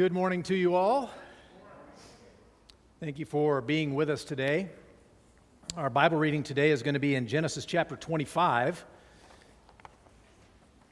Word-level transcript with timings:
Good 0.00 0.14
morning 0.14 0.42
to 0.44 0.54
you 0.54 0.76
all. 0.76 1.10
Thank 3.00 3.18
you 3.18 3.26
for 3.26 3.60
being 3.60 3.94
with 3.94 4.08
us 4.08 4.24
today. 4.24 4.70
Our 5.76 5.90
Bible 5.90 6.16
reading 6.16 6.42
today 6.42 6.70
is 6.70 6.82
going 6.82 6.94
to 6.94 7.00
be 7.00 7.16
in 7.16 7.26
Genesis 7.26 7.66
chapter 7.66 7.96
25. 7.96 8.82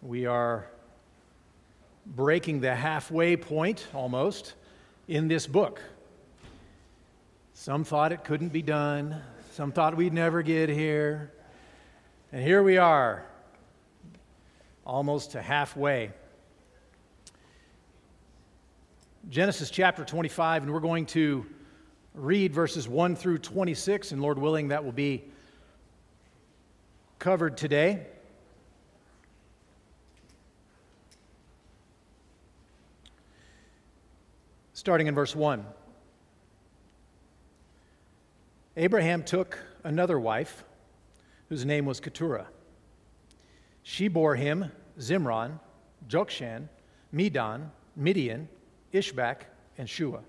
We 0.03 0.27
are 0.27 0.69
breaking 2.05 2.61
the 2.61 2.75
halfway 2.75 3.39
point 3.39 3.87
almost 3.95 4.53
in 5.09 5.27
this 5.27 5.47
book. 5.47 5.81
Some 7.55 7.85
thought 7.85 8.13
it 8.13 8.25
couldn't 8.25 8.51
be 8.51 8.61
done, 8.61 9.23
some 9.53 9.73
thought 9.73 9.97
we'd 9.97 10.13
never 10.13 10.43
get 10.43 10.69
here. 10.69 11.33
And 12.31 12.43
here 12.43 12.63
we 12.63 12.77
are, 12.77 13.25
almost 14.85 15.31
to 15.31 15.41
halfway. 15.41 16.13
Genesis 19.31 19.69
chapter 19.69 20.07
25, 20.07 20.63
and 20.63 20.73
we're 20.73 20.81
going 20.81 21.05
to 21.05 21.45
read 22.15 22.55
verses 22.55 22.89
1 22.89 23.15
through 23.15 23.37
26, 23.37 24.13
and 24.13 24.23
Lord 24.23 24.39
willing, 24.39 24.69
that 24.69 24.83
will 24.83 24.93
be 24.93 25.23
covered 27.19 27.59
today. 27.59 28.07
Starting 34.73 35.09
in 35.09 35.15
verse 35.15 35.37
1. 35.37 35.63
Abraham 38.79 39.23
took 39.23 39.59
another 39.85 40.19
wife, 40.19 40.65
whose 41.51 41.67
name 41.67 41.85
was 41.85 42.01
Keturah. 42.01 42.47
She 43.83 44.09
bore 44.09 44.37
him 44.37 44.73
Zimron, 44.99 45.61
Jokshan, 46.09 46.71
Medan, 47.13 47.73
Midian, 47.95 48.49
Ishbak, 48.93 49.43
and 49.77 49.89
Shua. 49.89 50.21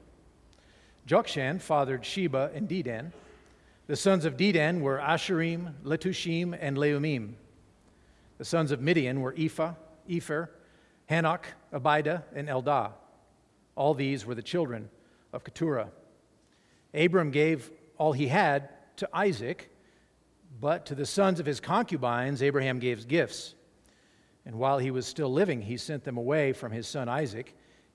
Jokshan 1.08 1.60
fathered 1.60 2.06
Sheba 2.06 2.52
and 2.54 2.68
Dedan. 2.70 3.12
The 3.88 3.96
sons 3.96 4.26
of 4.26 4.38
Dedan 4.38 4.82
were 4.82 5.00
Asshurim, 5.00 5.74
Letushim, 5.84 6.58
and 6.60 6.78
Leummim. 6.78 7.34
The 8.38 8.46
sons 8.46 8.72
of 8.72 8.82
Midian 8.82 9.22
were 9.22 9.34
Ephah, 9.38 9.74
Epher, 10.08 10.50
Hanoch, 11.10 11.46
Abida, 11.74 12.24
and 12.36 12.48
Eldaah. 12.48 12.92
All 13.76 13.94
these 13.94 14.26
were 14.26 14.36
the 14.36 14.44
children 14.44 14.90
of 15.34 15.44
Keturah. 15.44 15.90
Abram 16.94 17.32
gave 17.32 17.72
all 17.98 18.14
he 18.14 18.28
had 18.28 18.70
to 18.98 19.10
Isaac, 19.14 19.70
but 20.60 20.86
to 20.88 20.96
the 20.96 21.06
sons 21.06 21.40
of 21.40 21.46
his 21.46 21.60
concubines, 21.60 22.44
Abraham 22.44 22.80
gave 22.80 23.08
gifts. 23.08 23.56
And 24.46 24.56
while 24.56 24.78
he 24.78 24.92
was 24.92 25.06
still 25.06 25.32
living, 25.32 25.62
he 25.62 25.78
sent 25.78 26.04
them 26.04 26.18
away 26.18 26.54
from 26.54 26.72
his 26.72 26.88
son 26.88 27.10
Isaac 27.10 27.56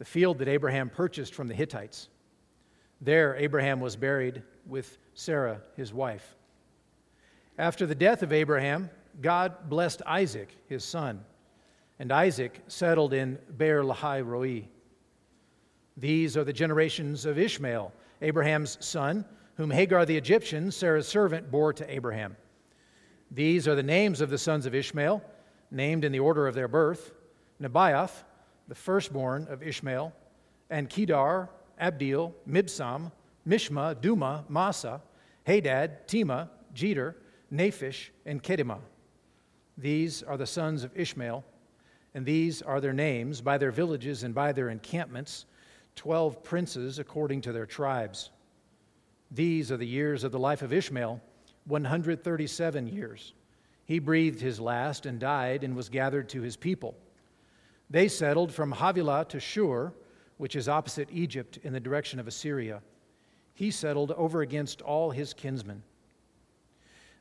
the 0.00 0.04
field 0.06 0.38
that 0.38 0.48
Abraham 0.48 0.88
purchased 0.88 1.34
from 1.34 1.46
the 1.46 1.54
Hittites. 1.54 2.08
There, 3.02 3.36
Abraham 3.36 3.80
was 3.80 3.96
buried 3.96 4.42
with 4.66 4.96
Sarah, 5.12 5.60
his 5.76 5.92
wife. 5.92 6.36
After 7.58 7.84
the 7.84 7.94
death 7.94 8.22
of 8.22 8.32
Abraham, 8.32 8.88
God 9.20 9.68
blessed 9.68 10.00
Isaac, 10.06 10.56
his 10.68 10.84
son, 10.84 11.22
and 11.98 12.10
Isaac 12.10 12.62
settled 12.66 13.12
in 13.12 13.38
Beer 13.58 13.82
Lahai 13.84 14.22
Roi. 14.24 14.66
These 15.98 16.34
are 16.38 16.44
the 16.44 16.52
generations 16.52 17.26
of 17.26 17.38
Ishmael, 17.38 17.92
Abraham's 18.22 18.78
son, 18.80 19.26
whom 19.56 19.70
Hagar 19.70 20.06
the 20.06 20.16
Egyptian, 20.16 20.70
Sarah's 20.70 21.08
servant, 21.08 21.50
bore 21.50 21.74
to 21.74 21.94
Abraham. 21.94 22.38
These 23.30 23.68
are 23.68 23.74
the 23.74 23.82
names 23.82 24.22
of 24.22 24.30
the 24.30 24.38
sons 24.38 24.64
of 24.64 24.74
Ishmael, 24.74 25.22
named 25.70 26.06
in 26.06 26.12
the 26.12 26.20
order 26.20 26.46
of 26.46 26.54
their 26.54 26.68
birth 26.68 27.12
Nebaioth, 27.60 28.24
the 28.70 28.74
firstborn 28.76 29.48
of 29.50 29.64
Ishmael, 29.64 30.12
and 30.70 30.88
Kedar, 30.88 31.48
Adbeel, 31.82 32.32
Mibsam, 32.48 33.10
Mishma, 33.46 33.96
Dumah, 33.96 34.48
Massa, 34.48 35.00
Hadad, 35.44 36.06
Tema, 36.06 36.48
Jetur, 36.72 37.16
Naphish, 37.52 38.10
and 38.24 38.40
Kedemah. 38.40 38.78
These 39.76 40.22
are 40.22 40.36
the 40.36 40.46
sons 40.46 40.84
of 40.84 40.96
Ishmael, 40.96 41.44
and 42.14 42.24
these 42.24 42.62
are 42.62 42.80
their 42.80 42.92
names 42.92 43.40
by 43.40 43.58
their 43.58 43.72
villages 43.72 44.22
and 44.22 44.32
by 44.32 44.52
their 44.52 44.68
encampments, 44.68 45.46
twelve 45.96 46.44
princes 46.44 47.00
according 47.00 47.40
to 47.40 47.52
their 47.52 47.66
tribes. 47.66 48.30
These 49.32 49.72
are 49.72 49.78
the 49.78 49.84
years 49.84 50.22
of 50.22 50.30
the 50.30 50.38
life 50.38 50.62
of 50.62 50.72
Ishmael, 50.72 51.20
137 51.64 52.86
years. 52.86 53.34
He 53.84 53.98
breathed 53.98 54.40
his 54.40 54.60
last 54.60 55.06
and 55.06 55.18
died 55.18 55.64
and 55.64 55.74
was 55.74 55.88
gathered 55.88 56.28
to 56.28 56.42
his 56.42 56.56
people. 56.56 56.94
They 57.90 58.06
settled 58.06 58.52
from 58.52 58.70
Havilah 58.70 59.26
to 59.30 59.40
Shur, 59.40 59.92
which 60.36 60.54
is 60.54 60.68
opposite 60.68 61.08
Egypt 61.12 61.58
in 61.64 61.72
the 61.72 61.80
direction 61.80 62.20
of 62.20 62.28
Assyria. 62.28 62.80
He 63.52 63.70
settled 63.70 64.12
over 64.12 64.42
against 64.42 64.80
all 64.80 65.10
his 65.10 65.34
kinsmen. 65.34 65.82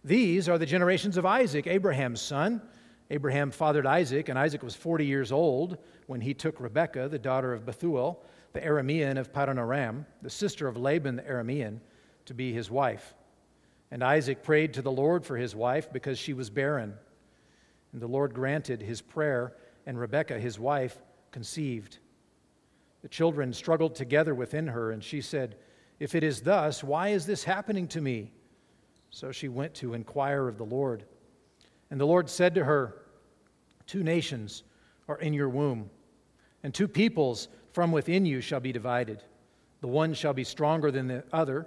These 0.04 0.48
are 0.48 0.58
the 0.58 0.66
generations 0.66 1.18
of 1.18 1.26
Isaac, 1.26 1.68
Abraham's 1.68 2.22
son. 2.22 2.62
Abraham 3.10 3.50
fathered 3.50 3.88
Isaac, 3.88 4.30
and 4.30 4.38
Isaac 4.38 4.62
was 4.62 4.76
40 4.76 5.06
years 5.06 5.32
old 5.32 5.80
when 6.06 6.22
he 6.22 6.34
took 6.34 6.60
Rebekah, 6.60 7.10
the 7.10 7.20
daughter 7.20 7.54
of 7.54 7.66
Bethuel, 7.66 8.24
the 8.54 8.62
Aramean 8.62 9.18
of 9.18 9.34
Paddan 9.34 10.06
the 10.22 10.30
sister 10.30 10.68
of 10.68 10.78
Laban 10.78 11.16
the 11.16 11.24
Aramean, 11.24 11.80
to 12.26 12.34
be 12.34 12.54
his 12.54 12.70
wife. 12.70 13.16
And 13.92 14.04
Isaac 14.04 14.44
prayed 14.44 14.76
to 14.76 14.84
the 14.84 14.92
Lord 14.92 15.26
for 15.26 15.36
his 15.36 15.56
wife 15.56 15.92
because 15.92 16.20
she 16.20 16.34
was 16.34 16.52
barren. 16.52 16.94
And 17.92 18.02
the 18.02 18.08
Lord 18.08 18.36
granted 18.36 18.82
his 18.82 19.02
prayer 19.02 19.54
and 19.90 20.00
Rebekah, 20.00 20.40
his 20.40 20.60
wife, 20.60 21.02
conceived. 21.32 21.98
The 23.02 23.08
children 23.08 23.52
struggled 23.52 23.96
together 23.96 24.36
within 24.36 24.68
her, 24.68 24.92
and 24.92 25.04
she 25.04 25.20
said, 25.20 25.56
If 26.00 26.14
it 26.14 26.24
is 26.24 26.42
thus, 26.44 26.84
why 26.84 27.08
is 27.08 27.26
this 27.26 27.44
happening 27.44 27.88
to 27.88 28.00
me? 28.00 28.32
So 29.10 29.32
she 29.32 29.48
went 29.48 29.74
to 29.76 29.96
inquire 29.96 30.48
of 30.48 30.60
the 30.60 30.64
Lord. 30.64 31.06
And 31.90 32.00
the 32.00 32.06
Lord 32.06 32.30
said 32.30 32.54
to 32.54 32.66
her, 32.66 33.02
Two 33.88 34.04
nations 34.04 34.62
are 35.08 35.18
in 35.18 35.34
your 35.34 35.50
womb, 35.50 35.90
and 36.62 36.72
two 36.72 36.88
peoples 36.88 37.48
from 37.74 37.92
within 37.92 38.28
you 38.28 38.42
shall 38.42 38.60
be 38.60 38.72
divided. 38.72 39.24
The 39.82 39.88
one 39.88 40.14
shall 40.14 40.34
be 40.34 40.44
stronger 40.44 40.92
than 40.92 41.08
the 41.08 41.24
other, 41.34 41.66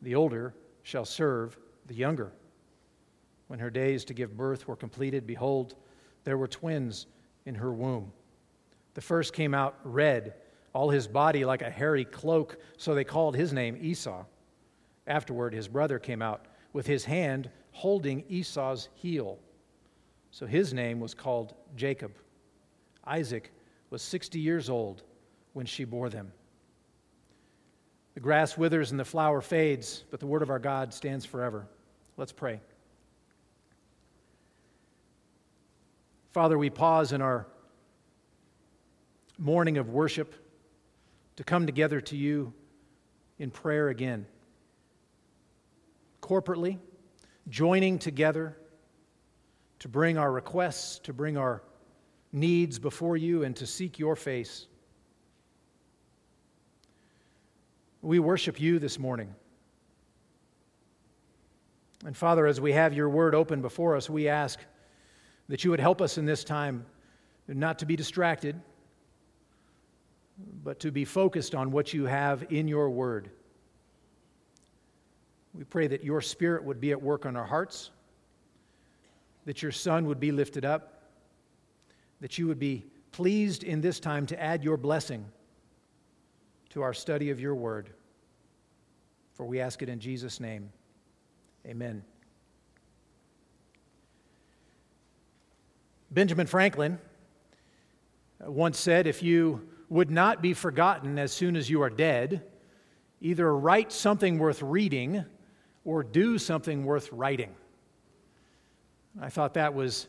the 0.00 0.14
older 0.14 0.54
shall 0.82 1.04
serve 1.04 1.58
the 1.88 1.94
younger. 1.94 2.32
When 3.48 3.60
her 3.60 3.68
days 3.68 4.02
to 4.06 4.14
give 4.14 4.34
birth 4.34 4.66
were 4.66 4.76
completed, 4.76 5.26
behold, 5.26 5.74
there 6.24 6.38
were 6.38 6.48
twins 6.48 7.06
in 7.46 7.54
her 7.54 7.72
womb. 7.72 8.12
The 8.94 9.00
first 9.00 9.32
came 9.32 9.54
out 9.54 9.76
red, 9.84 10.34
all 10.72 10.90
his 10.90 11.06
body 11.06 11.44
like 11.44 11.62
a 11.62 11.70
hairy 11.70 12.04
cloak, 12.04 12.58
so 12.76 12.94
they 12.94 13.04
called 13.04 13.36
his 13.36 13.52
name 13.52 13.78
Esau. 13.80 14.24
Afterward, 15.06 15.54
his 15.54 15.68
brother 15.68 15.98
came 15.98 16.22
out 16.22 16.46
with 16.72 16.86
his 16.86 17.04
hand 17.04 17.50
holding 17.72 18.24
Esau's 18.28 18.88
heel. 18.94 19.38
So 20.30 20.46
his 20.46 20.72
name 20.72 21.00
was 21.00 21.14
called 21.14 21.54
Jacob. 21.76 22.12
Isaac 23.04 23.52
was 23.90 24.02
60 24.02 24.38
years 24.38 24.70
old 24.70 25.02
when 25.52 25.66
she 25.66 25.84
bore 25.84 26.08
them. 26.08 26.32
The 28.14 28.20
grass 28.20 28.56
withers 28.56 28.90
and 28.90 29.00
the 29.00 29.04
flower 29.04 29.40
fades, 29.40 30.04
but 30.10 30.20
the 30.20 30.26
word 30.26 30.42
of 30.42 30.50
our 30.50 30.58
God 30.58 30.92
stands 30.92 31.24
forever. 31.24 31.66
Let's 32.16 32.32
pray. 32.32 32.60
Father, 36.32 36.56
we 36.56 36.70
pause 36.70 37.12
in 37.12 37.20
our 37.20 37.46
morning 39.36 39.78
of 39.78 39.88
worship 39.88 40.34
to 41.36 41.42
come 41.42 41.66
together 41.66 42.00
to 42.00 42.16
you 42.16 42.52
in 43.38 43.50
prayer 43.50 43.88
again. 43.88 44.26
Corporately, 46.22 46.78
joining 47.48 47.98
together 47.98 48.56
to 49.80 49.88
bring 49.88 50.18
our 50.18 50.30
requests, 50.30 51.00
to 51.00 51.12
bring 51.12 51.36
our 51.36 51.62
needs 52.32 52.78
before 52.78 53.16
you, 53.16 53.42
and 53.42 53.56
to 53.56 53.66
seek 53.66 53.98
your 53.98 54.14
face. 54.14 54.66
We 58.02 58.20
worship 58.20 58.60
you 58.60 58.78
this 58.78 58.98
morning. 58.98 59.34
And 62.04 62.16
Father, 62.16 62.46
as 62.46 62.60
we 62.60 62.72
have 62.72 62.94
your 62.94 63.08
word 63.08 63.34
open 63.34 63.62
before 63.62 63.96
us, 63.96 64.08
we 64.08 64.28
ask 64.28 64.60
that 65.50 65.64
you 65.64 65.70
would 65.70 65.80
help 65.80 66.00
us 66.00 66.16
in 66.16 66.24
this 66.24 66.44
time 66.44 66.86
not 67.48 67.80
to 67.80 67.84
be 67.84 67.96
distracted, 67.96 68.58
but 70.62 70.78
to 70.78 70.92
be 70.92 71.04
focused 71.04 71.56
on 71.56 71.72
what 71.72 71.92
you 71.92 72.06
have 72.06 72.46
in 72.50 72.68
your 72.68 72.88
word. 72.88 73.30
We 75.52 75.64
pray 75.64 75.88
that 75.88 76.04
your 76.04 76.20
spirit 76.20 76.62
would 76.62 76.80
be 76.80 76.92
at 76.92 77.02
work 77.02 77.26
on 77.26 77.36
our 77.36 77.44
hearts, 77.44 77.90
that 79.44 79.60
your 79.60 79.72
Son 79.72 80.06
would 80.06 80.20
be 80.20 80.30
lifted 80.30 80.64
up, 80.64 81.02
that 82.20 82.38
you 82.38 82.46
would 82.46 82.60
be 82.60 82.84
pleased 83.10 83.64
in 83.64 83.80
this 83.80 83.98
time 83.98 84.26
to 84.26 84.40
add 84.40 84.62
your 84.62 84.76
blessing 84.76 85.26
to 86.68 86.82
our 86.82 86.94
study 86.94 87.30
of 87.30 87.40
your 87.40 87.56
word. 87.56 87.90
For 89.34 89.44
we 89.44 89.58
ask 89.58 89.82
it 89.82 89.88
in 89.88 89.98
Jesus' 89.98 90.38
name. 90.38 90.70
Amen. 91.66 92.04
Benjamin 96.12 96.48
Franklin 96.48 96.98
once 98.40 98.80
said 98.80 99.06
if 99.06 99.22
you 99.22 99.68
would 99.88 100.10
not 100.10 100.42
be 100.42 100.54
forgotten 100.54 101.20
as 101.20 101.30
soon 101.30 101.54
as 101.54 101.70
you 101.70 101.82
are 101.82 101.90
dead, 101.90 102.42
either 103.20 103.56
write 103.56 103.92
something 103.92 104.38
worth 104.38 104.60
reading 104.60 105.24
or 105.84 106.02
do 106.02 106.36
something 106.36 106.84
worth 106.84 107.12
writing. 107.12 107.54
I 109.20 109.28
thought 109.28 109.54
that 109.54 109.72
was 109.72 110.08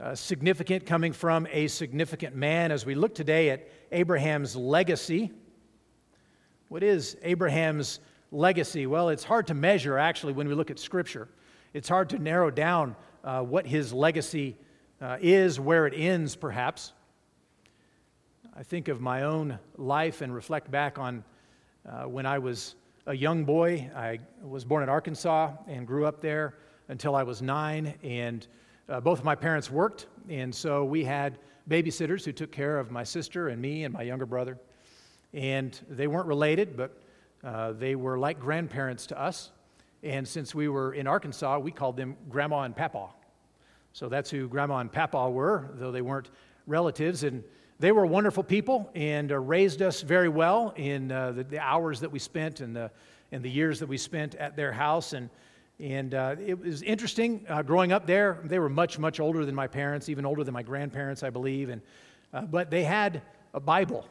uh, 0.00 0.14
significant 0.14 0.86
coming 0.86 1.12
from 1.12 1.46
a 1.50 1.66
significant 1.68 2.34
man 2.34 2.72
as 2.72 2.86
we 2.86 2.94
look 2.94 3.14
today 3.14 3.50
at 3.50 3.68
Abraham's 3.90 4.56
legacy. 4.56 5.30
What 6.68 6.82
is 6.82 7.18
Abraham's 7.22 8.00
legacy? 8.30 8.86
Well, 8.86 9.10
it's 9.10 9.24
hard 9.24 9.48
to 9.48 9.54
measure 9.54 9.98
actually 9.98 10.32
when 10.32 10.48
we 10.48 10.54
look 10.54 10.70
at 10.70 10.78
Scripture. 10.78 11.28
It's 11.74 11.90
hard 11.90 12.08
to 12.10 12.18
narrow 12.18 12.50
down 12.50 12.96
uh, 13.22 13.42
what 13.42 13.66
his 13.66 13.92
legacy 13.92 14.56
uh, 15.02 15.18
is, 15.20 15.58
where 15.58 15.86
it 15.86 15.94
ends, 15.96 16.36
perhaps. 16.36 16.92
I 18.56 18.62
think 18.62 18.86
of 18.86 19.00
my 19.00 19.24
own 19.24 19.58
life 19.76 20.20
and 20.20 20.32
reflect 20.32 20.70
back 20.70 20.96
on 20.96 21.24
uh, 21.88 22.04
when 22.04 22.24
I 22.24 22.38
was 22.38 22.76
a 23.06 23.14
young 23.14 23.44
boy. 23.44 23.90
I 23.96 24.20
was 24.44 24.64
born 24.64 24.84
in 24.84 24.88
Arkansas 24.88 25.50
and 25.66 25.88
grew 25.88 26.06
up 26.06 26.20
there 26.20 26.54
until 26.88 27.16
I 27.16 27.24
was 27.24 27.42
nine, 27.42 27.94
and 28.04 28.46
uh, 28.88 29.00
both 29.00 29.18
of 29.18 29.24
my 29.24 29.34
parents 29.34 29.70
worked, 29.70 30.06
and 30.28 30.54
so 30.54 30.84
we 30.84 31.02
had 31.02 31.38
babysitters 31.68 32.24
who 32.24 32.30
took 32.30 32.52
care 32.52 32.78
of 32.78 32.92
my 32.92 33.02
sister 33.02 33.48
and 33.48 33.60
me 33.60 33.82
and 33.82 33.92
my 33.92 34.02
younger 34.02 34.26
brother. 34.26 34.56
And 35.34 35.78
they 35.88 36.06
weren't 36.06 36.26
related, 36.28 36.76
but 36.76 37.02
uh, 37.42 37.72
they 37.72 37.96
were 37.96 38.18
like 38.18 38.38
grandparents 38.38 39.06
to 39.06 39.20
us. 39.20 39.50
And 40.04 40.28
since 40.28 40.54
we 40.54 40.68
were 40.68 40.94
in 40.94 41.08
Arkansas, 41.08 41.58
we 41.58 41.72
called 41.72 41.96
them 41.96 42.16
Grandma 42.28 42.62
and 42.62 42.76
Papa. 42.76 43.08
So 43.92 44.08
that's 44.08 44.30
who 44.30 44.48
Grandma 44.48 44.78
and 44.78 44.90
Papa 44.90 45.28
were, 45.30 45.70
though 45.74 45.92
they 45.92 46.02
weren't 46.02 46.30
relatives. 46.66 47.24
And 47.24 47.44
they 47.78 47.92
were 47.92 48.06
wonderful 48.06 48.42
people 48.42 48.90
and 48.94 49.30
uh, 49.30 49.38
raised 49.38 49.82
us 49.82 50.02
very 50.02 50.28
well 50.28 50.72
in 50.76 51.12
uh, 51.12 51.32
the, 51.32 51.44
the, 51.44 51.58
hours 51.58 52.00
that 52.00 52.10
we 52.10 52.18
spent 52.18 52.60
and 52.60 52.74
the, 52.74 52.90
and 53.32 53.42
the 53.42 53.50
years 53.50 53.80
that 53.80 53.88
we 53.88 53.98
spent 53.98 54.34
at 54.36 54.56
their 54.56 54.72
house. 54.72 55.12
And 55.12 55.28
and 55.82 56.14
uh, 56.14 56.36
it 56.38 56.60
was 56.60 56.82
interesting 56.82 57.44
uh, 57.48 57.62
growing 57.62 57.90
up 57.90 58.06
there. 58.06 58.38
They 58.44 58.60
were 58.60 58.68
much, 58.68 59.00
much 59.00 59.18
older 59.18 59.44
than 59.44 59.54
my 59.56 59.66
parents, 59.66 60.08
even 60.08 60.24
older 60.24 60.44
than 60.44 60.54
my 60.54 60.62
grandparents, 60.62 61.24
I 61.24 61.30
believe. 61.30 61.70
And, 61.70 61.82
uh, 62.32 62.42
but 62.42 62.70
they 62.70 62.84
had 62.84 63.22
a 63.52 63.58
Bible. 63.58 64.06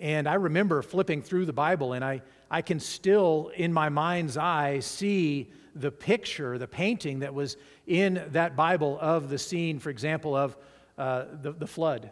And 0.00 0.28
I 0.28 0.34
remember 0.34 0.82
flipping 0.82 1.22
through 1.22 1.46
the 1.46 1.52
Bible, 1.52 1.94
and 1.94 2.04
I, 2.04 2.20
I 2.50 2.60
can 2.60 2.78
still, 2.78 3.52
in 3.54 3.72
my 3.72 3.88
mind's 3.88 4.36
eye, 4.36 4.80
see 4.80 5.50
the 5.74 5.90
picture, 5.90 6.58
the 6.58 6.66
painting 6.66 7.20
that 7.20 7.34
was 7.34 7.56
in 7.86 8.22
that 8.30 8.56
Bible 8.56 8.98
of 9.00 9.28
the 9.28 9.38
scene, 9.38 9.78
for 9.78 9.90
example, 9.90 10.36
of 10.36 10.56
uh, 10.98 11.24
the, 11.40 11.52
the 11.52 11.66
flood. 11.66 12.10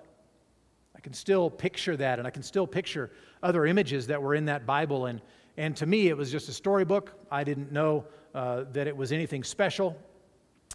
I 0.96 1.00
can 1.00 1.12
still 1.12 1.48
picture 1.50 1.96
that, 1.96 2.18
and 2.18 2.26
I 2.26 2.30
can 2.30 2.42
still 2.42 2.66
picture 2.66 3.10
other 3.42 3.66
images 3.66 4.06
that 4.08 4.22
were 4.22 4.34
in 4.34 4.46
that 4.46 4.66
Bible. 4.66 5.06
And, 5.06 5.20
and 5.56 5.76
to 5.76 5.86
me, 5.86 6.08
it 6.08 6.16
was 6.16 6.30
just 6.30 6.48
a 6.48 6.52
storybook. 6.52 7.12
I 7.30 7.44
didn't 7.44 7.72
know 7.72 8.04
uh, 8.34 8.64
that 8.72 8.86
it 8.86 8.96
was 8.96 9.12
anything 9.12 9.44
special. 9.44 9.96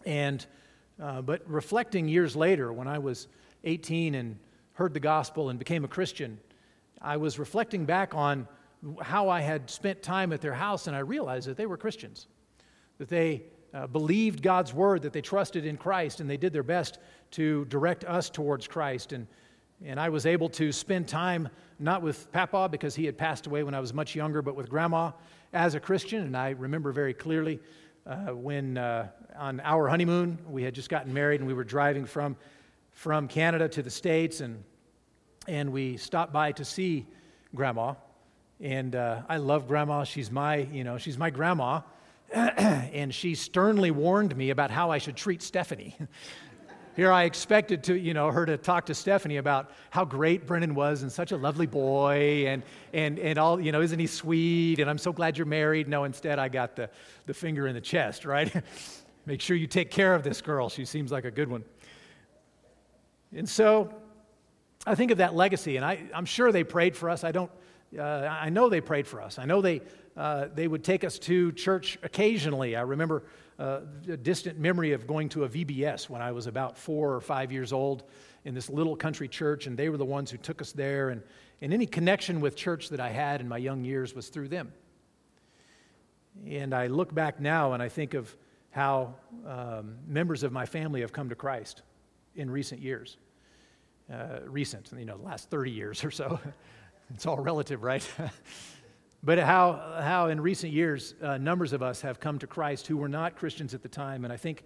And, 0.05 0.45
uh, 1.01 1.21
but 1.21 1.41
reflecting 1.49 2.07
years 2.07 2.35
later, 2.35 2.73
when 2.73 2.87
I 2.87 2.99
was 2.99 3.27
18 3.63 4.15
and 4.15 4.37
heard 4.73 4.93
the 4.93 4.99
gospel 4.99 5.49
and 5.49 5.59
became 5.59 5.85
a 5.85 5.87
Christian, 5.87 6.39
I 7.01 7.17
was 7.17 7.37
reflecting 7.37 7.85
back 7.85 8.15
on 8.15 8.47
how 9.01 9.29
I 9.29 9.41
had 9.41 9.69
spent 9.69 10.01
time 10.01 10.31
at 10.33 10.41
their 10.41 10.53
house, 10.53 10.87
and 10.87 10.95
I 10.95 10.99
realized 10.99 11.47
that 11.47 11.57
they 11.57 11.65
were 11.65 11.77
Christians, 11.77 12.27
that 12.97 13.09
they 13.09 13.43
uh, 13.73 13.87
believed 13.87 14.41
God's 14.41 14.73
word, 14.73 15.01
that 15.01 15.13
they 15.13 15.21
trusted 15.21 15.65
in 15.65 15.77
Christ, 15.77 16.19
and 16.19 16.29
they 16.29 16.37
did 16.37 16.53
their 16.53 16.63
best 16.63 16.99
to 17.31 17.65
direct 17.65 18.03
us 18.05 18.29
towards 18.29 18.67
Christ. 18.67 19.11
And, 19.11 19.27
and 19.83 19.99
I 19.99 20.09
was 20.09 20.25
able 20.25 20.49
to 20.49 20.71
spend 20.71 21.07
time 21.07 21.49
not 21.79 22.01
with 22.01 22.31
Papa 22.31 22.69
because 22.69 22.95
he 22.95 23.05
had 23.05 23.17
passed 23.17 23.47
away 23.47 23.63
when 23.63 23.73
I 23.73 23.79
was 23.79 23.93
much 23.93 24.15
younger, 24.15 24.41
but 24.41 24.55
with 24.55 24.69
Grandma 24.69 25.11
as 25.53 25.75
a 25.75 25.79
Christian, 25.79 26.23
and 26.23 26.35
I 26.35 26.51
remember 26.51 26.91
very 26.91 27.13
clearly 27.13 27.59
uh, 28.05 28.27
when 28.35 28.77
uh, 28.77 29.07
on 29.37 29.59
our 29.61 29.87
honeymoon 29.87 30.37
we 30.47 30.63
had 30.63 30.75
just 30.75 30.89
gotten 30.89 31.13
married 31.13 31.39
and 31.39 31.47
we 31.47 31.53
were 31.53 31.63
driving 31.63 32.05
from 32.05 32.35
from 32.91 33.27
Canada 33.27 33.67
to 33.67 33.83
the 33.83 33.89
States, 33.89 34.39
and 34.41 34.63
and 35.47 35.71
we 35.71 35.97
stopped 35.97 36.31
by 36.31 36.51
to 36.53 36.63
see 36.63 37.05
Grandma, 37.53 37.95
and 38.59 38.95
uh, 38.95 39.21
I 39.27 39.37
love 39.37 39.67
Grandma. 39.67 40.03
She's 40.03 40.31
my 40.31 40.57
you 40.57 40.83
know 40.83 40.97
she's 40.97 41.17
my 41.17 41.29
grandma, 41.29 41.81
and 42.33 43.13
she 43.13 43.35
sternly 43.35 43.91
warned 43.91 44.35
me 44.35 44.49
about 44.49 44.71
how 44.71 44.91
I 44.91 44.97
should 44.97 45.15
treat 45.15 45.41
Stephanie. 45.41 45.95
Here 46.95 47.11
I 47.11 47.23
expected 47.23 47.83
to, 47.85 47.99
you 47.99 48.13
know, 48.13 48.31
her 48.31 48.45
to 48.45 48.57
talk 48.57 48.85
to 48.85 48.93
Stephanie 48.93 49.35
about 49.35 49.71
how 49.89 50.05
great 50.05 50.47
Brendan 50.47 50.75
was 50.75 51.01
and 51.01 51.11
such 51.11 51.33
a 51.33 51.37
lovely 51.37 51.65
boy 51.67 52.45
and, 52.47 52.63
and, 52.93 53.19
and 53.19 53.37
all, 53.37 53.59
you 53.59 53.73
know, 53.73 53.81
isn't 53.81 53.99
he 53.99 54.07
sweet? 54.07 54.79
And 54.79 54.89
I'm 54.89 54.97
so 54.97 55.11
glad 55.11 55.37
you're 55.37 55.45
married. 55.45 55.89
No, 55.89 56.05
instead 56.05 56.39
I 56.39 56.47
got 56.47 56.77
the, 56.77 56.89
the 57.25 57.33
finger 57.33 57.67
in 57.67 57.75
the 57.75 57.81
chest, 57.81 58.23
right? 58.23 58.49
Make 59.25 59.41
sure 59.41 59.57
you 59.57 59.67
take 59.67 59.91
care 59.91 60.15
of 60.15 60.23
this 60.23 60.41
girl. 60.41 60.69
She 60.69 60.85
seems 60.85 61.11
like 61.11 61.25
a 61.25 61.31
good 61.31 61.49
one. 61.49 61.65
And 63.35 63.49
so 63.49 63.93
I 64.87 64.95
think 64.95 65.11
of 65.11 65.17
that 65.17 65.35
legacy, 65.35 65.75
and 65.75 65.85
I, 65.85 65.99
I'm 66.13 66.25
sure 66.25 66.53
they 66.53 66.63
prayed 66.63 66.95
for 66.95 67.09
us. 67.09 67.25
I 67.25 67.33
don't, 67.33 67.51
uh, 67.97 68.01
I 68.03 68.49
know 68.49 68.69
they 68.69 68.81
prayed 68.81 69.07
for 69.07 69.21
us. 69.21 69.39
I 69.39 69.45
know 69.45 69.61
they, 69.61 69.81
uh, 70.17 70.47
they 70.53 70.67
would 70.67 70.83
take 70.83 71.03
us 71.03 71.19
to 71.19 71.51
church 71.53 71.97
occasionally. 72.03 72.75
I 72.75 72.81
remember 72.81 73.23
uh, 73.57 73.81
a 74.09 74.17
distant 74.17 74.59
memory 74.59 74.91
of 74.91 75.07
going 75.07 75.29
to 75.29 75.43
a 75.45 75.49
VBS 75.49 76.09
when 76.09 76.21
I 76.21 76.31
was 76.31 76.47
about 76.47 76.77
four 76.77 77.13
or 77.13 77.21
five 77.21 77.51
years 77.51 77.71
old 77.71 78.03
in 78.43 78.53
this 78.53 78.69
little 78.69 78.95
country 78.95 79.27
church, 79.27 79.65
and 79.67 79.77
they 79.77 79.89
were 79.89 79.97
the 79.97 80.05
ones 80.05 80.29
who 80.29 80.37
took 80.37 80.61
us 80.61 80.71
there. 80.71 81.09
And, 81.09 81.23
and 81.61 81.73
any 81.73 81.85
connection 81.85 82.41
with 82.41 82.55
church 82.55 82.89
that 82.89 82.99
I 82.99 83.09
had 83.09 83.41
in 83.41 83.47
my 83.47 83.57
young 83.57 83.83
years 83.83 84.13
was 84.13 84.29
through 84.29 84.49
them. 84.49 84.73
And 86.45 86.73
I 86.73 86.87
look 86.87 87.13
back 87.13 87.39
now 87.39 87.73
and 87.73 87.81
I 87.81 87.89
think 87.89 88.13
of 88.13 88.35
how 88.71 89.15
um, 89.47 89.95
members 90.05 90.43
of 90.43 90.51
my 90.51 90.65
family 90.65 90.99
have 90.99 91.13
come 91.13 91.29
to 91.29 91.35
Christ 91.35 91.81
in 92.35 92.51
recent 92.51 92.81
years. 92.81 93.17
Uh, 94.11 94.39
recent, 94.45 94.91
you 94.97 95.05
know, 95.05 95.17
the 95.17 95.23
last 95.23 95.49
30 95.49 95.71
years 95.71 96.03
or 96.03 96.11
so. 96.11 96.39
it's 97.13 97.25
all 97.25 97.37
relative, 97.37 97.83
right? 97.83 98.07
But 99.25 99.39
how, 99.39 99.97
how 100.01 100.27
in 100.27 100.39
recent 100.39 100.71
years, 100.71 101.15
uh, 101.19 101.39
numbers 101.39 101.73
of 101.73 101.81
us 101.81 101.99
have 102.01 102.19
come 102.19 102.37
to 102.37 102.47
Christ 102.47 102.85
who 102.85 102.95
were 102.95 103.09
not 103.09 103.35
Christians 103.35 103.73
at 103.73 103.81
the 103.81 103.89
time. 103.89 104.23
And 104.23 104.31
I 104.31 104.37
think 104.37 104.63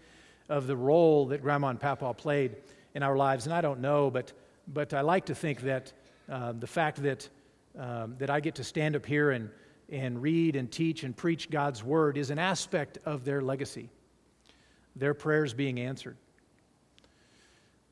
of 0.50 0.67
the 0.67 0.75
role 0.75 1.27
that 1.27 1.41
Grandma 1.41 1.69
and 1.69 1.79
Papa 1.79 2.13
played 2.13 2.58
in 2.93 3.01
our 3.01 3.15
lives. 3.15 3.46
And 3.46 3.53
I 3.53 3.62
don't 3.62 3.79
know, 3.79 4.12
but, 4.12 4.34
but 4.67 4.93
I 4.93 5.00
like 5.00 5.27
to 5.27 5.36
think 5.36 5.62
that 5.62 5.93
uh, 6.27 6.51
the 6.51 6.67
fact 6.67 7.01
that, 7.03 7.29
um, 7.77 8.15
that 8.19 8.29
I 8.29 8.41
get 8.41 8.55
to 8.55 8.65
stand 8.65 8.98
up 8.98 9.05
here 9.05 9.31
and, 9.31 9.50
and 9.89 10.22
read 10.22 10.58
and 10.58 10.69
teach 10.69 11.03
and 11.03 11.15
preach 11.15 11.50
God's 11.50 11.81
word 11.81 12.17
is 12.17 12.29
an 12.29 12.38
aspect 12.38 12.98
of 13.05 13.24
their 13.24 13.41
legacy, 13.41 13.88
their 14.93 15.13
prayers 15.13 15.53
being 15.53 15.79
answered. 15.79 16.17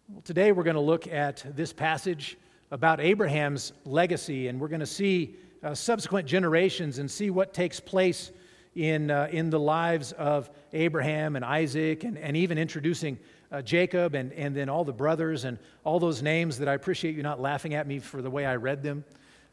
Well, 0.10 0.22
today 0.24 0.52
we're 0.52 0.64
going 0.64 0.76
to 0.76 0.82
look 0.82 1.08
at 1.08 1.46
this 1.56 1.72
passage 1.72 2.38
about 2.72 3.00
Abraham's 3.00 3.74
legacy, 3.86 4.48
and 4.48 4.60
we're 4.60 4.68
going 4.68 4.80
to 4.80 4.86
see 4.86 5.36
uh, 5.64 5.74
subsequent 5.74 6.28
generations 6.28 7.00
and 7.00 7.10
see 7.10 7.30
what 7.30 7.54
takes 7.54 7.80
place 7.80 8.32
in, 8.76 9.10
uh, 9.10 9.28
in 9.32 9.50
the 9.50 9.60
lives 9.60 10.12
of 10.14 10.50
Abraham 10.74 11.36
and 11.36 11.44
Isaac, 11.44 12.04
and, 12.04 12.18
and 12.18 12.38
even 12.38 12.58
introducing 12.58 13.18
uh, 13.52 13.62
Jacob 13.62 14.14
and, 14.14 14.34
and 14.34 14.56
then 14.56 14.70
all 14.70 14.84
the 14.84 14.94
brothers 14.94 15.46
and 15.46 15.58
all 15.84 16.00
those 16.00 16.22
names 16.22 16.60
that 16.60 16.68
I 16.68 16.74
appreciate 16.74 17.16
you 17.16 17.24
not 17.24 17.40
laughing 17.40 17.74
at 17.74 17.88
me 17.88 18.00
for 18.00 18.22
the 18.22 18.30
way 18.30 18.46
I 18.46 18.58
read 18.58 18.84
them. 18.84 19.04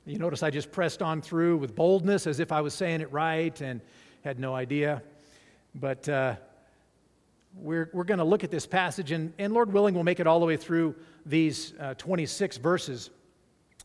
You 0.07 0.19
notice 0.19 0.43
I 0.43 0.51
just 0.51 0.71
pressed 0.71 1.01
on 1.01 1.23
through 1.23 1.57
with 1.57 1.75
boldness 1.75 2.27
as 2.27 2.39
if 2.41 2.53
I 2.53 2.61
was 2.61 2.75
saying 2.75 3.01
it 3.01 3.11
right 3.13 3.59
and 3.61 3.81
had 4.23 4.39
no 4.39 4.55
idea. 4.55 5.03
But 5.75 6.09
uh, 6.09 6.37
we're, 7.57 7.91
we're 7.93 8.05
going 8.05 8.19
to 8.19 8.25
look 8.25 8.45
at 8.45 8.51
this 8.51 8.67
passage, 8.67 9.13
and, 9.13 9.33
and 9.39 9.53
Lord 9.53 9.73
willing, 9.73 9.95
we'll 9.95 10.05
make 10.05 10.21
it 10.21 10.27
all 10.27 10.41
the 10.41 10.47
way 10.47 10.57
through 10.57 10.95
these 11.25 11.75
uh, 11.81 11.95
26 11.95 12.57
verses. 12.59 13.11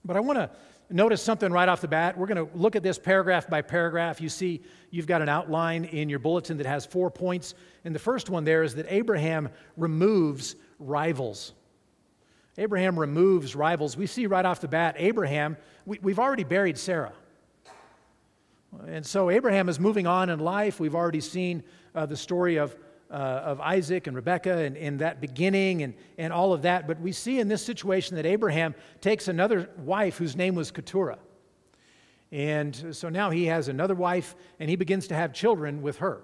But 0.04 0.18
I 0.18 0.20
want 0.20 0.40
to 0.40 0.50
notice 0.90 1.22
something 1.22 1.52
right 1.52 1.70
off 1.70 1.82
the 1.82 1.88
bat. 1.88 2.18
We're 2.18 2.28
going 2.28 2.48
to 2.48 2.58
look 2.58 2.76
at 2.76 2.84
this 2.84 2.98
paragraph 2.98 3.48
by 3.48 3.62
paragraph. 3.62 4.22
You 4.22 4.30
see, 4.30 4.62
you've 4.90 5.08
got 5.08 5.22
an 5.22 5.30
outline 5.30 5.86
in 5.86 6.10
your 6.10 6.20
bulletin 6.20 6.58
that 6.58 6.66
has 6.66 6.86
four 6.86 7.12
points. 7.12 7.54
And 7.86 7.94
the 7.94 8.00
first 8.00 8.30
one 8.30 8.44
there 8.44 8.64
is 8.64 8.76
that 8.76 8.88
Abraham 8.90 9.50
removes 9.78 10.56
rivals. 10.80 11.54
Abraham 12.58 13.00
removes 13.00 13.56
rivals. 13.56 13.96
We 13.96 14.08
see 14.08 14.28
right 14.28 14.46
off 14.46 14.62
the 14.62 14.68
bat, 14.68 14.96
Abraham, 14.98 15.58
we, 15.86 16.00
we've 16.02 16.20
already 16.20 16.44
buried 16.44 16.78
Sarah. 16.78 17.14
And 18.88 19.06
so 19.06 19.30
Abraham 19.30 19.70
is 19.70 19.80
moving 19.80 20.08
on 20.08 20.30
in 20.30 20.40
life. 20.40 20.80
We've 20.80 20.96
already 20.96 21.22
seen 21.22 21.64
uh, 21.96 22.06
the 22.06 22.18
story 22.18 22.58
of, 22.58 22.76
uh, 23.12 23.14
of 23.14 23.60
Isaac 23.60 24.08
and 24.08 24.16
Rebekah 24.16 24.58
and, 24.58 24.78
and 24.78 25.00
that 25.00 25.20
beginning 25.20 25.82
and, 25.84 25.94
and 26.18 26.32
all 26.32 26.54
of 26.54 26.62
that. 26.64 26.88
But 26.88 27.00
we 27.00 27.12
see 27.12 27.40
in 27.40 27.48
this 27.48 27.66
situation 27.66 28.16
that 28.18 28.26
Abraham 28.26 28.76
takes 29.02 29.28
another 29.28 29.70
wife 29.78 30.18
whose 30.18 30.36
name 30.36 30.56
was 30.56 30.72
Keturah. 30.72 31.20
And 32.32 32.96
so 32.96 33.10
now 33.10 33.32
he 33.32 33.46
has 33.46 33.68
another 33.68 33.96
wife 33.96 34.36
and 34.60 34.70
he 34.70 34.76
begins 34.76 35.08
to 35.08 35.16
have 35.16 35.34
children 35.34 35.82
with 35.82 35.98
her. 35.98 36.22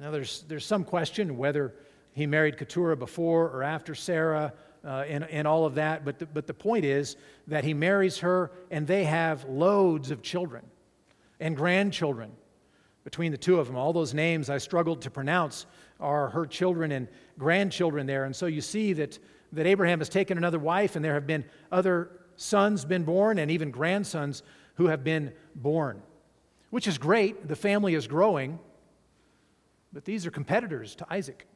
Now, 0.00 0.10
there's, 0.10 0.44
there's 0.48 0.64
some 0.64 0.84
question 0.84 1.36
whether 1.36 1.74
he 2.12 2.26
married 2.26 2.56
Keturah 2.56 2.96
before 2.96 3.48
or 3.50 3.62
after 3.62 3.94
Sarah 3.94 4.54
uh, 4.84 5.04
and, 5.06 5.24
and 5.24 5.46
all 5.46 5.66
of 5.66 5.74
that, 5.76 6.04
but 6.04 6.18
the, 6.18 6.26
but 6.26 6.46
the 6.46 6.54
point 6.54 6.84
is 6.84 7.16
that 7.46 7.64
he 7.64 7.74
marries 7.74 8.18
her 8.18 8.50
and 8.70 8.86
they 8.86 9.04
have 9.04 9.44
loads 9.44 10.10
of 10.10 10.22
children 10.22 10.64
and 11.38 11.56
grandchildren 11.56 12.32
between 13.04 13.32
the 13.32 13.38
two 13.38 13.58
of 13.58 13.66
them. 13.66 13.76
All 13.76 13.92
those 13.92 14.14
names 14.14 14.48
I 14.50 14.58
struggled 14.58 15.02
to 15.02 15.10
pronounce 15.10 15.66
are 16.00 16.28
her 16.30 16.46
children 16.46 16.92
and 16.92 17.08
grandchildren 17.38 18.06
there. 18.06 18.24
And 18.24 18.34
so 18.34 18.46
you 18.46 18.60
see 18.60 18.92
that, 18.94 19.18
that 19.52 19.66
Abraham 19.66 20.00
has 20.00 20.08
taken 20.08 20.38
another 20.38 20.58
wife, 20.58 20.96
and 20.96 21.04
there 21.04 21.14
have 21.14 21.26
been 21.26 21.44
other 21.70 22.10
sons 22.36 22.84
been 22.84 23.04
born 23.04 23.38
and 23.38 23.50
even 23.50 23.70
grandsons 23.70 24.42
who 24.76 24.86
have 24.86 25.04
been 25.04 25.32
born, 25.54 26.02
which 26.70 26.86
is 26.86 26.98
great. 26.98 27.48
The 27.48 27.56
family 27.56 27.94
is 27.94 28.06
growing, 28.06 28.58
but 29.92 30.04
these 30.04 30.26
are 30.26 30.30
competitors 30.30 30.94
to 30.96 31.06
Isaac. 31.10 31.46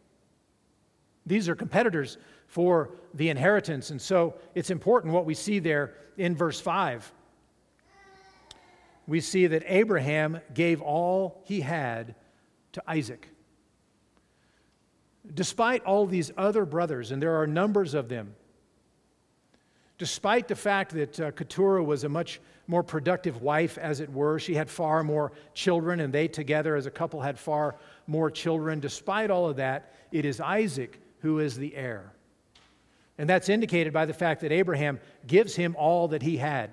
These 1.25 1.49
are 1.49 1.57
competitors 1.57 2.19
for 2.47 2.91
the 3.15 3.31
inheritance. 3.31 3.91
And 3.91 4.01
so 4.01 4.35
it's 4.55 4.71
important 4.71 5.13
what 5.13 5.25
we 5.25 5.35
see 5.35 5.59
there 5.59 5.95
in 6.17 6.37
verse 6.37 6.61
5. 6.61 7.13
We 9.07 9.21
see 9.21 9.47
that 9.47 9.63
Abraham 9.67 10.41
gave 10.53 10.83
all 10.83 11.41
he 11.45 11.61
had 11.61 12.15
to 12.73 12.83
Isaac. 12.87 13.29
Despite 15.33 15.85
all 15.85 16.07
these 16.07 16.31
other 16.37 16.65
brothers, 16.65 17.11
and 17.11 17.23
there 17.23 17.41
are 17.41 17.47
numbers 17.47 17.95
of 17.95 18.09
them, 18.09 18.35
despite 19.99 20.49
the 20.49 20.55
fact 20.55 20.93
that 20.93 21.21
uh, 21.21 21.31
Keturah 21.33 21.83
was 21.83 22.05
a 22.05 22.09
much 22.09 22.41
more 22.69 22.83
productive 22.83 23.43
wife, 23.43 23.79
as 23.79 24.01
it 24.01 24.13
were, 24.13 24.39
she 24.39 24.55
had 24.55 24.69
far 24.69 25.03
more 25.03 25.33
children, 25.55 26.01
and 26.01 26.13
they 26.13 26.29
together 26.29 26.77
as 26.77 26.87
a 26.87 26.91
couple 26.91 27.21
had 27.21 27.39
far 27.39 27.77
more 28.07 28.31
children. 28.31 28.81
Despite 28.81 29.31
all 29.31 29.49
of 29.49 29.57
that, 29.57 29.95
it 30.13 30.25
is 30.25 30.41
Isaac 30.41 31.01
who 31.21 31.39
is 31.39 31.57
the 31.57 31.75
heir. 31.75 32.13
And 33.19 33.29
that's 33.29 33.49
indicated 33.49 33.93
by 33.93 34.05
the 34.05 34.13
fact 34.13 34.43
that 34.43 34.53
Abraham 34.53 35.01
gives 35.27 35.57
him 35.57 35.75
all 35.79 36.09
that 36.09 36.23
he 36.23 36.37
had, 36.37 36.71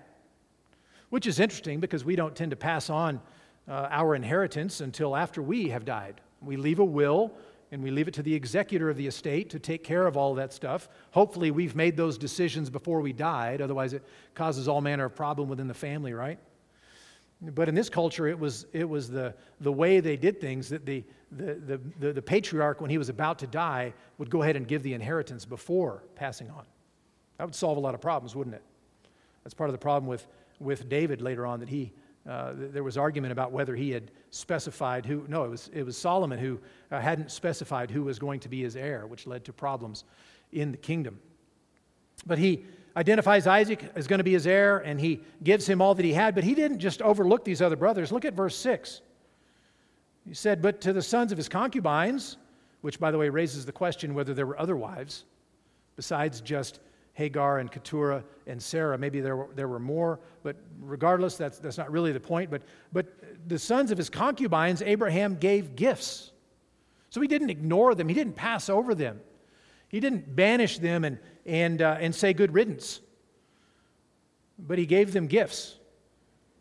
which 1.13 1.27
is 1.27 1.39
interesting 1.39 1.79
because 1.79 2.03
we 2.03 2.15
don't 2.15 2.35
tend 2.35 2.49
to 2.49 2.57
pass 2.57 2.89
on 2.89 3.21
uh, 3.67 3.87
our 3.91 4.15
inheritance 4.15 4.81
until 4.81 5.15
after 5.15 5.43
we 5.43 5.69
have 5.69 5.85
died. 5.85 6.19
We 6.41 6.57
leave 6.57 6.79
a 6.79 6.83
will 6.83 7.31
and 7.71 7.83
we 7.83 7.91
leave 7.91 8.07
it 8.07 8.15
to 8.15 8.23
the 8.23 8.33
executor 8.33 8.89
of 8.89 8.97
the 8.97 9.05
estate 9.05 9.51
to 9.51 9.59
take 9.59 9.83
care 9.83 10.07
of 10.07 10.17
all 10.17 10.33
that 10.33 10.51
stuff. 10.51 10.89
Hopefully, 11.11 11.51
we've 11.51 11.75
made 11.75 11.95
those 11.95 12.17
decisions 12.17 12.71
before 12.71 12.99
we 12.99 13.13
died, 13.13 13.61
otherwise, 13.61 13.93
it 13.93 14.03
causes 14.33 14.67
all 14.67 14.81
manner 14.81 15.05
of 15.05 15.15
problem 15.15 15.49
within 15.49 15.67
the 15.67 15.73
family, 15.75 16.13
right? 16.13 16.39
But 17.43 17.69
in 17.69 17.75
this 17.75 17.89
culture, 17.89 18.25
it 18.25 18.39
was, 18.39 18.65
it 18.73 18.89
was 18.89 19.07
the, 19.07 19.35
the 19.61 19.71
way 19.71 19.99
they 19.99 20.17
did 20.17 20.41
things 20.41 20.67
that 20.69 20.83
the, 20.83 21.03
the, 21.31 21.53
the, 21.53 21.81
the, 21.99 22.13
the 22.13 22.21
patriarch, 22.23 22.81
when 22.81 22.89
he 22.89 22.97
was 22.97 23.09
about 23.09 23.37
to 23.37 23.45
die, 23.45 23.93
would 24.17 24.31
go 24.31 24.41
ahead 24.41 24.55
and 24.55 24.67
give 24.67 24.81
the 24.81 24.95
inheritance 24.95 25.45
before 25.45 26.01
passing 26.15 26.49
on. 26.49 26.63
That 27.37 27.43
would 27.43 27.53
solve 27.53 27.77
a 27.77 27.81
lot 27.81 27.93
of 27.93 28.01
problems, 28.01 28.35
wouldn't 28.35 28.55
it? 28.55 28.63
That's 29.43 29.53
part 29.53 29.69
of 29.69 29.73
the 29.73 29.79
problem 29.79 30.07
with, 30.07 30.25
with 30.59 30.89
David 30.89 31.21
later 31.21 31.45
on, 31.45 31.59
that 31.59 31.69
he, 31.69 31.91
uh, 32.29 32.53
there 32.55 32.83
was 32.83 32.97
argument 32.97 33.31
about 33.31 33.51
whether 33.51 33.75
he 33.75 33.91
had 33.91 34.11
specified 34.31 35.05
who, 35.05 35.25
no, 35.27 35.43
it 35.43 35.49
was, 35.49 35.69
it 35.73 35.83
was 35.83 35.97
Solomon 35.97 36.39
who 36.39 36.59
uh, 36.91 36.99
hadn't 36.99 37.31
specified 37.31 37.91
who 37.91 38.03
was 38.03 38.19
going 38.19 38.39
to 38.41 38.49
be 38.49 38.61
his 38.61 38.75
heir, 38.75 39.05
which 39.07 39.27
led 39.27 39.45
to 39.45 39.53
problems 39.53 40.03
in 40.51 40.71
the 40.71 40.77
kingdom. 40.77 41.19
But 42.25 42.37
he, 42.37 42.65
identifies 42.95 43.47
Isaac 43.47 43.83
as 43.95 44.07
going 44.07 44.19
to 44.19 44.23
be 44.23 44.33
his 44.33 44.47
heir, 44.47 44.77
and 44.79 44.99
he 44.99 45.21
gives 45.43 45.67
him 45.67 45.81
all 45.81 45.95
that 45.95 46.05
he 46.05 46.13
had. 46.13 46.35
But 46.35 46.43
he 46.43 46.55
didn't 46.55 46.79
just 46.79 47.01
overlook 47.01 47.43
these 47.43 47.61
other 47.61 47.75
brothers. 47.75 48.11
Look 48.11 48.25
at 48.25 48.33
verse 48.33 48.55
6. 48.57 49.01
He 50.27 50.33
said, 50.33 50.61
But 50.61 50.81
to 50.81 50.93
the 50.93 51.01
sons 51.01 51.31
of 51.31 51.37
his 51.37 51.49
concubines, 51.49 52.37
which, 52.81 52.99
by 52.99 53.11
the 53.11 53.17
way, 53.17 53.29
raises 53.29 53.65
the 53.65 53.71
question 53.71 54.13
whether 54.13 54.33
there 54.33 54.45
were 54.45 54.59
other 54.59 54.75
wives 54.75 55.25
besides 55.95 56.41
just 56.41 56.79
Hagar 57.13 57.59
and 57.59 57.71
Keturah 57.71 58.23
and 58.47 58.61
Sarah. 58.61 58.97
Maybe 58.97 59.21
there 59.21 59.37
were, 59.37 59.47
there 59.55 59.67
were 59.67 59.79
more, 59.79 60.19
but 60.41 60.55
regardless, 60.81 61.37
that's, 61.37 61.59
that's 61.59 61.77
not 61.77 61.91
really 61.91 62.11
the 62.11 62.19
point. 62.19 62.49
But, 62.49 62.63
but 62.91 63.07
the 63.47 63.59
sons 63.59 63.91
of 63.91 63.97
his 63.97 64.09
concubines, 64.09 64.81
Abraham 64.81 65.35
gave 65.35 65.75
gifts. 65.75 66.31
So 67.09 67.21
he 67.21 67.27
didn't 67.27 67.51
ignore 67.51 67.93
them, 67.93 68.07
he 68.07 68.15
didn't 68.15 68.35
pass 68.35 68.69
over 68.69 68.95
them. 68.95 69.21
He 69.87 69.99
didn't 69.99 70.35
banish 70.35 70.79
them 70.79 71.05
and, 71.05 71.19
and, 71.45 71.79
uh, 71.79 71.97
and 71.99 72.15
say 72.15 72.33
good 72.33 72.51
riddance, 72.51 72.99
but 74.57 74.79
he 74.79 74.87
gave 74.87 75.13
them 75.13 75.27
gifts. 75.27 75.75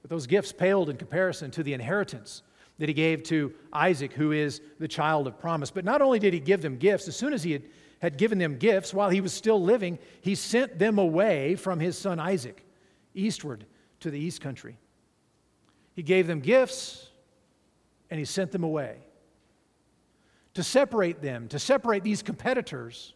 But 0.02 0.11
those 0.11 0.26
gifts 0.26 0.52
paled 0.52 0.90
in 0.90 0.99
comparison 0.99 1.50
to 1.52 1.62
the 1.62 1.73
inheritance 1.73 2.42
that 2.78 2.90
he 2.90 2.94
gave 2.94 3.23
to 3.23 3.54
Isaac, 3.73 4.12
who 4.12 4.32
is 4.32 4.61
the 4.78 4.88
child 4.88 5.26
of 5.26 5.38
promise. 5.38 5.71
But 5.71 5.87
not 5.87 6.02
only 6.02 6.18
did 6.18 6.35
he 6.35 6.40
give 6.40 6.61
them 6.61 6.76
gifts, 6.76 7.09
as 7.09 7.16
soon 7.16 7.32
as 7.32 7.42
he 7.42 7.52
had, 7.52 7.62
had 8.02 8.18
given 8.18 8.37
them 8.38 8.56
gifts 8.56 8.92
while 8.92 9.09
he 9.09 9.21
was 9.21 9.32
still 9.32 9.62
living, 9.62 9.99
he 10.21 10.35
sent 10.35 10.78
them 10.78 10.99
away 10.99 11.54
from 11.54 11.80
his 11.80 11.97
son 11.97 12.18
Isaac 12.21 12.64
eastward 13.14 13.64
to 14.00 14.11
the 14.11 14.18
east 14.18 14.40
country. 14.40 14.76
He 15.94 16.02
gave 16.02 16.26
them 16.26 16.40
gifts 16.40 17.09
and 18.11 18.18
he 18.18 18.25
sent 18.25 18.50
them 18.50 18.64
away 18.64 18.97
to 20.54 20.62
separate 20.62 21.23
them, 21.23 21.49
to 21.49 21.59
separate 21.59 22.02
these 22.02 22.23
competitors 22.23 23.14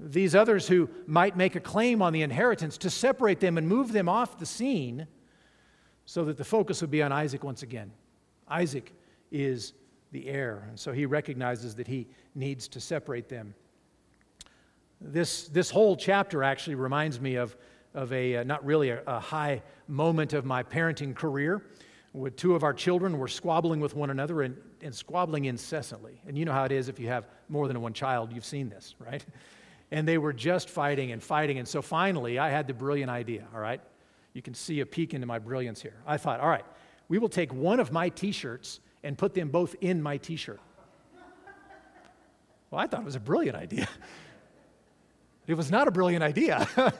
these 0.00 0.34
others 0.34 0.68
who 0.68 0.88
might 1.06 1.36
make 1.36 1.56
a 1.56 1.60
claim 1.60 2.02
on 2.02 2.12
the 2.12 2.22
inheritance, 2.22 2.78
to 2.78 2.90
separate 2.90 3.40
them 3.40 3.58
and 3.58 3.66
move 3.66 3.92
them 3.92 4.08
off 4.08 4.38
the 4.38 4.46
scene 4.46 5.08
so 6.04 6.24
that 6.24 6.36
the 6.36 6.44
focus 6.44 6.80
would 6.80 6.90
be 6.90 7.02
on 7.02 7.10
Isaac 7.10 7.42
once 7.42 7.64
again. 7.64 7.90
Isaac 8.46 8.92
is 9.32 9.72
the 10.12 10.28
heir, 10.28 10.66
and 10.68 10.78
so 10.78 10.92
he 10.92 11.06
recognizes 11.06 11.74
that 11.76 11.86
he 11.86 12.08
needs 12.34 12.68
to 12.68 12.80
separate 12.80 13.28
them. 13.28 13.54
This, 15.00 15.48
this 15.48 15.70
whole 15.70 15.96
chapter 15.96 16.42
actually 16.42 16.74
reminds 16.74 17.20
me 17.20 17.36
of, 17.36 17.56
of 17.94 18.12
a 18.12 18.36
uh, 18.36 18.44
not 18.44 18.64
really 18.64 18.90
a, 18.90 19.02
a 19.06 19.20
high 19.20 19.62
moment 19.86 20.32
of 20.32 20.44
my 20.44 20.62
parenting 20.62 21.14
career. 21.14 21.62
With 22.14 22.36
two 22.36 22.54
of 22.54 22.64
our 22.64 22.72
children 22.72 23.18
were 23.18 23.28
squabbling 23.28 23.80
with 23.80 23.94
one 23.94 24.10
another 24.10 24.42
and, 24.42 24.56
and 24.80 24.94
squabbling 24.94 25.44
incessantly. 25.44 26.20
And 26.26 26.36
you 26.36 26.44
know 26.44 26.52
how 26.52 26.64
it 26.64 26.72
is 26.72 26.88
if 26.88 26.98
you 26.98 27.08
have 27.08 27.28
more 27.48 27.68
than 27.68 27.80
one 27.80 27.92
child, 27.92 28.32
you've 28.32 28.44
seen 28.44 28.68
this, 28.68 28.94
right? 28.98 29.24
And 29.90 30.06
they 30.06 30.18
were 30.18 30.34
just 30.34 30.68
fighting 30.68 31.12
and 31.12 31.22
fighting. 31.22 31.58
And 31.58 31.66
so 31.66 31.80
finally, 31.80 32.38
I 32.38 32.50
had 32.50 32.66
the 32.66 32.74
brilliant 32.74 33.10
idea, 33.10 33.48
all 33.54 33.60
right? 33.60 33.80
You 34.34 34.42
can 34.42 34.52
see 34.52 34.80
a 34.80 34.86
peek 34.86 35.14
into 35.14 35.26
my 35.26 35.38
brilliance 35.38 35.80
here. 35.80 35.94
I 36.06 36.18
thought, 36.18 36.40
all 36.40 36.48
right, 36.50 36.64
we 37.08 37.16
will 37.16 37.30
take 37.30 37.54
one 37.54 37.80
of 37.80 37.90
my 37.90 38.10
t 38.10 38.30
shirts 38.30 38.80
and 39.02 39.16
put 39.16 39.34
them 39.34 39.48
both 39.48 39.74
in 39.80 40.02
my 40.02 40.16
t 40.16 40.36
shirt. 40.36 40.60
Well, 42.70 42.80
I 42.80 42.86
thought 42.86 43.00
it 43.00 43.06
was 43.06 43.16
a 43.16 43.20
brilliant 43.20 43.56
idea. 43.56 43.88
It 45.46 45.54
was 45.54 45.70
not 45.70 45.88
a 45.88 45.90
brilliant 45.90 46.22
idea. 46.22 46.68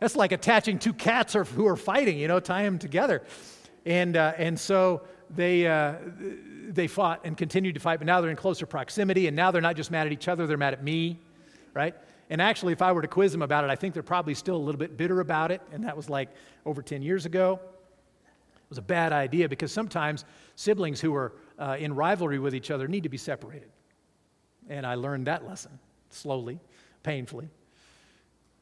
That's 0.00 0.16
like 0.16 0.32
attaching 0.32 0.80
two 0.80 0.92
cats 0.92 1.34
who 1.34 1.66
are 1.66 1.76
fighting, 1.76 2.18
you 2.18 2.26
know, 2.26 2.40
tie 2.40 2.64
them 2.64 2.78
together. 2.78 3.22
And, 3.86 4.16
uh, 4.16 4.32
and 4.36 4.58
so 4.58 5.02
they, 5.34 5.66
uh, 5.66 5.94
they 6.68 6.88
fought 6.88 7.20
and 7.24 7.36
continued 7.36 7.74
to 7.74 7.80
fight, 7.80 7.98
but 7.98 8.06
now 8.06 8.20
they're 8.20 8.30
in 8.30 8.36
closer 8.36 8.66
proximity, 8.66 9.28
and 9.28 9.36
now 9.36 9.50
they're 9.50 9.62
not 9.62 9.76
just 9.76 9.90
mad 9.90 10.06
at 10.06 10.12
each 10.12 10.28
other, 10.28 10.46
they're 10.46 10.56
mad 10.56 10.72
at 10.72 10.82
me, 10.82 11.18
right? 11.74 11.94
And 12.30 12.42
actually, 12.42 12.72
if 12.72 12.82
I 12.82 12.92
were 12.92 13.02
to 13.02 13.08
quiz 13.08 13.32
them 13.32 13.42
about 13.42 13.64
it, 13.64 13.70
I 13.70 13.76
think 13.76 13.94
they're 13.94 14.02
probably 14.02 14.34
still 14.34 14.56
a 14.56 14.58
little 14.58 14.78
bit 14.78 14.96
bitter 14.96 15.20
about 15.20 15.50
it. 15.50 15.62
And 15.72 15.84
that 15.84 15.96
was 15.96 16.10
like 16.10 16.28
over 16.66 16.82
10 16.82 17.02
years 17.02 17.24
ago. 17.24 17.60
It 18.68 18.70
was 18.70 18.78
a 18.78 18.82
bad 18.82 19.12
idea 19.12 19.48
because 19.48 19.72
sometimes 19.72 20.26
siblings 20.54 21.00
who 21.00 21.14
are 21.14 21.32
uh, 21.58 21.76
in 21.78 21.94
rivalry 21.94 22.38
with 22.38 22.54
each 22.54 22.70
other 22.70 22.86
need 22.86 23.04
to 23.04 23.08
be 23.08 23.16
separated. 23.16 23.70
And 24.68 24.84
I 24.84 24.96
learned 24.96 25.26
that 25.26 25.48
lesson 25.48 25.78
slowly, 26.10 26.60
painfully. 27.02 27.48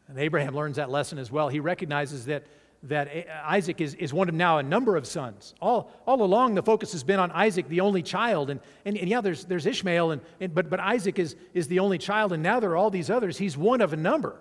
And 0.06 0.16
Abraham 0.16 0.54
learns 0.54 0.76
that 0.76 0.90
lesson 0.90 1.18
as 1.18 1.32
well. 1.32 1.48
He 1.48 1.58
recognizes 1.58 2.26
that 2.26 2.46
that 2.84 3.08
Isaac 3.44 3.80
is, 3.80 3.94
is 3.94 4.12
one 4.12 4.28
of 4.28 4.34
now 4.34 4.58
a 4.58 4.62
number 4.62 4.96
of 4.96 5.06
sons. 5.06 5.54
All, 5.60 5.90
all 6.06 6.22
along, 6.22 6.54
the 6.54 6.62
focus 6.62 6.92
has 6.92 7.02
been 7.02 7.18
on 7.18 7.32
Isaac, 7.32 7.68
the 7.68 7.80
only 7.80 8.02
child. 8.02 8.50
And, 8.50 8.60
and, 8.84 8.96
and 8.96 9.08
yeah, 9.08 9.20
there's, 9.20 9.44
there's 9.44 9.66
Ishmael, 9.66 10.12
and, 10.12 10.22
and, 10.40 10.54
but, 10.54 10.70
but 10.70 10.78
Isaac 10.78 11.18
is, 11.18 11.36
is 11.54 11.68
the 11.68 11.80
only 11.80 11.98
child, 11.98 12.32
and 12.32 12.42
now 12.42 12.60
there 12.60 12.70
are 12.70 12.76
all 12.76 12.90
these 12.90 13.10
others. 13.10 13.38
He's 13.38 13.56
one 13.56 13.80
of 13.80 13.92
a 13.92 13.96
number. 13.96 14.40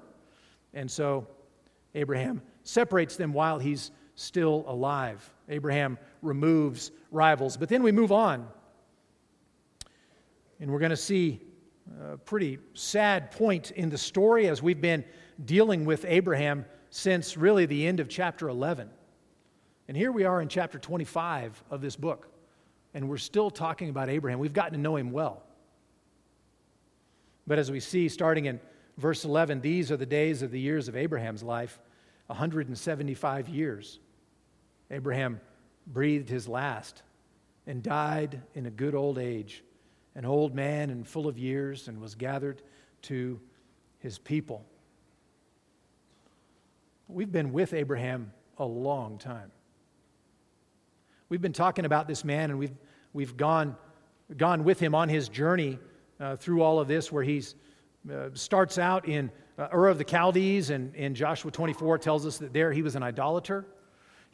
And 0.74 0.92
so 0.92 1.28
Abraham 1.96 2.42
separates 2.64 3.16
them 3.16 3.34
while 3.34 3.58
he's 3.58 3.92
still 4.16 4.64
alive. 4.68 5.28
Abraham 5.50 5.98
removes 6.22 6.92
rivals. 7.12 7.58
But 7.58 7.70
then 7.70 7.84
we 7.84 7.92
move 7.92 8.12
on, 8.12 8.48
and 10.60 10.72
we're 10.72 10.80
going 10.80 10.90
to 10.92 10.98
see 10.98 11.42
a 12.12 12.18
pretty 12.18 12.58
sad 12.74 13.32
point 13.32 13.72
in 13.72 13.90
the 13.90 13.98
story 13.98 14.48
as 14.48 14.62
we've 14.62 14.82
been 14.82 15.04
dealing 15.46 15.86
with 15.86 16.06
Abraham 16.08 16.66
since 16.90 17.38
really 17.38 17.66
the 17.66 17.86
end 17.86 18.00
of 18.00 18.10
chapter 18.10 18.50
11. 18.50 18.90
And 19.88 19.96
here 19.96 20.12
we 20.12 20.24
are 20.24 20.42
in 20.42 20.48
chapter 20.48 20.80
25 20.80 21.64
of 21.70 21.82
this 21.82 21.96
book, 21.96 22.28
and 22.94 23.08
we're 23.08 23.18
still 23.18 23.52
talking 23.52 23.90
about 23.90 24.10
Abraham. 24.10 24.40
We've 24.40 24.54
gotten 24.54 24.74
to 24.74 24.80
know 24.80 24.96
him 24.96 25.12
well. 25.12 25.44
But 27.46 27.60
as 27.60 27.70
we 27.70 27.80
see, 27.80 28.10
starting 28.10 28.46
in 28.46 28.60
verse 28.98 29.26
11, 29.26 29.62
these 29.62 29.92
are 29.92 29.98
the 29.98 30.06
days 30.06 30.42
of 30.42 30.50
the 30.50 30.60
years 30.60 30.88
of 30.88 30.96
Abraham's 30.96 31.44
life 31.44 31.80
175 32.28 33.50
years. 33.50 34.00
Abraham 34.92 35.40
breathed 35.88 36.30
his 36.30 36.48
last 36.48 37.04
and 37.68 37.82
died 37.82 38.42
in 38.54 38.66
a 38.66 38.72
good 38.72 38.96
old 38.96 39.18
age, 39.18 39.64
an 40.16 40.26
old 40.26 40.54
man 40.54 40.90
and 40.90 41.08
full 41.08 41.28
of 41.28 41.38
years, 41.38 41.88
and 41.88 42.00
was 42.00 42.16
gathered 42.16 42.62
to 43.04 43.40
his 44.00 44.18
people. 44.20 44.66
We've 47.08 47.32
been 47.32 47.52
with 47.54 47.74
Abraham 47.74 48.32
a 48.58 48.66
long 48.66 49.18
time. 49.18 49.52
We've 51.30 51.42
been 51.42 51.54
talking 51.54 51.86
about 51.86 52.08
this 52.08 52.24
man, 52.24 52.52
and 52.52 52.60
we've, 52.60 52.76
we've 53.14 53.36
gone, 53.36 53.76
gone 54.38 54.64
with 54.64 54.80
him 54.80 54.94
on 54.94 55.10
his 55.10 55.28
journey 55.28 55.80
uh, 56.20 56.36
through 56.36 56.62
all 56.62 56.80
of 56.80 56.88
this, 56.88 57.12
where 57.12 57.24
he 57.24 57.44
uh, 58.12 58.30
starts 58.34 58.78
out 58.78 59.08
in 59.08 59.32
uh, 59.58 59.68
Ur 59.74 59.88
of 59.88 59.98
the 59.98 60.04
Chaldees, 60.04 60.70
and 60.70 60.96
in 60.96 61.16
Joshua 61.16 61.52
24 61.52 61.98
tells 61.98 62.26
us 62.26 62.38
that 62.38 62.54
there 62.54 62.72
he 62.72 62.82
was 62.82 62.96
an 62.96 63.04
idolater. 63.04 63.66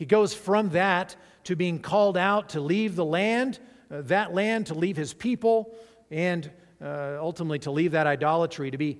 He 0.02 0.08
goes 0.08 0.34
from 0.34 0.70
that 0.70 1.16
to 1.44 1.56
being 1.56 1.78
called 1.78 2.18
out 2.18 2.50
to 2.50 2.60
leave 2.60 2.96
the 2.96 3.06
land, 3.06 3.60
uh, 3.92 4.02
that 4.06 4.34
land, 4.34 4.66
to 4.66 4.74
leave 4.74 4.98
his 4.98 5.14
people, 5.14 5.76
and 6.10 6.50
uh, 6.82 7.18
ultimately 7.20 7.60
to 7.60 7.70
leave 7.70 7.92
that 7.92 8.08
idolatry, 8.08 8.72
to 8.72 8.80
be 8.80 9.00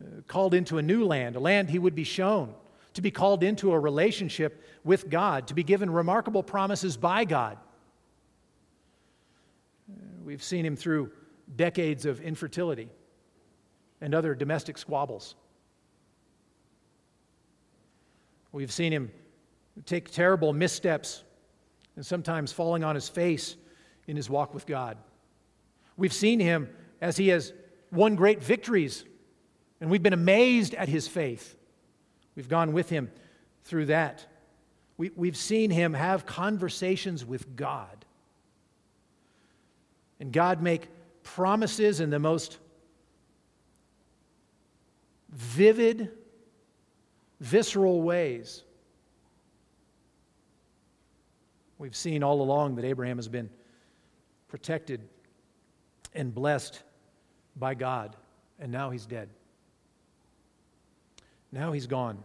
uh, 0.00 0.20
called 0.28 0.54
into 0.54 0.78
a 0.78 0.82
new 0.82 1.04
land, 1.04 1.34
a 1.34 1.40
land 1.40 1.68
he 1.68 1.80
would 1.80 1.96
be 1.96 2.04
shown, 2.04 2.54
to 2.94 3.02
be 3.02 3.10
called 3.10 3.42
into 3.42 3.72
a 3.72 3.80
relationship 3.80 4.62
with 4.84 5.10
God, 5.10 5.48
to 5.48 5.54
be 5.54 5.64
given 5.64 5.90
remarkable 5.90 6.44
promises 6.44 6.96
by 6.96 7.24
God. 7.24 7.58
Uh, 9.90 10.04
we've 10.24 10.44
seen 10.44 10.64
him 10.64 10.76
through 10.76 11.10
decades 11.56 12.06
of 12.06 12.20
infertility 12.20 12.90
and 14.00 14.14
other 14.14 14.36
domestic 14.36 14.78
squabbles. 14.78 15.34
We've 18.52 18.70
seen 18.70 18.92
him 18.92 19.10
take 19.84 20.10
terrible 20.10 20.52
missteps 20.52 21.22
and 21.96 22.04
sometimes 22.04 22.52
falling 22.52 22.84
on 22.84 22.94
his 22.94 23.08
face 23.08 23.56
in 24.06 24.16
his 24.16 24.30
walk 24.30 24.54
with 24.54 24.66
God. 24.66 24.96
We've 25.96 26.12
seen 26.12 26.40
him 26.40 26.68
as 27.00 27.16
he 27.16 27.28
has 27.28 27.52
won 27.90 28.14
great 28.14 28.42
victories, 28.42 29.04
and 29.80 29.90
we've 29.90 30.02
been 30.02 30.12
amazed 30.12 30.74
at 30.74 30.88
his 30.88 31.08
faith. 31.08 31.56
We've 32.34 32.48
gone 32.48 32.72
with 32.72 32.88
him 32.88 33.10
through 33.64 33.86
that. 33.86 34.24
We, 34.96 35.10
we've 35.14 35.36
seen 35.36 35.70
him 35.70 35.94
have 35.94 36.26
conversations 36.26 37.24
with 37.24 37.56
God. 37.56 38.04
And 40.20 40.32
God 40.32 40.62
make 40.62 40.88
promises 41.22 42.00
in 42.00 42.10
the 42.10 42.18
most 42.18 42.58
vivid, 45.30 46.10
visceral 47.40 48.02
ways. 48.02 48.62
We've 51.78 51.96
seen 51.96 52.22
all 52.22 52.42
along 52.42 52.74
that 52.76 52.84
Abraham 52.84 53.18
has 53.18 53.28
been 53.28 53.48
protected 54.48 55.00
and 56.14 56.34
blessed 56.34 56.82
by 57.56 57.74
God, 57.74 58.16
and 58.58 58.72
now 58.72 58.90
he's 58.90 59.06
dead. 59.06 59.28
Now 61.52 61.72
he's 61.72 61.86
gone. 61.86 62.22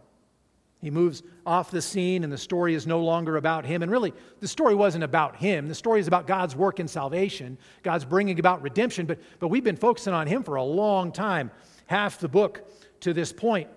He 0.80 0.90
moves 0.90 1.22
off 1.46 1.70
the 1.70 1.80
scene, 1.80 2.24
and 2.24 2.32
the 2.32 2.36
story 2.36 2.74
is 2.74 2.86
no 2.86 3.00
longer 3.00 3.36
about 3.36 3.64
him. 3.64 3.82
And 3.82 3.90
really, 3.90 4.12
the 4.40 4.48
story 4.48 4.74
wasn't 4.74 5.04
about 5.04 5.36
him. 5.36 5.66
The 5.66 5.74
story 5.74 5.98
is 5.98 6.08
about 6.08 6.26
God's 6.26 6.54
work 6.54 6.78
in 6.78 6.88
salvation, 6.88 7.56
God's 7.82 8.04
bringing 8.04 8.38
about 8.38 8.60
redemption. 8.60 9.06
But, 9.06 9.18
but 9.38 9.48
we've 9.48 9.64
been 9.64 9.76
focusing 9.76 10.12
on 10.12 10.26
him 10.26 10.42
for 10.42 10.56
a 10.56 10.62
long 10.62 11.10
time, 11.10 11.50
half 11.86 12.18
the 12.18 12.28
book 12.28 12.70
to 13.00 13.14
this 13.14 13.32
point. 13.32 13.68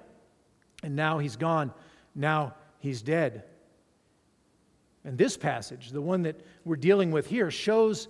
And 0.84 0.96
now 0.96 1.20
he's 1.20 1.38
gone. 1.38 1.72
Now 2.14 2.56
he's 2.80 3.02
dead. 3.02 3.46
And 5.08 5.18
this 5.18 5.38
passage, 5.38 5.92
the 5.92 6.02
one 6.02 6.24
that 6.24 6.36
we're 6.66 6.76
dealing 6.76 7.12
with 7.12 7.28
here, 7.28 7.50
shows 7.50 8.10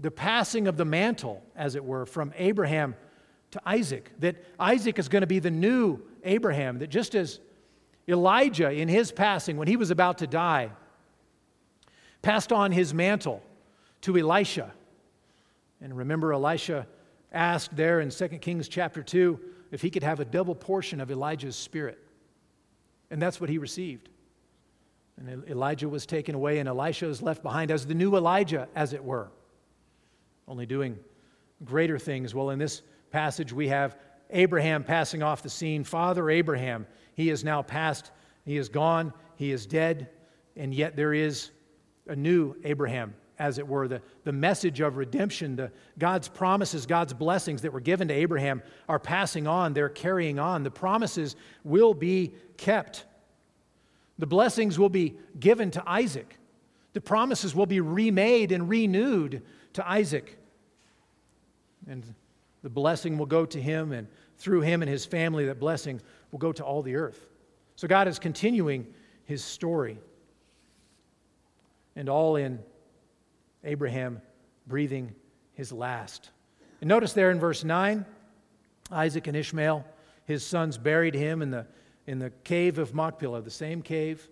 the 0.00 0.10
passing 0.10 0.66
of 0.66 0.76
the 0.76 0.84
mantle, 0.84 1.40
as 1.54 1.76
it 1.76 1.84
were, 1.84 2.04
from 2.04 2.32
Abraham 2.36 2.96
to 3.52 3.60
Isaac. 3.64 4.10
That 4.18 4.44
Isaac 4.58 4.98
is 4.98 5.08
going 5.08 5.20
to 5.20 5.28
be 5.28 5.38
the 5.38 5.52
new 5.52 6.00
Abraham, 6.24 6.80
that 6.80 6.88
just 6.88 7.14
as 7.14 7.38
Elijah, 8.08 8.72
in 8.72 8.88
his 8.88 9.12
passing, 9.12 9.56
when 9.56 9.68
he 9.68 9.76
was 9.76 9.92
about 9.92 10.18
to 10.18 10.26
die, 10.26 10.72
passed 12.22 12.52
on 12.52 12.72
his 12.72 12.92
mantle 12.92 13.40
to 14.00 14.18
Elisha. 14.18 14.72
And 15.80 15.96
remember, 15.96 16.32
Elisha 16.32 16.88
asked 17.30 17.76
there 17.76 18.00
in 18.00 18.10
2 18.10 18.28
Kings 18.40 18.66
chapter 18.66 19.00
2 19.00 19.38
if 19.70 19.80
he 19.80 19.90
could 19.90 20.02
have 20.02 20.18
a 20.18 20.24
double 20.24 20.56
portion 20.56 21.00
of 21.00 21.12
Elijah's 21.12 21.54
spirit. 21.54 22.00
And 23.12 23.22
that's 23.22 23.40
what 23.40 23.48
he 23.48 23.58
received. 23.58 24.08
And 25.16 25.48
Elijah 25.48 25.88
was 25.88 26.06
taken 26.06 26.34
away, 26.34 26.58
and 26.58 26.68
Elisha 26.68 27.06
was 27.06 27.22
left 27.22 27.42
behind 27.42 27.70
as 27.70 27.86
the 27.86 27.94
new 27.94 28.16
Elijah, 28.16 28.68
as 28.74 28.92
it 28.92 29.02
were, 29.02 29.30
only 30.48 30.66
doing 30.66 30.98
greater 31.64 31.98
things. 31.98 32.34
Well, 32.34 32.50
in 32.50 32.58
this 32.58 32.82
passage, 33.10 33.52
we 33.52 33.68
have 33.68 33.96
Abraham 34.30 34.82
passing 34.82 35.22
off 35.22 35.42
the 35.42 35.48
scene. 35.48 35.84
Father 35.84 36.30
Abraham, 36.30 36.86
he 37.14 37.30
is 37.30 37.44
now 37.44 37.62
past, 37.62 38.10
he 38.44 38.56
is 38.56 38.68
gone, 38.68 39.12
he 39.36 39.52
is 39.52 39.66
dead, 39.66 40.10
and 40.56 40.74
yet 40.74 40.96
there 40.96 41.14
is 41.14 41.50
a 42.08 42.16
new 42.16 42.56
Abraham, 42.64 43.14
as 43.38 43.58
it 43.58 43.66
were. 43.66 43.86
The, 43.86 44.02
the 44.24 44.32
message 44.32 44.80
of 44.80 44.96
redemption, 44.96 45.54
the, 45.54 45.70
God's 45.98 46.28
promises, 46.28 46.86
God's 46.86 47.14
blessings 47.14 47.62
that 47.62 47.72
were 47.72 47.80
given 47.80 48.08
to 48.08 48.14
Abraham 48.14 48.62
are 48.88 48.98
passing 48.98 49.46
on, 49.46 49.74
they're 49.74 49.88
carrying 49.88 50.40
on. 50.40 50.64
The 50.64 50.70
promises 50.70 51.36
will 51.62 51.94
be 51.94 52.34
kept. 52.56 53.04
The 54.18 54.26
blessings 54.26 54.78
will 54.78 54.88
be 54.88 55.14
given 55.38 55.70
to 55.72 55.82
Isaac. 55.86 56.38
The 56.92 57.00
promises 57.00 57.54
will 57.54 57.66
be 57.66 57.80
remade 57.80 58.52
and 58.52 58.68
renewed 58.68 59.42
to 59.74 59.88
Isaac. 59.88 60.38
And 61.88 62.04
the 62.62 62.70
blessing 62.70 63.18
will 63.18 63.26
go 63.26 63.44
to 63.44 63.60
him, 63.60 63.92
and 63.92 64.06
through 64.38 64.62
him 64.62 64.82
and 64.82 64.90
his 64.90 65.04
family, 65.04 65.46
that 65.46 65.58
blessing 65.58 66.00
will 66.30 66.38
go 66.38 66.52
to 66.52 66.64
all 66.64 66.82
the 66.82 66.96
earth. 66.96 67.26
So 67.76 67.88
God 67.88 68.08
is 68.08 68.18
continuing 68.18 68.86
his 69.24 69.42
story. 69.42 69.98
And 71.96 72.08
all 72.08 72.36
in 72.36 72.60
Abraham 73.64 74.20
breathing 74.66 75.14
his 75.54 75.72
last. 75.72 76.30
And 76.80 76.88
notice 76.88 77.12
there 77.12 77.30
in 77.30 77.40
verse 77.40 77.64
9, 77.64 78.04
Isaac 78.90 79.26
and 79.26 79.36
Ishmael, 79.36 79.84
his 80.26 80.44
sons 80.44 80.78
buried 80.78 81.14
him 81.14 81.42
in 81.42 81.50
the 81.50 81.66
in 82.06 82.18
the 82.18 82.30
cave 82.44 82.78
of 82.78 82.94
Machpelah, 82.94 83.42
the 83.42 83.50
same 83.50 83.82
cave 83.82 84.28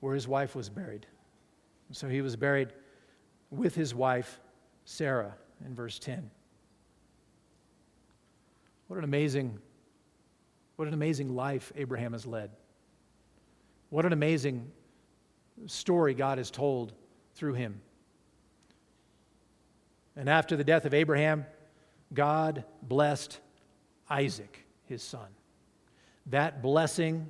where 0.00 0.14
his 0.14 0.28
wife 0.28 0.54
was 0.54 0.68
buried. 0.68 1.06
So 1.92 2.08
he 2.08 2.22
was 2.22 2.36
buried 2.36 2.72
with 3.50 3.74
his 3.74 3.94
wife, 3.94 4.40
Sarah, 4.84 5.34
in 5.64 5.74
verse 5.74 5.98
10. 5.98 6.30
What 8.88 8.98
an 8.98 9.04
amazing, 9.04 9.58
what 10.76 10.88
an 10.88 10.94
amazing 10.94 11.34
life 11.34 11.72
Abraham 11.76 12.12
has 12.12 12.26
led. 12.26 12.50
What 13.90 14.04
an 14.04 14.12
amazing 14.12 14.70
story 15.66 16.14
God 16.14 16.38
has 16.38 16.50
told 16.50 16.92
through 17.34 17.54
him. 17.54 17.80
And 20.16 20.28
after 20.28 20.56
the 20.56 20.64
death 20.64 20.84
of 20.84 20.92
Abraham, 20.92 21.46
God 22.12 22.64
blessed 22.82 23.38
Isaac, 24.10 24.66
his 24.84 25.02
son 25.02 25.28
that 26.26 26.62
blessing 26.62 27.26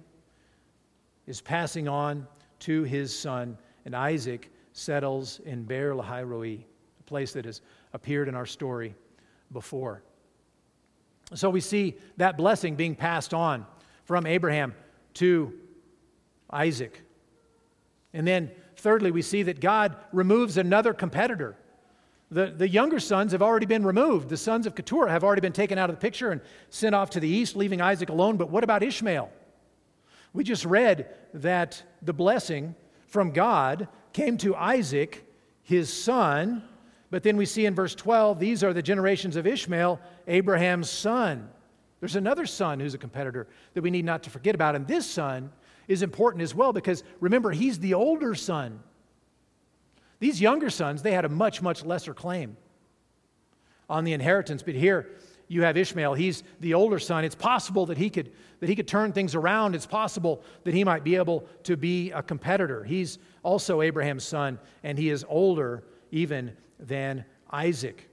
is 1.27 1.41
passing 1.41 1.89
on 1.89 2.27
to 2.61 2.83
his 2.85 3.17
son, 3.17 3.57
and 3.85 3.95
Isaac 3.95 4.51
settles 4.73 5.41
in 5.45 5.65
Beer 5.65 5.95
Lahai 5.95 6.27
Roi, 6.27 6.65
a 7.01 7.03
place 7.05 7.33
that 7.33 7.45
has 7.45 7.61
appeared 7.93 8.29
in 8.29 8.35
our 8.35 8.47
story 8.47 8.95
before. 9.53 10.03
So 11.35 11.51
we 11.51 11.61
see 11.61 11.97
that 12.19 12.37
blessing 12.37 12.77
being 12.77 12.95
passed 12.95 13.33
on 13.33 13.67
from 14.05 14.27
Abraham 14.27 14.75
to 15.15 15.53
Isaac. 16.51 17.03
And 18.13 18.27
then, 18.27 18.51
thirdly, 18.77 19.11
we 19.11 19.23
see 19.23 19.43
that 19.45 19.61
God 19.61 19.97
removes 20.13 20.57
another 20.57 20.93
competitor 20.93 21.57
the, 22.33 22.47
the 22.47 22.69
younger 22.69 22.99
sons 22.99 23.33
have 23.33 23.43
already 23.43 23.67
been 23.67 23.85
removed. 23.85 24.31
The 24.31 24.39
sons 24.39 24.67
of 24.67 24.75
Keturah 24.75 25.11
have 25.11 25.23
already 25.23 25.43
been 25.43 25.53
taken 25.53 25.77
out 25.77 25.91
of 25.91 25.97
the 25.97 26.01
picture 26.01 26.31
and 26.31 26.41
sent 26.71 26.95
off 26.95 27.11
to 27.11 27.21
the 27.21 27.29
east, 27.29 27.57
leaving 27.57 27.83
Isaac 27.83 28.09
alone. 28.09 28.39
But 28.39 28.49
what 28.49 28.65
about 28.65 28.83
Ishmael? 28.83 29.31
We 30.33 30.43
just 30.43 30.65
read 30.65 31.15
that 31.35 31.83
the 32.01 32.15
blessing 32.15 32.75
from 33.07 33.33
God 33.33 33.87
came 34.15 34.39
to 34.39 34.57
Isaac, 34.57 35.27
his 35.63 35.93
son, 35.93 36.63
But 37.11 37.23
then 37.23 37.37
we 37.37 37.45
see 37.45 37.67
in 37.67 37.75
verse 37.75 37.95
12, 37.95 38.39
these 38.41 38.65
are 38.65 38.73
the 38.73 38.81
generations 38.83 39.37
of 39.37 39.47
Ishmael, 39.47 40.01
Abraham's 40.27 40.89
son. 40.89 41.51
There's 42.01 42.17
another 42.17 42.47
son 42.47 42.81
who's 42.81 42.95
a 42.95 42.99
competitor 42.99 43.47
that 43.75 43.83
we 43.83 43.91
need 43.91 44.07
not 44.07 44.23
to 44.23 44.31
forget 44.31 44.55
about. 44.55 44.75
And 44.75 44.87
this 44.87 45.05
son 45.05 45.53
is 45.89 46.03
important 46.03 46.43
as 46.43 46.55
well 46.55 46.73
because 46.73 47.05
remember, 47.21 47.51
he's 47.51 47.79
the 47.79 47.93
older 47.93 48.35
son. 48.35 48.81
These 50.23 50.41
younger 50.41 50.71
sons, 50.71 51.03
they 51.03 51.11
had 51.11 51.25
a 51.25 51.29
much, 51.29 51.63
much 51.63 51.85
lesser 51.85 52.15
claim 52.15 52.57
on 53.91 54.05
the 54.05 54.13
inheritance. 54.13 54.63
But 54.63 54.77
here 54.77 55.09
you 55.49 55.63
have 55.63 55.77
Ishmael. 55.77 56.15
He's 56.15 56.45
the 56.61 56.75
older 56.75 57.01
son. 57.01 57.25
It's 57.25 57.35
possible 57.35 57.87
that 57.87 57.99
he 57.99 58.09
could, 58.09 58.31
that 58.61 58.69
he 58.69 58.77
could 58.77 58.87
turn 58.87 59.13
things 59.13 59.35
around. 59.35 59.75
It's 59.75 59.85
possible 59.85 60.45
that 60.63 60.75
he 60.75 60.85
might 60.85 61.03
be 61.03 61.17
able 61.17 61.49
to 61.65 61.77
be 61.77 62.13
a 62.13 62.23
competitor. 62.23 62.85
He's 62.85 63.19
also 63.43 63.81
Abraham's 63.81 64.23
son, 64.23 64.61
and 64.85 64.97
he 64.97 65.11
is 65.11 65.27
older 65.29 65.83
even 66.13 66.53
than 66.79 67.25
Isaac. 67.51 68.09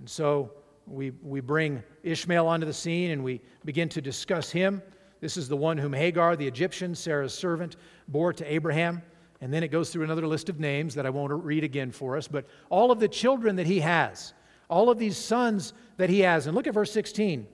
And 0.00 0.10
so 0.10 0.50
we, 0.88 1.12
we 1.22 1.38
bring 1.38 1.84
Ishmael 2.02 2.48
onto 2.48 2.66
the 2.66 2.72
scene 2.72 3.12
and 3.12 3.22
we 3.22 3.40
begin 3.64 3.88
to 3.90 4.00
discuss 4.00 4.50
him. 4.50 4.82
This 5.20 5.36
is 5.36 5.48
the 5.48 5.56
one 5.56 5.78
whom 5.78 5.92
Hagar, 5.92 6.34
the 6.34 6.48
Egyptian, 6.48 6.96
Sarah's 6.96 7.32
servant, 7.32 7.76
bore 8.08 8.32
to 8.32 8.52
Abraham. 8.52 9.02
And 9.44 9.52
then 9.52 9.62
it 9.62 9.68
goes 9.68 9.90
through 9.90 10.04
another 10.04 10.26
list 10.26 10.48
of 10.48 10.58
names 10.58 10.94
that 10.94 11.04
I 11.04 11.10
won't 11.10 11.30
read 11.44 11.64
again 11.64 11.90
for 11.90 12.16
us, 12.16 12.26
but 12.26 12.46
all 12.70 12.90
of 12.90 12.98
the 12.98 13.06
children 13.06 13.56
that 13.56 13.66
he 13.66 13.80
has, 13.80 14.32
all 14.70 14.88
of 14.88 14.98
these 14.98 15.18
sons 15.18 15.74
that 15.98 16.08
he 16.08 16.20
has. 16.20 16.46
And 16.46 16.56
look 16.56 16.66
at 16.66 16.72
verse 16.72 16.90
16. 16.92 17.46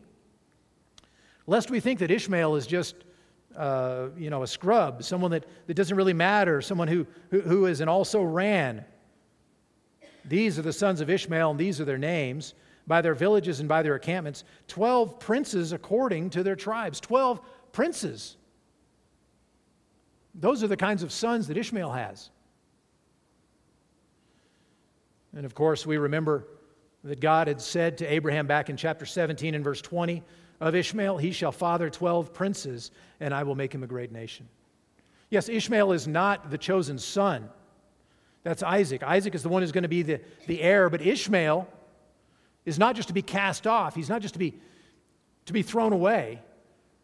Lest 1.49 1.69
we 1.69 1.81
think 1.81 1.99
that 1.99 2.13
Ishmael 2.13 2.55
is 2.55 2.69
just, 2.69 2.95
uh, 3.57 4.11
you 4.17 4.31
know, 4.31 4.45
a 4.45 4.47
scrub, 4.47 5.03
someone 5.03 5.33
that, 5.33 5.47
that 5.67 5.75
doesn't 5.75 5.97
really 5.97 6.13
matter, 6.13 6.63
someone 6.63 6.87
who, 6.87 7.09
who, 7.33 7.41
who 7.41 7.67
is 7.67 7.81
and 7.81 7.91
also 7.91 8.23
ran. 8.23 8.85
These 10.25 10.61
are 10.61 10.63
the 10.63 10.73
sons 10.73 11.01
of 11.01 11.11
Ishmael, 11.11 11.51
and 11.51 11.59
these 11.59 11.81
are 11.81 11.85
their 11.85 11.99
names, 11.99 12.55
by 12.87 13.01
their 13.01 13.15
villages 13.15 13.59
and 13.59 13.69
by 13.69 13.83
their 13.83 13.97
encampments. 13.97 14.45
Twelve 14.69 15.19
princes 15.19 15.73
according 15.73 16.31
to 16.31 16.45
their 16.45 16.55
tribes. 16.55 17.01
Twelve 17.01 17.41
princes. 17.73 18.37
Those 20.35 20.63
are 20.63 20.69
the 20.69 20.77
kinds 20.77 21.03
of 21.03 21.13
sons 21.13 21.49
that 21.49 21.57
Ishmael 21.57 21.91
has. 21.91 22.31
And 25.35 25.45
of 25.45 25.55
course, 25.55 25.87
we 25.87 25.97
remember 25.97 26.47
that 27.05 27.21
God 27.21 27.49
had 27.49 27.61
said 27.61 27.99
to 27.99 28.07
Abraham 28.07 28.47
back 28.47 28.69
in 28.69 28.77
chapter 28.77 29.07
17 29.07 29.55
and 29.55 29.65
verse 29.65 29.81
20 29.81 30.23
of 30.61 30.75
Ishmael, 30.75 31.19
He 31.19 31.33
shall 31.33 31.53
father 31.53 31.89
12 31.89 32.33
princes, 32.35 32.91
and 33.21 33.33
I 33.33 33.45
will 33.45 33.55
make 33.55 33.75
him 33.75 33.83
a 33.83 33.87
great 33.87 34.13
nation. 34.13 34.49
Yes, 35.31 35.49
Ishmael 35.49 35.93
is 35.93 36.07
not 36.07 36.51
the 36.51 36.59
chosen 36.59 36.99
son. 36.99 37.49
That's 38.43 38.63
Isaac. 38.63 39.03
Isaac 39.03 39.35
is 39.35 39.43
the 39.43 39.49
one 39.49 39.63
who's 39.63 39.73
going 39.73 39.83
to 39.83 39.89
be 39.89 40.03
the, 40.03 40.21
the 40.47 40.61
heir, 40.61 40.91
but 40.91 41.01
Ishmael 41.01 41.69
is 42.65 42.79
not 42.79 42.97
just 42.97 43.09
to 43.09 43.15
be 43.15 43.23
cast 43.23 43.67
off, 43.67 43.95
he's 43.95 44.09
not 44.09 44.23
just 44.23 44.35
to 44.35 44.39
be, 44.39 44.55
to 45.47 45.53
be 45.53 45.63
thrown 45.63 45.93
away. 45.93 46.43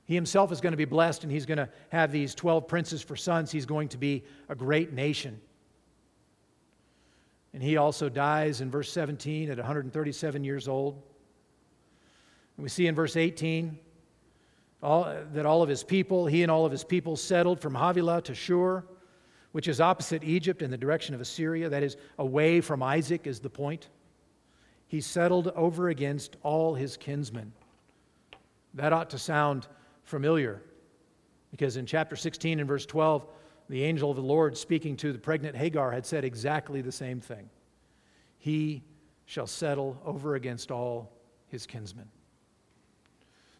He 0.06 0.14
himself 0.14 0.52
is 0.52 0.60
going 0.60 0.72
to 0.72 0.76
be 0.76 0.84
blessed, 0.84 1.24
and 1.24 1.32
he's 1.32 1.46
going 1.46 1.58
to 1.58 1.68
have 1.90 2.12
these 2.12 2.34
12 2.34 2.68
princes 2.68 3.02
for 3.02 3.16
sons. 3.16 3.50
He's 3.50 3.66
going 3.66 3.88
to 3.88 3.98
be 3.98 4.24
a 4.48 4.54
great 4.54 4.92
nation. 4.92 5.40
And 7.52 7.62
he 7.62 7.76
also 7.76 8.08
dies 8.08 8.60
in 8.60 8.70
verse 8.70 8.92
17 8.92 9.50
at 9.50 9.56
137 9.56 10.44
years 10.44 10.68
old. 10.68 11.02
And 12.56 12.62
we 12.62 12.68
see 12.68 12.86
in 12.86 12.94
verse 12.94 13.16
18 13.16 13.78
all, 14.82 15.12
that 15.32 15.44
all 15.44 15.62
of 15.62 15.68
his 15.68 15.82
people, 15.82 16.26
he 16.26 16.42
and 16.42 16.52
all 16.52 16.64
of 16.64 16.70
his 16.70 16.84
people, 16.84 17.16
settled 17.16 17.60
from 17.60 17.74
Havilah 17.74 18.22
to 18.22 18.34
Shur, 18.34 18.84
which 19.52 19.66
is 19.66 19.80
opposite 19.80 20.22
Egypt 20.22 20.62
in 20.62 20.70
the 20.70 20.76
direction 20.76 21.14
of 21.14 21.20
Assyria. 21.20 21.68
That 21.68 21.82
is, 21.82 21.96
away 22.18 22.60
from 22.60 22.82
Isaac, 22.82 23.26
is 23.26 23.40
the 23.40 23.50
point. 23.50 23.88
He 24.86 25.00
settled 25.00 25.48
over 25.56 25.88
against 25.88 26.36
all 26.42 26.74
his 26.74 26.96
kinsmen. 26.96 27.52
That 28.74 28.92
ought 28.92 29.10
to 29.10 29.18
sound 29.18 29.66
familiar 30.06 30.62
because 31.50 31.76
in 31.76 31.84
chapter 31.84 32.16
16 32.16 32.60
and 32.60 32.68
verse 32.68 32.86
12, 32.86 33.26
the 33.68 33.82
angel 33.82 34.10
of 34.10 34.16
the 34.16 34.22
Lord 34.22 34.56
speaking 34.56 34.96
to 34.98 35.12
the 35.12 35.18
pregnant 35.18 35.56
Hagar 35.56 35.90
had 35.90 36.06
said 36.06 36.24
exactly 36.24 36.80
the 36.80 36.92
same 36.92 37.20
thing. 37.20 37.50
He 38.38 38.82
shall 39.26 39.46
settle 39.46 40.00
over 40.04 40.36
against 40.36 40.70
all 40.70 41.12
his 41.48 41.66
kinsmen. 41.66 42.08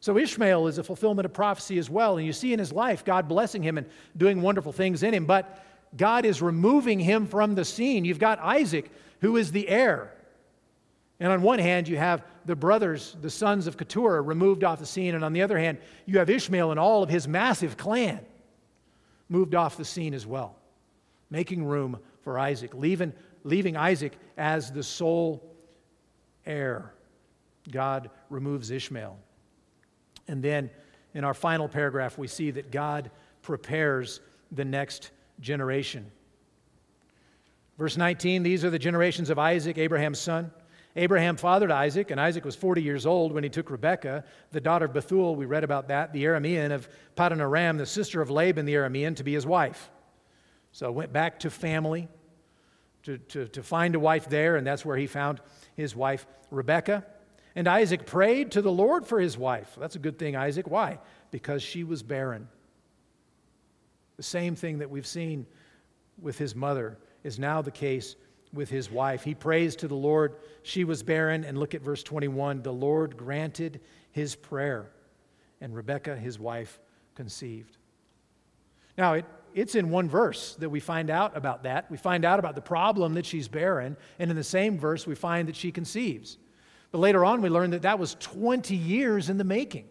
So 0.01 0.17
Ishmael 0.17 0.69
is 0.69 0.79
a 0.79 0.85
fulfillment 0.85 1.27
of 1.27 1.33
prophecy 1.33 1.79
as 1.79 1.91
well. 1.91 2.17
And 2.17 2.27
you 2.27 2.33
see 2.33 2.53
in 2.53 2.61
his 2.61 2.73
life 2.73 3.05
God 3.05 3.29
blessing 3.29 3.63
him 3.63 3.77
and 3.77 3.89
doing 4.17 4.41
wonderful 4.41 4.73
things 4.73 5.03
in 5.03 5.13
him, 5.13 5.27
but 5.27 5.65
God 5.97 6.25
is 6.25 6.41
removing 6.41 7.01
him 7.01 7.27
from 7.27 7.57
the 7.57 7.65
scene. 7.65 8.05
You've 8.05 8.19
got 8.21 8.39
Isaac, 8.39 8.91
who 9.21 9.37
is 9.37 9.51
the 9.51 9.69
heir. 9.69 10.13
And 11.19 11.33
on 11.33 11.43
one 11.43 11.59
hand, 11.59 11.89
you 11.89 11.97
have 11.97 12.23
the 12.47 12.57
brothers, 12.57 13.17
the 13.21 13.31
sons 13.31 13.67
of 13.67 13.77
Keturah, 13.77 14.23
removed 14.23 14.65
off 14.65 14.79
the 14.79 14.87
scene. 14.87 15.15
And 15.15 15.25
on 15.25 15.33
the 15.33 15.43
other 15.43 15.59
hand, 15.59 15.79
you 16.07 16.19
have 16.19 16.31
Ishmael 16.31 16.71
and 16.71 16.81
all 16.81 17.03
of 17.03 17.11
his 17.11 17.27
massive 17.29 17.77
clan 17.77 18.25
moved 19.29 19.55
off 19.55 19.77
the 19.77 19.85
scene 19.85 20.15
as 20.15 20.27
well, 20.27 20.57
making 21.29 21.65
room 21.65 21.99
for 22.23 22.39
Isaac, 22.39 22.73
leaving, 22.75 23.13
leaving 23.45 23.77
Isaac 23.77 24.17
as 24.37 24.71
the 24.71 24.83
sole 24.83 25.43
heir. 26.47 26.93
God 27.71 28.11
removes 28.31 28.71
Ishmael. 28.71 29.19
And 30.29 30.43
then 30.43 30.71
in 31.15 31.25
our 31.25 31.35
final 31.35 31.69
paragraph, 31.69 32.17
we 32.17 32.29
see 32.29 32.53
that 32.53 32.71
God 32.71 33.11
prepares 33.43 34.21
the 34.53 34.65
next 34.65 35.11
generation. 35.41 36.11
Verse 37.79 37.97
19 37.97 38.43
These 38.43 38.65
are 38.65 38.71
the 38.71 38.79
generations 38.79 39.31
of 39.31 39.39
Isaac, 39.39 39.79
Abraham's 39.79 40.21
son. 40.21 40.51
Abraham 40.97 41.37
fathered 41.37 41.71
Isaac, 41.71 42.11
and 42.11 42.19
Isaac 42.19 42.45
was 42.45 42.57
40 42.57 42.83
years 42.83 43.05
old 43.05 43.33
when 43.33 43.45
he 43.45 43.51
took 43.51 43.71
Rebekah, 43.71 44.25
the 44.51 44.61
daughter 44.63 44.87
of 44.87 44.95
Bethuel. 44.95 45.37
We 45.37 45.45
read 45.45 45.63
about 45.63 45.89
that, 45.89 46.15
the 46.15 46.25
Aramean 46.25 46.73
of 46.73 46.89
Paddan 47.15 47.41
Aram, 47.41 47.77
the 47.77 47.85
sister 47.85 48.23
of 48.23 48.31
Laban 48.31 48.65
the 48.65 48.75
Aramean, 48.75 49.15
to 49.17 49.25
be 49.25 49.35
his 49.35 49.47
wife. 49.47 49.91
So 50.73 50.91
went 50.91 51.13
back 51.13 51.41
to 51.41 51.51
family 51.51 52.09
to, 53.03 53.19
to, 53.19 53.47
to 53.49 53.63
find 53.63 53.95
a 53.95 54.01
wife 54.01 54.29
there, 54.31 54.57
and 54.57 54.67
that's 54.67 54.85
where 54.85 54.97
he 54.97 55.07
found 55.07 55.41
his 55.77 55.95
wife 55.95 56.27
Rebekah. 56.51 57.05
And 57.55 57.69
Isaac 57.69 58.07
prayed 58.07 58.53
to 58.53 58.63
the 58.63 58.73
Lord 58.73 59.07
for 59.07 59.21
his 59.21 59.37
wife. 59.37 59.77
That's 59.79 59.97
a 59.97 60.01
good 60.01 60.19
thing, 60.19 60.35
Isaac. 60.35 60.67
Why? 60.67 60.99
Because 61.31 61.63
she 61.63 61.85
was 61.85 62.03
barren. 62.03 62.49
The 64.17 64.23
same 64.23 64.57
thing 64.57 64.79
that 64.79 64.91
we've 64.91 65.07
seen 65.07 65.47
with 66.21 66.39
his 66.39 66.55
mother 66.55 66.97
is 67.23 67.39
now 67.39 67.61
the 67.61 67.71
case 67.71 68.17
with 68.57 68.71
his 68.71 68.91
wife. 68.91 69.23
He 69.23 69.35
prays 69.35 69.77
to 69.77 69.89
the 69.89 69.95
Lord. 69.95 70.37
She 70.63 70.85
was 70.85 71.03
barren. 71.03 71.45
And 71.45 71.59
look 71.59 71.75
at 71.75 71.83
verse 71.83 72.03
21 72.03 72.63
the 72.63 72.73
Lord 72.73 73.17
granted 73.17 73.81
his 74.11 74.35
prayer, 74.35 74.91
and 75.61 75.75
Rebekah, 75.75 76.17
his 76.17 76.39
wife, 76.39 76.81
conceived. 77.15 77.77
Now, 78.97 79.15
it, 79.15 79.27
it's 79.55 79.75
in 79.75 79.91
one 79.91 80.09
verse 80.09 80.57
that 80.57 80.71
we 80.71 80.81
find 80.81 81.11
out 81.11 81.37
about 81.37 81.65
that. 81.65 81.91
We 81.91 81.99
find 81.99 82.25
out 82.25 82.39
about 82.39 82.55
the 82.55 82.63
problem 82.63 83.15
that 83.15 83.27
she's 83.27 83.47
barren, 83.47 83.97
and 84.19 84.31
in 84.31 84.37
the 84.37 84.45
same 84.45 84.79
verse, 84.79 85.07
we 85.07 85.15
find 85.15 85.49
that 85.49 85.57
she 85.57 85.71
conceives. 85.71 86.39
But 86.93 86.99
later 86.99 87.25
on, 87.25 87.43
we 87.43 87.49
learn 87.49 87.71
that 87.71 87.83
that 87.83 87.99
was 87.99 88.17
20 88.21 88.75
years 88.75 89.29
in 89.29 89.39
the 89.39 89.45
making. 89.45 89.85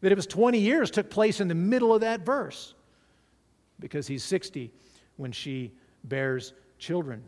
That 0.00 0.12
it 0.12 0.16
was 0.16 0.26
20 0.26 0.58
years 0.58 0.90
took 0.90 1.10
place 1.10 1.40
in 1.40 1.48
the 1.48 1.54
middle 1.54 1.94
of 1.94 2.00
that 2.00 2.24
verse 2.24 2.74
because 3.78 4.06
he's 4.06 4.24
60 4.24 4.72
when 5.16 5.32
she 5.32 5.72
bears 6.04 6.52
children. 6.78 7.22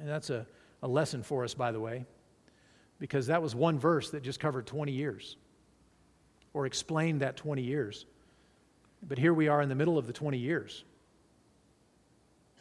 And 0.00 0.08
that's 0.08 0.30
a, 0.30 0.46
a 0.82 0.88
lesson 0.88 1.22
for 1.22 1.44
us, 1.44 1.54
by 1.54 1.72
the 1.72 1.80
way, 1.80 2.04
because 2.98 3.26
that 3.26 3.42
was 3.42 3.54
one 3.54 3.78
verse 3.78 4.10
that 4.10 4.22
just 4.22 4.40
covered 4.40 4.66
20 4.66 4.92
years 4.92 5.36
or 6.54 6.66
explained 6.66 7.20
that 7.20 7.36
20 7.36 7.62
years. 7.62 8.06
But 9.06 9.18
here 9.18 9.34
we 9.34 9.48
are 9.48 9.62
in 9.62 9.68
the 9.68 9.74
middle 9.74 9.98
of 9.98 10.06
the 10.06 10.12
20 10.12 10.38
years. 10.38 10.84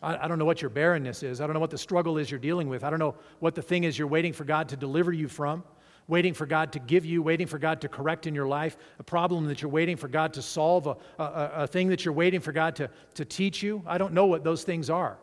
I, 0.02 0.26
I, 0.26 0.28
don't 0.28 0.38
know 0.38 0.46
what 0.46 0.62
your 0.62 0.70
barrenness 0.70 1.24
is. 1.24 1.42
I 1.42 1.48
don't 1.48 1.54
know 1.54 1.60
what 1.60 1.72
the 1.72 1.78
struggle 1.78 2.18
is 2.18 2.30
you're 2.30 2.40
dealing 2.40 2.70
with. 2.70 2.84
I 2.84 2.90
don't 2.90 3.00
know 3.00 3.16
what 3.40 3.56
the 3.56 3.62
thing 3.62 3.84
is 3.84 3.98
you're 3.98 4.08
waiting 4.08 4.34
for 4.34 4.44
God 4.44 4.70
to 4.70 4.78
deliver 4.78 5.12
you 5.12 5.28
from, 5.28 5.64
waiting 6.08 6.34
for 6.34 6.46
God 6.46 6.72
to 6.74 6.80
give 6.80 7.06
you, 7.06 7.22
waiting 7.22 7.48
for 7.48 7.60
God 7.60 7.82
to 7.82 7.90
correct 7.90 8.28
in 8.28 8.34
your 8.34 8.48
life, 8.48 8.78
a 9.00 9.04
problem 9.04 9.46
that 9.48 9.62
you're 9.62 9.72
waiting 9.72 9.98
for 9.98 10.08
God 10.08 10.34
to 10.34 10.42
solve, 10.42 10.88
a, 10.88 10.96
a, 11.20 11.52
a 11.56 11.68
thing 11.68 11.90
that 11.90 12.06
you're 12.06 12.14
waiting 12.14 12.40
for 12.40 12.52
God 12.52 12.76
to, 12.78 12.90
to 13.16 13.26
teach 13.26 13.62
you. 13.62 13.84
I 13.86 13.98
don't 13.98 14.14
know 14.14 14.26
what 14.26 14.44
those 14.44 14.64
things 14.64 14.90
are. 14.90 15.18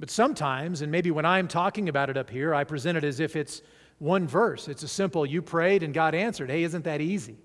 But 0.00 0.10
sometimes, 0.10 0.82
and 0.82 0.90
maybe 0.90 1.12
when 1.12 1.24
I'm 1.24 1.46
talking 1.46 1.88
about 1.88 2.10
it 2.10 2.16
up 2.16 2.28
here, 2.28 2.52
I 2.52 2.64
present 2.64 2.98
it 2.98 3.04
as 3.04 3.20
if 3.20 3.36
it's 3.36 3.62
one 4.00 4.26
verse. 4.26 4.66
It's 4.66 4.82
a 4.82 4.88
simple, 4.88 5.24
you 5.24 5.42
prayed 5.42 5.84
and 5.84 5.94
God 5.94 6.16
answered. 6.16 6.50
Hey, 6.50 6.64
isn't 6.64 6.84
that 6.84 7.00
easy? 7.00 7.36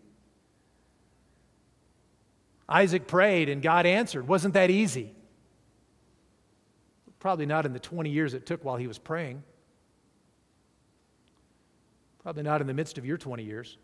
Isaac 2.67 3.05
prayed 3.07 3.49
and 3.49 3.62
God 3.62 3.86
answered. 3.86 4.27
Wasn't 4.27 4.55
that 4.55 4.71
easy? 4.71 5.13
Probably 7.19 7.45
not 7.45 7.67
in 7.67 7.73
the 7.73 7.79
20 7.79 8.10
years 8.10 8.33
it 8.33 8.47
took 8.47 8.65
while 8.65 8.75
he 8.75 8.88
was 8.88 8.97
praying. 8.97 9.43
Probably 12.23 12.43
not 12.43 12.62
in 12.62 12.67
the 12.67 12.73
midst 12.73 12.97
of 12.97 13.06
your 13.06 13.17
20 13.17 13.43
years. 13.43 13.77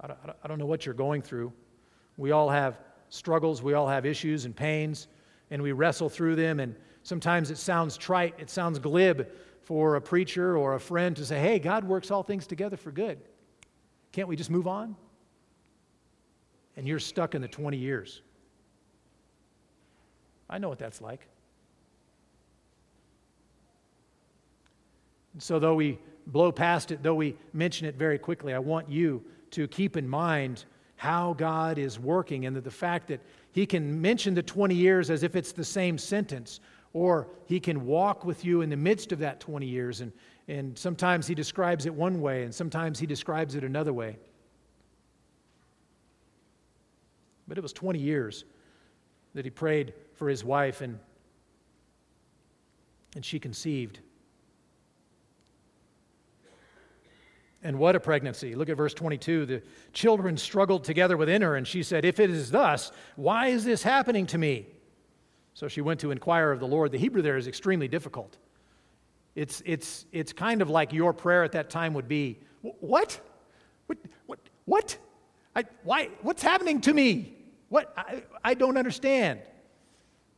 I 0.00 0.06
don't, 0.08 0.18
I 0.42 0.48
don't 0.48 0.58
know 0.58 0.66
what 0.66 0.84
you're 0.84 0.94
going 0.94 1.22
through. 1.22 1.52
We 2.16 2.30
all 2.30 2.48
have 2.48 2.78
struggles, 3.08 3.62
we 3.62 3.74
all 3.74 3.88
have 3.88 4.06
issues 4.06 4.44
and 4.44 4.54
pains, 4.54 5.08
and 5.50 5.62
we 5.62 5.72
wrestle 5.72 6.08
through 6.08 6.36
them. 6.36 6.60
And 6.60 6.74
sometimes 7.02 7.50
it 7.50 7.58
sounds 7.58 7.96
trite, 7.96 8.34
it 8.38 8.50
sounds 8.50 8.78
glib 8.78 9.28
for 9.62 9.96
a 9.96 10.00
preacher 10.00 10.56
or 10.56 10.74
a 10.74 10.80
friend 10.80 11.16
to 11.16 11.24
say, 11.24 11.40
hey, 11.40 11.58
God 11.58 11.84
works 11.84 12.10
all 12.10 12.22
things 12.22 12.46
together 12.46 12.76
for 12.76 12.90
good. 12.90 13.18
Can't 14.12 14.28
we 14.28 14.36
just 14.36 14.50
move 14.50 14.66
on? 14.66 14.94
And 16.76 16.86
you're 16.86 16.98
stuck 16.98 17.34
in 17.34 17.42
the 17.42 17.48
20 17.48 17.76
years. 17.76 18.20
I 20.50 20.58
know 20.58 20.68
what 20.68 20.78
that's 20.78 21.00
like. 21.00 21.26
So, 25.38 25.58
though 25.58 25.74
we 25.74 25.98
blow 26.26 26.52
past 26.52 26.90
it, 26.90 27.02
though 27.02 27.14
we 27.14 27.36
mention 27.52 27.86
it 27.86 27.96
very 27.96 28.18
quickly, 28.18 28.54
I 28.54 28.58
want 28.58 28.88
you 28.88 29.22
to 29.50 29.66
keep 29.68 29.96
in 29.96 30.08
mind 30.08 30.64
how 30.96 31.34
God 31.34 31.78
is 31.78 31.98
working 31.98 32.46
and 32.46 32.54
that 32.56 32.64
the 32.64 32.70
fact 32.70 33.08
that 33.08 33.20
He 33.52 33.66
can 33.66 34.00
mention 34.00 34.34
the 34.34 34.42
20 34.42 34.74
years 34.74 35.10
as 35.10 35.22
if 35.22 35.36
it's 35.36 35.52
the 35.52 35.64
same 35.64 35.98
sentence, 35.98 36.60
or 36.92 37.28
He 37.46 37.58
can 37.60 37.84
walk 37.84 38.24
with 38.24 38.44
you 38.44 38.62
in 38.62 38.70
the 38.70 38.76
midst 38.76 39.12
of 39.12 39.18
that 39.18 39.40
20 39.40 39.66
years. 39.66 40.00
And, 40.00 40.12
and 40.46 40.78
sometimes 40.78 41.26
He 41.26 41.34
describes 41.34 41.86
it 41.86 41.94
one 41.94 42.20
way, 42.20 42.44
and 42.44 42.54
sometimes 42.54 42.98
He 42.98 43.06
describes 43.06 43.54
it 43.54 43.64
another 43.64 43.92
way. 43.92 44.16
But 47.48 47.58
it 47.58 47.60
was 47.60 47.72
20 47.72 47.98
years 47.98 48.44
that 49.34 49.44
He 49.44 49.50
prayed 49.50 49.94
for 50.14 50.28
His 50.28 50.44
wife, 50.44 50.80
and, 50.80 50.98
and 53.16 53.24
she 53.24 53.40
conceived. 53.40 53.98
And 57.64 57.78
what 57.78 57.96
a 57.96 58.00
pregnancy. 58.00 58.54
Look 58.54 58.68
at 58.68 58.76
verse 58.76 58.92
22. 58.92 59.46
The 59.46 59.62
children 59.94 60.36
struggled 60.36 60.84
together 60.84 61.16
within 61.16 61.40
her, 61.40 61.56
and 61.56 61.66
she 61.66 61.82
said, 61.82 62.04
If 62.04 62.20
it 62.20 62.28
is 62.28 62.50
thus, 62.50 62.92
why 63.16 63.48
is 63.48 63.64
this 63.64 63.82
happening 63.82 64.26
to 64.26 64.38
me? 64.38 64.66
So 65.54 65.66
she 65.66 65.80
went 65.80 65.98
to 66.00 66.10
inquire 66.10 66.52
of 66.52 66.60
the 66.60 66.66
Lord. 66.66 66.92
The 66.92 66.98
Hebrew 66.98 67.22
there 67.22 67.38
is 67.38 67.48
extremely 67.48 67.88
difficult. 67.88 68.36
It's, 69.34 69.62
it's, 69.64 70.04
it's 70.12 70.32
kind 70.32 70.60
of 70.60 70.68
like 70.68 70.92
your 70.92 71.12
prayer 71.14 71.42
at 71.42 71.52
that 71.52 71.70
time 71.70 71.94
would 71.94 72.06
be 72.06 72.38
What? 72.60 73.18
What? 73.86 73.98
What? 74.26 74.38
what? 74.66 74.98
I, 75.56 75.64
why, 75.84 76.10
what's 76.20 76.42
happening 76.42 76.80
to 76.82 76.92
me? 76.92 77.34
What? 77.70 77.94
I, 77.96 78.24
I 78.44 78.54
don't 78.54 78.76
understand. 78.76 79.40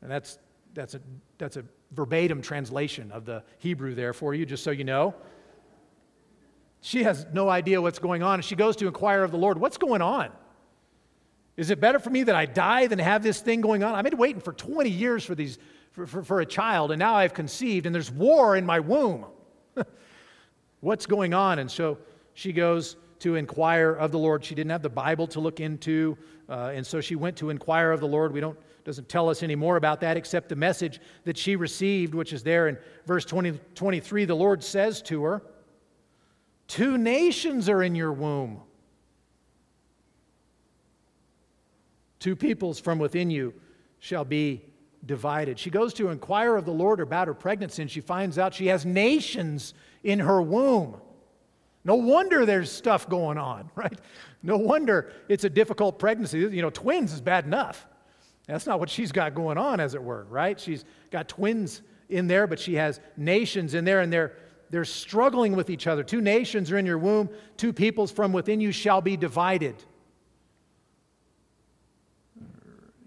And 0.00 0.10
that's, 0.10 0.38
that's, 0.74 0.94
a, 0.94 1.00
that's 1.38 1.56
a 1.56 1.64
verbatim 1.92 2.40
translation 2.40 3.10
of 3.10 3.24
the 3.24 3.42
Hebrew 3.58 3.94
there 3.94 4.12
for 4.12 4.34
you, 4.34 4.46
just 4.46 4.62
so 4.62 4.70
you 4.70 4.84
know. 4.84 5.14
She 6.86 7.02
has 7.02 7.26
no 7.32 7.48
idea 7.48 7.82
what's 7.82 7.98
going 7.98 8.22
on. 8.22 8.34
And 8.34 8.44
she 8.44 8.54
goes 8.54 8.76
to 8.76 8.86
inquire 8.86 9.24
of 9.24 9.32
the 9.32 9.36
Lord, 9.36 9.58
What's 9.58 9.76
going 9.76 10.02
on? 10.02 10.30
Is 11.56 11.70
it 11.70 11.80
better 11.80 11.98
for 11.98 12.10
me 12.10 12.22
that 12.22 12.36
I 12.36 12.46
die 12.46 12.86
than 12.86 13.00
have 13.00 13.24
this 13.24 13.40
thing 13.40 13.60
going 13.60 13.82
on? 13.82 13.96
I've 13.96 14.04
been 14.04 14.16
waiting 14.16 14.40
for 14.40 14.52
20 14.52 14.88
years 14.88 15.24
for, 15.24 15.34
these, 15.34 15.58
for, 15.90 16.06
for, 16.06 16.22
for 16.22 16.40
a 16.40 16.46
child, 16.46 16.92
and 16.92 17.00
now 17.00 17.16
I've 17.16 17.34
conceived, 17.34 17.86
and 17.86 17.94
there's 17.94 18.12
war 18.12 18.54
in 18.54 18.64
my 18.64 18.78
womb. 18.78 19.26
What's 20.80 21.06
going 21.06 21.34
on? 21.34 21.58
And 21.58 21.68
so 21.68 21.98
she 22.34 22.52
goes 22.52 22.94
to 23.18 23.34
inquire 23.34 23.90
of 23.90 24.12
the 24.12 24.18
Lord. 24.20 24.44
She 24.44 24.54
didn't 24.54 24.70
have 24.70 24.82
the 24.82 24.88
Bible 24.88 25.26
to 25.28 25.40
look 25.40 25.58
into, 25.58 26.16
uh, 26.48 26.70
and 26.72 26.86
so 26.86 27.00
she 27.00 27.16
went 27.16 27.36
to 27.38 27.50
inquire 27.50 27.90
of 27.90 27.98
the 27.98 28.06
Lord. 28.06 28.32
We 28.32 28.38
don't 28.38 28.56
doesn't 28.84 29.08
tell 29.08 29.28
us 29.28 29.42
any 29.42 29.56
more 29.56 29.76
about 29.76 30.00
that 30.02 30.16
except 30.16 30.48
the 30.48 30.54
message 30.54 31.00
that 31.24 31.36
she 31.36 31.56
received, 31.56 32.14
which 32.14 32.32
is 32.32 32.44
there 32.44 32.68
in 32.68 32.78
verse 33.06 33.24
20, 33.24 33.58
23. 33.74 34.24
The 34.24 34.36
Lord 34.36 34.62
says 34.62 35.02
to 35.02 35.24
her, 35.24 35.42
Two 36.68 36.98
nations 36.98 37.68
are 37.68 37.82
in 37.82 37.94
your 37.94 38.12
womb. 38.12 38.60
Two 42.18 42.34
peoples 42.34 42.80
from 42.80 42.98
within 42.98 43.30
you 43.30 43.54
shall 43.98 44.24
be 44.24 44.64
divided. 45.04 45.58
She 45.58 45.70
goes 45.70 45.94
to 45.94 46.08
inquire 46.08 46.56
of 46.56 46.64
the 46.64 46.72
Lord 46.72 47.00
about 47.00 47.28
her 47.28 47.34
pregnancy, 47.34 47.82
and 47.82 47.90
she 47.90 48.00
finds 48.00 48.38
out 48.38 48.54
she 48.54 48.66
has 48.66 48.84
nations 48.84 49.74
in 50.02 50.18
her 50.18 50.42
womb. 50.42 51.00
No 51.84 51.94
wonder 51.94 52.44
there's 52.44 52.70
stuff 52.70 53.08
going 53.08 53.38
on, 53.38 53.70
right? 53.76 53.98
No 54.42 54.56
wonder 54.56 55.12
it's 55.28 55.44
a 55.44 55.50
difficult 55.50 55.98
pregnancy. 55.98 56.38
You 56.38 56.62
know, 56.62 56.70
twins 56.70 57.12
is 57.12 57.20
bad 57.20 57.44
enough. 57.44 57.86
That's 58.46 58.66
not 58.66 58.80
what 58.80 58.90
she's 58.90 59.12
got 59.12 59.34
going 59.34 59.58
on, 59.58 59.80
as 59.80 59.94
it 59.94 60.02
were, 60.02 60.24
right? 60.24 60.58
She's 60.58 60.84
got 61.10 61.28
twins 61.28 61.82
in 62.08 62.26
there, 62.26 62.46
but 62.46 62.58
she 62.58 62.74
has 62.74 63.00
nations 63.16 63.74
in 63.74 63.84
there, 63.84 64.00
and 64.00 64.12
they're 64.12 64.36
they're 64.70 64.84
struggling 64.84 65.54
with 65.54 65.70
each 65.70 65.86
other. 65.86 66.02
Two 66.02 66.20
nations 66.20 66.70
are 66.72 66.78
in 66.78 66.86
your 66.86 66.98
womb, 66.98 67.28
two 67.56 67.72
peoples 67.72 68.10
from 68.10 68.32
within 68.32 68.60
you 68.60 68.72
shall 68.72 69.00
be 69.00 69.16
divided. 69.16 69.76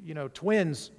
You 0.04 0.14
know, 0.14 0.28
twins 0.30 0.92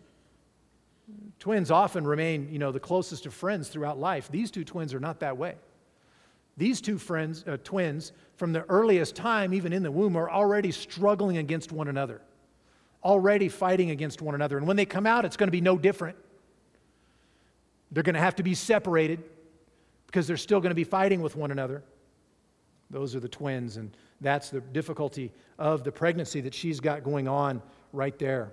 twins 1.41 1.71
often 1.71 2.07
remain, 2.07 2.49
you 2.53 2.59
know, 2.59 2.71
the 2.71 2.79
closest 2.79 3.27
of 3.27 3.35
friends 3.35 3.69
throughout 3.69 3.99
life. 3.99 4.29
These 4.31 4.51
two 4.51 4.63
twins 4.63 4.95
are 4.95 5.01
not 5.01 5.21
that 5.21 5.37
way. 5.37 5.57
These 6.57 6.83
two 6.83 6.99
friends, 6.99 7.43
uh, 7.47 7.57
twins, 7.65 8.13
from 8.37 8.53
the 8.53 8.65
earliest 8.69 9.17
time, 9.17 9.55
even 9.55 9.73
in 9.73 9.83
the 9.83 9.91
womb, 9.91 10.17
are 10.17 10.31
already 10.31 10.71
struggling 10.71 11.39
against 11.39 11.73
one 11.73 11.89
another, 11.89 12.21
already 13.03 13.49
fighting 13.49 13.91
against 13.91 14.21
one 14.21 14.35
another. 14.35 14.59
And 14.59 14.67
when 14.67 14.77
they 14.77 14.85
come 14.85 15.07
out, 15.07 15.25
it's 15.25 15.39
going 15.39 15.47
to 15.47 15.53
be 15.53 15.63
no 15.63 15.79
different. 15.79 16.19
They're 17.91 18.03
going 18.03 18.15
to 18.15 18.21
have 18.21 18.37
to 18.37 18.43
be 18.43 18.55
separated 18.55 19.25
because 20.11 20.27
they're 20.27 20.37
still 20.37 20.59
going 20.59 20.73
to 20.73 20.75
be 20.75 20.83
fighting 20.83 21.23
with 21.23 21.37
one 21.37 21.53
another. 21.53 21.85
Those 22.91 23.15
are 23.15 23.21
the 23.21 23.29
twins, 23.29 23.77
and 23.77 23.97
that's 24.21 24.51
the 24.51 24.61
difficulty 24.61 25.31
of 25.57 25.85
the 25.85 25.93
pregnancy 25.93 26.41
that 26.41 26.53
she's 26.53 26.81
got 26.81 27.05
going 27.05 27.29
on 27.29 27.63
right 27.93 28.19
there. 28.19 28.51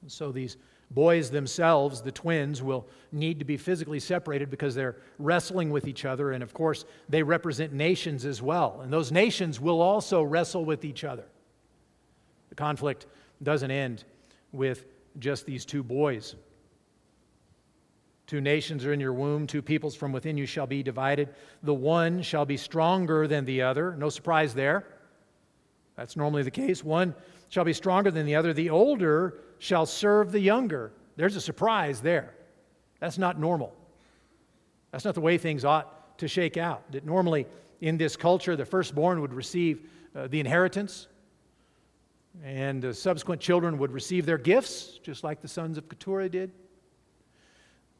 And 0.00 0.10
so 0.10 0.32
these 0.32 0.56
boys 0.90 1.30
themselves, 1.30 2.00
the 2.00 2.12
twins, 2.12 2.62
will 2.62 2.86
need 3.12 3.40
to 3.40 3.44
be 3.44 3.58
physically 3.58 4.00
separated 4.00 4.48
because 4.48 4.74
they're 4.74 4.96
wrestling 5.18 5.68
with 5.68 5.86
each 5.86 6.06
other. 6.06 6.32
And 6.32 6.42
of 6.42 6.54
course, 6.54 6.86
they 7.10 7.22
represent 7.22 7.74
nations 7.74 8.24
as 8.24 8.40
well. 8.40 8.80
And 8.82 8.90
those 8.90 9.12
nations 9.12 9.60
will 9.60 9.82
also 9.82 10.22
wrestle 10.22 10.64
with 10.64 10.82
each 10.86 11.04
other. 11.04 11.24
The 12.48 12.54
conflict 12.54 13.04
doesn't 13.42 13.70
end 13.70 14.04
with 14.50 14.86
just 15.18 15.44
these 15.44 15.66
two 15.66 15.82
boys. 15.82 16.36
Two 18.32 18.40
nations 18.40 18.86
are 18.86 18.94
in 18.94 18.98
your 18.98 19.12
womb, 19.12 19.46
two 19.46 19.60
peoples 19.60 19.94
from 19.94 20.10
within 20.10 20.38
you 20.38 20.46
shall 20.46 20.66
be 20.66 20.82
divided. 20.82 21.28
The 21.62 21.74
one 21.74 22.22
shall 22.22 22.46
be 22.46 22.56
stronger 22.56 23.28
than 23.28 23.44
the 23.44 23.60
other. 23.60 23.94
No 23.94 24.08
surprise 24.08 24.54
there. 24.54 24.86
That's 25.96 26.16
normally 26.16 26.42
the 26.42 26.50
case. 26.50 26.82
One 26.82 27.14
shall 27.50 27.64
be 27.64 27.74
stronger 27.74 28.10
than 28.10 28.24
the 28.24 28.34
other. 28.34 28.54
The 28.54 28.70
older 28.70 29.34
shall 29.58 29.84
serve 29.84 30.32
the 30.32 30.40
younger. 30.40 30.92
There's 31.16 31.36
a 31.36 31.42
surprise 31.42 32.00
there. 32.00 32.32
That's 33.00 33.18
not 33.18 33.38
normal. 33.38 33.76
That's 34.92 35.04
not 35.04 35.14
the 35.14 35.20
way 35.20 35.36
things 35.36 35.66
ought 35.66 36.16
to 36.16 36.26
shake 36.26 36.56
out. 36.56 36.90
That 36.92 37.04
normally 37.04 37.46
in 37.82 37.98
this 37.98 38.16
culture, 38.16 38.56
the 38.56 38.64
firstborn 38.64 39.20
would 39.20 39.34
receive 39.34 39.90
uh, 40.16 40.28
the 40.28 40.40
inheritance, 40.40 41.06
and 42.42 42.80
the 42.80 42.94
subsequent 42.94 43.42
children 43.42 43.76
would 43.76 43.92
receive 43.92 44.24
their 44.24 44.38
gifts, 44.38 45.00
just 45.02 45.22
like 45.22 45.42
the 45.42 45.48
sons 45.48 45.76
of 45.76 45.86
Keturah 45.90 46.30
did. 46.30 46.50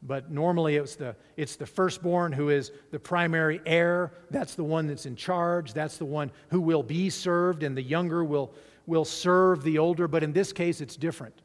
But 0.04 0.30
normally 0.30 0.76
it's 0.76 0.96
the, 0.96 1.14
it's 1.36 1.54
the 1.56 1.66
firstborn 1.66 2.32
who 2.32 2.48
is 2.48 2.72
the 2.90 2.98
primary 2.98 3.60
heir. 3.64 4.12
That's 4.30 4.54
the 4.54 4.64
one 4.64 4.88
that's 4.88 5.06
in 5.06 5.14
charge. 5.14 5.72
That's 5.72 5.96
the 5.96 6.04
one 6.04 6.32
who 6.50 6.60
will 6.60 6.82
be 6.82 7.08
served, 7.08 7.62
and 7.62 7.76
the 7.76 7.82
younger 7.82 8.24
will, 8.24 8.52
will 8.86 9.04
serve 9.04 9.62
the 9.62 9.78
older. 9.78 10.08
But 10.08 10.24
in 10.24 10.32
this 10.32 10.52
case, 10.52 10.80
it's 10.80 10.96
different. 10.96 11.40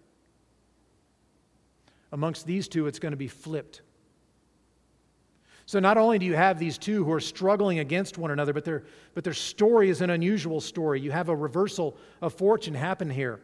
Amongst 2.11 2.47
these 2.47 2.67
two, 2.67 2.87
it's 2.87 2.99
going 2.99 3.11
to 3.11 3.17
be 3.17 3.27
flipped. 3.27 3.81
So 5.67 5.79
not 5.79 5.97
only 5.97 6.17
do 6.17 6.25
you 6.25 6.35
have 6.35 6.57
these 6.57 6.77
two 6.77 7.03
who 7.03 7.11
are 7.11 7.19
struggling 7.19 7.79
against 7.79 8.17
one 8.17 8.31
another, 8.31 8.53
but 8.53 8.63
their, 8.63 8.85
but 9.13 9.25
their 9.25 9.33
story 9.33 9.89
is 9.89 9.99
an 10.01 10.09
unusual 10.09 10.61
story. 10.61 11.01
You 11.01 11.11
have 11.11 11.27
a 11.27 11.35
reversal 11.35 11.97
of 12.21 12.33
fortune 12.33 12.73
happen 12.73 13.09
here. 13.09 13.41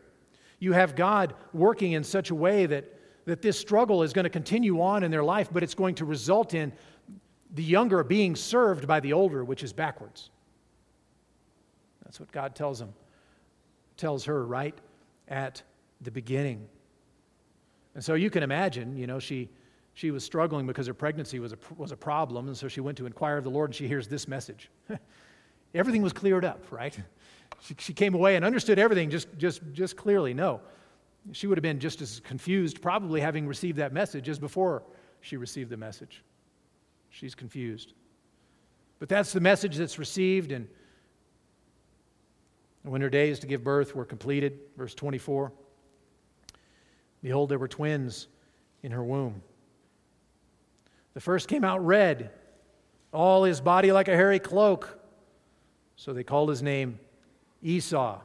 You 0.60 0.72
have 0.72 0.96
God 0.96 1.36
working 1.52 1.92
in 1.92 2.04
such 2.06 2.30
a 2.30 2.36
way 2.36 2.66
that 2.66 2.86
that 3.26 3.42
this 3.42 3.58
struggle 3.60 4.04
is 4.04 4.14
going 4.14 4.24
to 4.24 4.30
continue 4.30 4.82
on 4.82 5.04
in 5.04 5.12
their 5.12 5.24
life, 5.24 5.50
but 5.52 5.64
it's 5.64 5.76
going 5.76 5.96
to 5.96 6.06
result 6.06 6.54
in 6.54 6.72
the 7.54 7.64
younger 7.64 8.04
being 8.04 8.36
served 8.36 8.88
by 8.88 9.00
the 9.00 9.14
older, 9.14 9.44
which 9.44 9.64
is 9.64 9.72
backwards. 9.72 10.30
That's 12.04 12.20
what 12.20 12.32
God 12.32 12.56
tells 12.56 12.80
them, 12.80 12.94
tells 13.98 14.26
her 14.26 14.46
right 14.46 14.78
at 15.28 15.62
the 16.02 16.12
beginning. 16.12 16.68
And 17.96 18.04
so 18.04 18.16
you 18.16 18.30
can 18.30 18.44
imagine, 18.44 18.98
you 18.98 19.08
know, 19.08 19.20
she, 19.20 19.50
she 19.94 20.12
was 20.12 20.24
struggling 20.24 20.66
because 20.66 20.88
her 20.88 20.94
pregnancy 20.94 21.40
was 21.40 21.54
a, 21.54 21.58
was 21.78 21.92
a 21.92 21.98
problem, 21.98 22.48
and 22.48 22.58
so 22.58 22.68
she 22.68 22.82
went 22.82 22.98
to 22.98 23.06
inquire 23.06 23.38
of 23.38 23.44
the 23.44 23.52
Lord, 23.52 23.70
and 23.70 23.76
she 23.76 23.88
hears 23.88 24.08
this 24.08 24.28
message. 24.28 24.70
everything 25.76 26.02
was 26.02 26.14
cleared 26.14 26.46
up, 26.46 26.66
right? 26.72 26.98
She, 27.62 27.76
she 27.80 27.94
came 27.94 28.14
away 28.14 28.36
and 28.36 28.44
understood 28.44 28.80
everything 28.80 29.10
just, 29.10 29.28
just, 29.38 29.62
just 29.74 29.96
clearly. 29.96 30.34
No, 30.34 30.62
she 31.32 31.48
would 31.48 31.58
have 31.58 31.64
been 31.64 31.80
just 31.80 32.02
as 32.02 32.20
confused, 32.20 32.82
probably 32.82 33.22
having 33.22 33.48
received 33.48 33.78
that 33.78 33.94
message 33.94 34.28
as 34.30 34.40
before 34.40 34.84
she 35.22 35.38
received 35.38 35.70
the 35.70 35.78
message. 35.78 36.24
She's 37.10 37.34
confused. 37.34 37.94
But 39.00 39.10
that's 39.10 39.34
the 39.34 39.40
message 39.40 39.78
that's 39.78 39.98
received, 40.00 40.52
and 40.52 40.68
when 42.84 43.02
her 43.02 43.10
days 43.10 43.40
to 43.40 43.48
give 43.48 43.64
birth 43.64 43.96
were 43.96 44.06
completed, 44.06 44.60
verse 44.78 44.94
24, 44.94 45.52
Behold, 47.24 47.50
there 47.50 47.58
were 47.58 47.70
twins 47.70 48.28
in 48.84 48.92
her 48.92 49.04
womb. 49.04 49.42
The 51.14 51.22
first 51.22 51.48
came 51.48 51.64
out 51.64 51.84
red, 51.86 52.32
all 53.14 53.46
his 53.46 53.62
body 53.62 53.92
like 53.94 54.10
a 54.10 54.16
hairy 54.16 54.40
cloak. 54.40 55.00
So 55.96 56.12
they 56.12 56.24
called 56.24 56.50
his 56.50 56.62
name 56.62 57.00
Esau. 57.62 58.20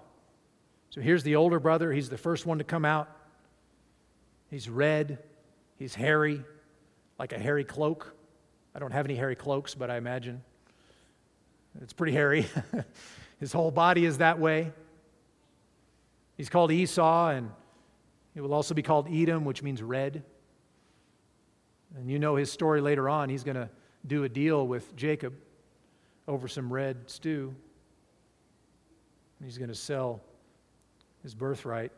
So 0.90 1.01
here's 1.01 1.22
the 1.22 1.37
older 1.37 1.61
brother. 1.61 1.92
He's 1.92 2.09
the 2.09 2.18
first 2.18 2.46
one 2.46 2.59
to 2.59 2.64
come 2.64 2.85
out. 2.85 3.09
He's 4.51 4.68
red, 4.68 5.18
he's 5.77 5.94
hairy, 5.94 6.42
like 7.18 7.33
a 7.33 7.38
hairy 7.38 7.64
cloak. 7.64 8.14
I 8.74 8.79
don't 8.79 8.92
have 8.92 9.05
any 9.05 9.14
hairy 9.14 9.37
cloaks, 9.37 9.74
but 9.74 9.90
I 9.90 9.96
imagine 9.96 10.42
it's 11.83 11.92
pretty 11.92 12.12
hairy. 12.12 12.46
His 13.40 13.53
whole 13.53 13.70
body 13.70 14.05
is 14.05 14.18
that 14.18 14.38
way. 14.38 14.72
He's 16.37 16.48
called 16.48 16.72
Esau, 16.72 17.31
and 17.31 17.51
he 18.35 18.40
will 18.40 18.55
also 18.55 18.74
be 18.74 18.83
called 18.83 19.09
Edom, 19.12 19.44
which 19.44 19.62
means 19.62 19.83
red. 19.83 20.22
And 21.96 22.11
you 22.11 22.18
know 22.18 22.37
his 22.37 22.53
story 22.53 22.81
later 22.81 23.09
on. 23.09 23.29
He's 23.29 23.42
going 23.42 23.57
to 23.57 23.68
do 24.07 24.24
a 24.24 24.29
deal 24.29 24.66
with 24.66 24.94
Jacob 24.94 25.35
over 26.27 26.46
some 26.46 26.72
red 26.72 27.11
stew. 27.11 27.55
And 29.38 29.48
he's 29.48 29.59
going 29.59 29.70
to 29.70 29.74
sell 29.74 30.20
his 31.29 31.35
birthright 31.35 31.93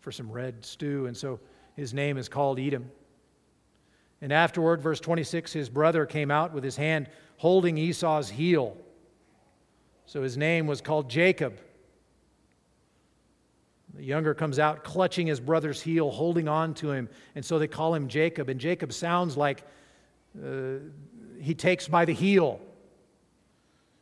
for 0.00 0.12
some 0.12 0.30
red 0.30 0.62
stew. 0.62 1.06
And 1.06 1.16
so 1.16 1.40
his 1.74 1.94
name 1.94 2.18
is 2.18 2.28
called 2.28 2.60
Edom. 2.60 2.90
And 4.20 4.30
afterward, 4.30 4.82
verse 4.82 5.00
26, 5.00 5.54
his 5.54 5.70
brother 5.70 6.04
came 6.04 6.30
out 6.30 6.52
with 6.52 6.62
his 6.62 6.76
hand 6.76 7.08
holding 7.38 7.78
Esau's 7.78 8.28
heel. 8.28 8.76
So 10.04 10.22
his 10.22 10.36
name 10.36 10.66
was 10.66 10.82
called 10.82 11.08
Jacob. 11.08 11.58
The 13.94 14.04
younger 14.04 14.34
comes 14.34 14.58
out 14.58 14.84
clutching 14.84 15.28
his 15.28 15.40
brother's 15.40 15.80
heel, 15.80 16.10
holding 16.10 16.46
on 16.46 16.74
to 16.74 16.90
him, 16.90 17.08
and 17.34 17.42
so 17.42 17.58
they 17.58 17.68
call 17.68 17.94
him 17.94 18.06
Jacob. 18.06 18.50
And 18.50 18.60
Jacob 18.60 18.92
sounds 18.92 19.34
like 19.34 19.64
uh, 20.38 20.74
he 21.40 21.54
takes 21.54 21.88
by 21.88 22.04
the 22.04 22.12
heel, 22.12 22.60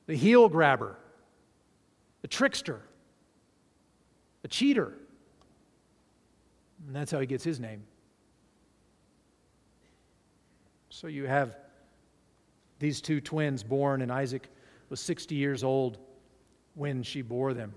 the 0.06 0.16
heel 0.16 0.48
grabber, 0.48 0.96
the 2.22 2.28
trickster, 2.28 2.82
a 4.44 4.48
cheater. 4.48 4.94
And 6.86 6.96
that's 6.96 7.10
how 7.10 7.20
he 7.20 7.26
gets 7.26 7.44
his 7.44 7.60
name. 7.60 7.82
So 10.88 11.06
you 11.06 11.26
have 11.26 11.56
these 12.78 13.00
two 13.00 13.20
twins 13.20 13.62
born, 13.62 14.02
and 14.02 14.10
Isaac 14.10 14.48
was 14.88 15.00
60 15.00 15.34
years 15.34 15.62
old 15.62 15.98
when 16.74 17.02
she 17.02 17.22
bore 17.22 17.54
them. 17.54 17.72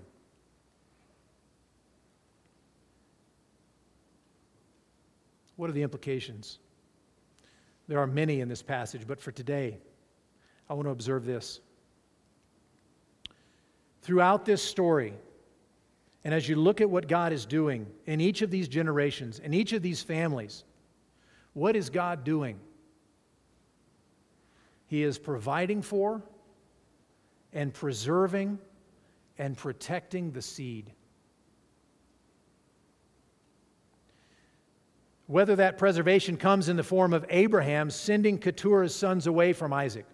What 5.56 5.70
are 5.70 5.72
the 5.72 5.82
implications? 5.82 6.58
There 7.86 7.98
are 7.98 8.06
many 8.06 8.40
in 8.40 8.48
this 8.48 8.62
passage, 8.62 9.06
but 9.06 9.20
for 9.20 9.30
today, 9.30 9.78
I 10.68 10.74
want 10.74 10.86
to 10.86 10.90
observe 10.90 11.24
this. 11.24 11.60
Throughout 14.02 14.44
this 14.44 14.62
story, 14.62 15.14
and 16.24 16.32
as 16.32 16.48
you 16.48 16.56
look 16.56 16.80
at 16.80 16.88
what 16.88 17.06
God 17.06 17.32
is 17.32 17.44
doing 17.44 17.86
in 18.06 18.20
each 18.20 18.40
of 18.40 18.50
these 18.50 18.66
generations, 18.66 19.38
in 19.38 19.52
each 19.52 19.74
of 19.74 19.82
these 19.82 20.02
families, 20.02 20.64
what 21.52 21.76
is 21.76 21.90
God 21.90 22.24
doing? 22.24 22.58
He 24.86 25.02
is 25.02 25.18
providing 25.18 25.82
for 25.82 26.22
and 27.52 27.72
preserving 27.72 28.58
and 29.38 29.56
protecting 29.56 30.32
the 30.32 30.42
seed. 30.42 30.90
Whether 35.26 35.56
that 35.56 35.78
preservation 35.78 36.36
comes 36.36 36.68
in 36.68 36.76
the 36.76 36.82
form 36.82 37.12
of 37.12 37.24
Abraham 37.28 37.90
sending 37.90 38.38
Keturah's 38.38 38.94
sons 38.94 39.26
away 39.26 39.52
from 39.52 39.72
Isaac 39.72 40.06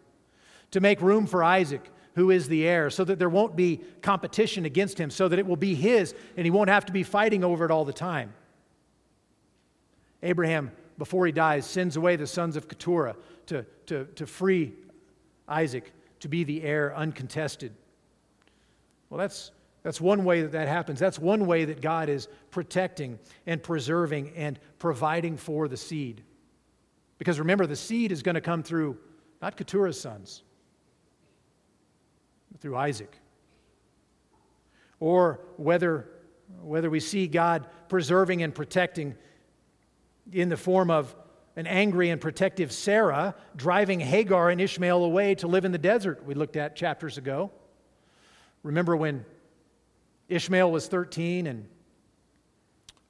to 0.70 0.81
make 0.81 1.01
room 1.01 1.27
for 1.27 1.42
Isaac, 1.42 1.90
who 2.14 2.31
is 2.31 2.49
the 2.49 2.66
heir, 2.66 2.90
so 2.90 3.05
that 3.05 3.18
there 3.18 3.29
won't 3.29 3.57
be 3.57 3.81
competition 4.03 4.64
against 4.64 4.99
him, 4.99 5.11
so 5.11 5.29
that 5.29 5.38
it 5.38 5.46
will 5.46 5.57
be 5.57 5.75
his 5.75 6.14
and 6.37 6.44
he 6.44 6.51
won't 6.51 6.70
have 6.70 6.87
to 6.87 6.92
be 6.92 7.03
fighting 7.03 7.44
over 7.44 7.64
it 7.64 7.70
all 7.70 7.85
the 7.85 7.92
time. 7.92 8.33
Abraham, 10.23 10.70
before 10.99 11.25
he 11.27 11.33
dies, 11.33 11.64
sends 11.66 11.96
away 11.96 12.16
the 12.16 12.27
sons 12.27 12.57
of 12.57 12.68
Keturah 12.68 13.16
to, 13.46 13.64
to, 13.87 14.05
to 14.16 14.27
free 14.27 14.75
Isaac 15.49 15.92
to 16.20 16.29
be 16.29 16.44
the 16.44 16.62
heir 16.62 16.94
uncontested. 16.94 17.73
Well, 19.09 19.18
that's, 19.18 19.51
that's 19.83 20.01
one 20.01 20.25
way 20.25 20.42
that 20.42 20.53
that 20.53 20.68
happens. 20.68 21.01
That's 21.01 21.18
one 21.18 21.46
way 21.46 21.64
that 21.64 21.81
God 21.81 22.09
is 22.09 22.29
protecting 22.51 23.18
and 23.46 23.62
preserving 23.62 24.33
and 24.37 24.59
providing 24.79 25.37
for 25.37 25.68
the 25.68 25.77
seed. 25.77 26.23
Because 27.18 27.38
remember, 27.38 27.66
the 27.66 27.77
seed 27.77 28.12
is 28.12 28.23
going 28.23 28.35
to 28.35 28.40
come 28.40 28.62
through 28.62 28.99
not 29.42 29.57
Keturah's 29.57 30.01
sons, 30.01 30.42
through 32.58 32.76
Isaac. 32.76 33.16
Or 34.98 35.40
whether, 35.56 36.08
whether 36.62 36.90
we 36.90 37.00
see 37.00 37.26
God 37.26 37.66
preserving 37.88 38.42
and 38.42 38.54
protecting 38.54 39.14
in 40.32 40.48
the 40.48 40.56
form 40.56 40.90
of 40.90 41.14
an 41.56 41.66
angry 41.66 42.10
and 42.10 42.20
protective 42.20 42.72
Sarah 42.72 43.34
driving 43.56 44.00
Hagar 44.00 44.50
and 44.50 44.60
Ishmael 44.60 45.04
away 45.04 45.34
to 45.36 45.46
live 45.46 45.64
in 45.64 45.72
the 45.72 45.78
desert, 45.78 46.24
we 46.24 46.34
looked 46.34 46.56
at 46.56 46.76
chapters 46.76 47.18
ago. 47.18 47.50
Remember 48.62 48.96
when 48.96 49.24
Ishmael 50.28 50.70
was 50.70 50.86
13 50.86 51.46
and 51.46 51.66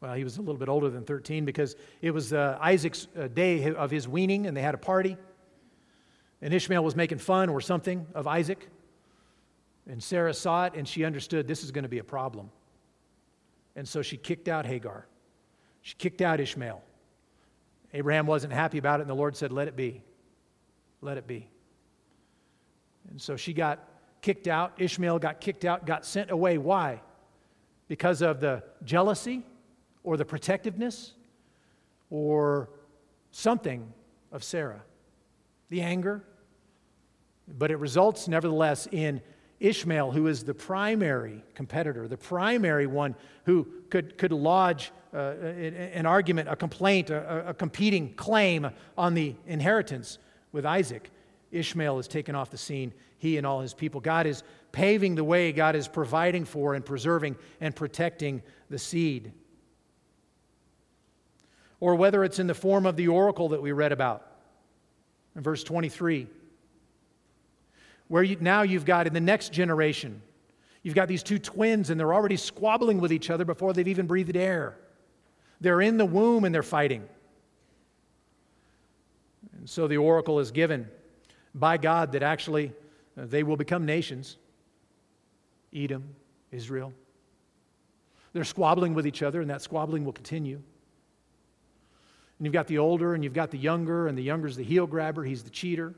well, 0.00 0.14
he 0.14 0.24
was 0.24 0.38
a 0.38 0.40
little 0.40 0.56
bit 0.56 0.70
older 0.70 0.88
than 0.88 1.04
13 1.04 1.44
because 1.44 1.76
it 2.00 2.10
was 2.12 2.32
uh, 2.32 2.56
Isaac's 2.58 3.06
uh, 3.18 3.28
day 3.28 3.74
of 3.74 3.90
his 3.90 4.08
weaning 4.08 4.46
and 4.46 4.56
they 4.56 4.62
had 4.62 4.74
a 4.74 4.78
party. 4.78 5.18
And 6.40 6.54
Ishmael 6.54 6.82
was 6.82 6.96
making 6.96 7.18
fun 7.18 7.50
or 7.50 7.60
something 7.60 8.06
of 8.14 8.26
Isaac. 8.26 8.66
And 9.88 10.02
Sarah 10.02 10.34
saw 10.34 10.66
it 10.66 10.74
and 10.74 10.86
she 10.86 11.04
understood 11.04 11.46
this 11.46 11.64
is 11.64 11.70
going 11.70 11.84
to 11.84 11.88
be 11.88 11.98
a 11.98 12.04
problem. 12.04 12.50
And 13.76 13.88
so 13.88 14.02
she 14.02 14.16
kicked 14.16 14.48
out 14.48 14.66
Hagar. 14.66 15.06
She 15.82 15.94
kicked 15.96 16.20
out 16.20 16.40
Ishmael. 16.40 16.82
Abraham 17.92 18.26
wasn't 18.26 18.52
happy 18.52 18.78
about 18.78 19.00
it, 19.00 19.02
and 19.02 19.10
the 19.10 19.14
Lord 19.14 19.36
said, 19.36 19.52
Let 19.52 19.68
it 19.68 19.76
be. 19.76 20.02
Let 21.00 21.16
it 21.16 21.26
be. 21.26 21.48
And 23.10 23.20
so 23.20 23.36
she 23.36 23.52
got 23.52 23.88
kicked 24.22 24.46
out. 24.46 24.74
Ishmael 24.78 25.18
got 25.18 25.40
kicked 25.40 25.64
out, 25.64 25.86
got 25.86 26.04
sent 26.04 26.30
away. 26.30 26.58
Why? 26.58 27.00
Because 27.88 28.22
of 28.22 28.40
the 28.40 28.62
jealousy 28.84 29.44
or 30.04 30.16
the 30.16 30.24
protectiveness 30.24 31.14
or 32.10 32.70
something 33.30 33.92
of 34.30 34.44
Sarah. 34.44 34.82
The 35.70 35.80
anger. 35.80 36.22
But 37.48 37.70
it 37.70 37.76
results, 37.76 38.28
nevertheless, 38.28 38.86
in 38.92 39.22
Ishmael, 39.60 40.10
who 40.10 40.26
is 40.26 40.42
the 40.42 40.54
primary 40.54 41.44
competitor, 41.54 42.08
the 42.08 42.16
primary 42.16 42.86
one 42.86 43.14
who 43.44 43.68
could, 43.90 44.16
could 44.16 44.32
lodge 44.32 44.90
uh, 45.12 45.34
an 45.34 46.06
argument, 46.06 46.48
a 46.48 46.56
complaint, 46.56 47.10
a, 47.10 47.50
a 47.50 47.54
competing 47.54 48.14
claim 48.14 48.70
on 48.96 49.12
the 49.12 49.34
inheritance 49.46 50.18
with 50.50 50.64
Isaac. 50.64 51.10
Ishmael 51.52 51.98
is 51.98 52.08
taken 52.08 52.34
off 52.34 52.50
the 52.50 52.56
scene, 52.56 52.94
he 53.18 53.36
and 53.36 53.46
all 53.46 53.60
his 53.60 53.74
people. 53.74 54.00
God 54.00 54.26
is 54.26 54.42
paving 54.72 55.14
the 55.14 55.24
way, 55.24 55.52
God 55.52 55.76
is 55.76 55.88
providing 55.88 56.46
for 56.46 56.74
and 56.74 56.84
preserving 56.84 57.36
and 57.60 57.76
protecting 57.76 58.42
the 58.70 58.78
seed. 58.78 59.32
Or 61.80 61.96
whether 61.96 62.24
it's 62.24 62.38
in 62.38 62.46
the 62.46 62.54
form 62.54 62.86
of 62.86 62.96
the 62.96 63.08
oracle 63.08 63.50
that 63.50 63.60
we 63.60 63.72
read 63.72 63.92
about 63.92 64.26
in 65.36 65.42
verse 65.42 65.64
23, 65.64 66.28
where 68.10 68.24
you, 68.24 68.36
now 68.40 68.62
you've 68.62 68.84
got 68.84 69.06
in 69.06 69.14
the 69.14 69.20
next 69.20 69.52
generation, 69.52 70.20
you've 70.82 70.96
got 70.96 71.06
these 71.06 71.22
two 71.22 71.38
twins 71.38 71.90
and 71.90 72.00
they're 72.00 72.12
already 72.12 72.36
squabbling 72.36 73.00
with 73.00 73.12
each 73.12 73.30
other 73.30 73.44
before 73.44 73.72
they've 73.72 73.86
even 73.86 74.08
breathed 74.08 74.36
air. 74.36 74.76
They're 75.60 75.80
in 75.80 75.96
the 75.96 76.04
womb 76.04 76.44
and 76.44 76.52
they're 76.52 76.64
fighting. 76.64 77.08
And 79.56 79.70
so 79.70 79.86
the 79.86 79.98
oracle 79.98 80.40
is 80.40 80.50
given 80.50 80.88
by 81.54 81.76
God 81.76 82.10
that 82.10 82.24
actually 82.24 82.72
uh, 83.16 83.26
they 83.26 83.44
will 83.44 83.56
become 83.56 83.86
nations 83.86 84.38
Edom, 85.72 86.02
Israel. 86.50 86.92
They're 88.32 88.42
squabbling 88.42 88.92
with 88.92 89.06
each 89.06 89.22
other, 89.22 89.40
and 89.40 89.48
that 89.50 89.62
squabbling 89.62 90.04
will 90.04 90.12
continue. 90.12 90.56
And 92.38 92.44
you've 92.44 92.52
got 92.52 92.66
the 92.66 92.78
older 92.78 93.14
and 93.14 93.22
you've 93.22 93.34
got 93.34 93.52
the 93.52 93.58
younger, 93.58 94.08
and 94.08 94.18
the 94.18 94.22
younger 94.22 94.48
is 94.48 94.56
the 94.56 94.64
heel 94.64 94.88
grabber, 94.88 95.22
he's 95.22 95.44
the 95.44 95.50
cheater. 95.50 95.94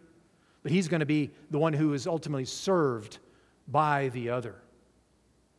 But 0.62 0.72
he's 0.72 0.88
going 0.88 1.00
to 1.00 1.06
be 1.06 1.30
the 1.50 1.58
one 1.58 1.72
who 1.72 1.92
is 1.94 2.06
ultimately 2.06 2.44
served 2.44 3.18
by 3.68 4.08
the 4.10 4.30
other. 4.30 4.56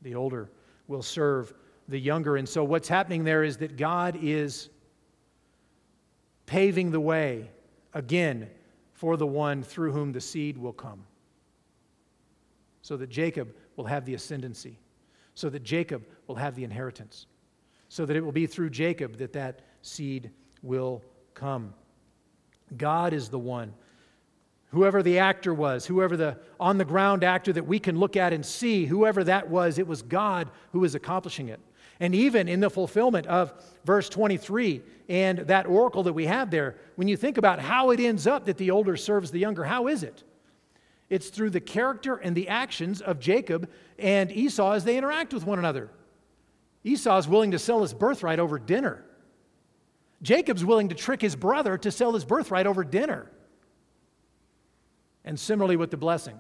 The 0.01 0.15
older 0.15 0.49
will 0.87 1.01
serve 1.01 1.53
the 1.87 1.99
younger. 1.99 2.37
And 2.37 2.47
so 2.47 2.63
what's 2.63 2.87
happening 2.87 3.23
there 3.23 3.43
is 3.43 3.57
that 3.57 3.77
God 3.77 4.17
is 4.21 4.69
paving 6.45 6.91
the 6.91 6.99
way 6.99 7.49
again 7.93 8.49
for 8.93 9.17
the 9.17 9.27
one 9.27 9.63
through 9.63 9.91
whom 9.91 10.11
the 10.11 10.21
seed 10.21 10.57
will 10.57 10.73
come. 10.73 11.03
So 12.81 12.97
that 12.97 13.09
Jacob 13.09 13.55
will 13.75 13.85
have 13.85 14.05
the 14.05 14.13
ascendancy, 14.13 14.77
so 15.35 15.49
that 15.49 15.63
Jacob 15.63 16.05
will 16.27 16.35
have 16.35 16.55
the 16.55 16.63
inheritance, 16.63 17.27
so 17.89 18.05
that 18.05 18.15
it 18.15 18.21
will 18.21 18.31
be 18.31 18.45
through 18.45 18.69
Jacob 18.69 19.17
that 19.17 19.33
that 19.33 19.61
seed 19.81 20.31
will 20.61 21.01
come. 21.33 21.73
God 22.77 23.13
is 23.13 23.29
the 23.29 23.39
one. 23.39 23.73
Whoever 24.73 25.03
the 25.03 25.19
actor 25.19 25.53
was, 25.53 25.85
whoever 25.85 26.17
the 26.17 26.35
on 26.59 26.79
the 26.79 26.85
ground 26.85 27.23
actor 27.23 27.53
that 27.53 27.67
we 27.67 27.77
can 27.77 27.99
look 27.99 28.17
at 28.17 28.33
and 28.33 28.43
see, 28.43 28.85
whoever 28.87 29.23
that 29.23 29.47
was, 29.47 29.77
it 29.77 29.85
was 29.85 30.01
God 30.01 30.49
who 30.71 30.79
was 30.79 30.95
accomplishing 30.95 31.49
it. 31.49 31.59
And 31.99 32.15
even 32.15 32.47
in 32.47 32.59
the 32.59 32.71
fulfillment 32.71 33.27
of 33.27 33.53
verse 33.85 34.09
23 34.09 34.81
and 35.09 35.37
that 35.39 35.67
oracle 35.67 36.01
that 36.03 36.13
we 36.13 36.25
have 36.25 36.49
there, 36.49 36.75
when 36.95 37.07
you 37.07 37.15
think 37.15 37.37
about 37.37 37.59
how 37.59 37.91
it 37.91 37.99
ends 37.99 38.25
up 38.25 38.45
that 38.45 38.57
the 38.57 38.71
older 38.71 38.97
serves 38.97 39.29
the 39.29 39.37
younger, 39.37 39.63
how 39.63 39.85
is 39.85 40.01
it? 40.01 40.23
It's 41.07 41.29
through 41.29 41.51
the 41.51 41.61
character 41.61 42.15
and 42.15 42.35
the 42.35 42.49
actions 42.49 42.99
of 42.99 43.19
Jacob 43.19 43.69
and 43.99 44.31
Esau 44.31 44.71
as 44.71 44.85
they 44.85 44.97
interact 44.97 45.35
with 45.35 45.45
one 45.45 45.59
another. 45.59 45.91
Esau 46.83 47.15
is 47.19 47.27
willing 47.27 47.51
to 47.51 47.59
sell 47.59 47.83
his 47.83 47.93
birthright 47.93 48.39
over 48.39 48.57
dinner. 48.57 49.05
Jacob's 50.23 50.65
willing 50.65 50.89
to 50.89 50.95
trick 50.95 51.21
his 51.21 51.35
brother 51.35 51.77
to 51.77 51.91
sell 51.91 52.13
his 52.13 52.25
birthright 52.25 52.65
over 52.65 52.83
dinner. 52.83 53.29
And 55.25 55.39
similarly 55.39 55.77
with 55.77 55.91
the 55.91 55.97
blessing. 55.97 56.39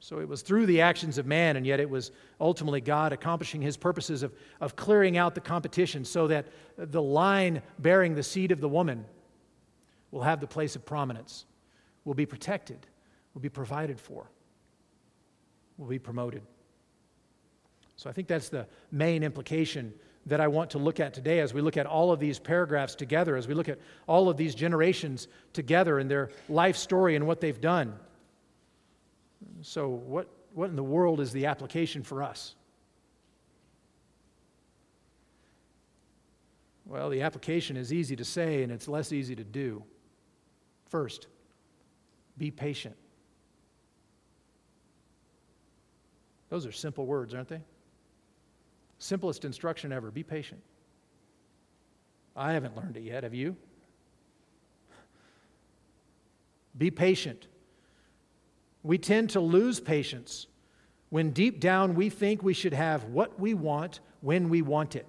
So 0.00 0.20
it 0.20 0.28
was 0.28 0.42
through 0.42 0.66
the 0.66 0.80
actions 0.80 1.18
of 1.18 1.26
man, 1.26 1.56
and 1.56 1.66
yet 1.66 1.80
it 1.80 1.90
was 1.90 2.12
ultimately 2.40 2.80
God 2.80 3.12
accomplishing 3.12 3.60
his 3.60 3.76
purposes 3.76 4.22
of, 4.22 4.32
of 4.60 4.76
clearing 4.76 5.18
out 5.18 5.34
the 5.34 5.40
competition 5.40 6.04
so 6.04 6.28
that 6.28 6.46
the 6.76 7.02
line 7.02 7.60
bearing 7.78 8.14
the 8.14 8.22
seed 8.22 8.52
of 8.52 8.60
the 8.60 8.68
woman 8.68 9.04
will 10.10 10.22
have 10.22 10.40
the 10.40 10.46
place 10.46 10.76
of 10.76 10.86
prominence, 10.86 11.44
will 12.04 12.14
be 12.14 12.24
protected, 12.24 12.86
will 13.34 13.40
be 13.40 13.48
provided 13.48 14.00
for, 14.00 14.30
will 15.76 15.88
be 15.88 15.98
promoted. 15.98 16.42
So 17.96 18.08
I 18.08 18.12
think 18.12 18.28
that's 18.28 18.48
the 18.48 18.66
main 18.92 19.22
implication 19.22 19.92
that 20.28 20.40
I 20.40 20.48
want 20.48 20.70
to 20.70 20.78
look 20.78 21.00
at 21.00 21.14
today 21.14 21.40
as 21.40 21.52
we 21.52 21.60
look 21.60 21.76
at 21.76 21.86
all 21.86 22.12
of 22.12 22.20
these 22.20 22.38
paragraphs 22.38 22.94
together, 22.94 23.36
as 23.36 23.48
we 23.48 23.54
look 23.54 23.68
at 23.68 23.78
all 24.06 24.28
of 24.28 24.36
these 24.36 24.54
generations 24.54 25.28
together 25.52 25.98
and 25.98 26.10
their 26.10 26.30
life 26.48 26.76
story 26.76 27.16
and 27.16 27.26
what 27.26 27.40
they've 27.40 27.60
done. 27.60 27.94
So, 29.62 29.88
what, 29.88 30.28
what 30.54 30.70
in 30.70 30.76
the 30.76 30.82
world 30.82 31.20
is 31.20 31.32
the 31.32 31.46
application 31.46 32.02
for 32.02 32.22
us? 32.22 32.54
Well, 36.84 37.10
the 37.10 37.22
application 37.22 37.76
is 37.76 37.92
easy 37.92 38.16
to 38.16 38.24
say 38.24 38.62
and 38.62 38.72
it's 38.72 38.88
less 38.88 39.12
easy 39.12 39.36
to 39.36 39.44
do. 39.44 39.82
First, 40.86 41.26
be 42.38 42.50
patient. 42.50 42.96
Those 46.48 46.64
are 46.64 46.72
simple 46.72 47.04
words, 47.04 47.34
aren't 47.34 47.48
they? 47.48 47.60
Simplest 48.98 49.44
instruction 49.44 49.92
ever 49.92 50.10
be 50.10 50.22
patient. 50.22 50.60
I 52.36 52.52
haven't 52.52 52.76
learned 52.76 52.96
it 52.96 53.02
yet. 53.02 53.24
Have 53.24 53.34
you? 53.34 53.56
Be 56.76 56.90
patient. 56.90 57.48
We 58.82 58.98
tend 58.98 59.30
to 59.30 59.40
lose 59.40 59.80
patience 59.80 60.46
when 61.10 61.30
deep 61.30 61.58
down 61.58 61.94
we 61.94 62.10
think 62.10 62.42
we 62.42 62.54
should 62.54 62.74
have 62.74 63.04
what 63.04 63.40
we 63.40 63.54
want 63.54 64.00
when 64.20 64.48
we 64.48 64.62
want 64.62 64.94
it. 64.94 65.06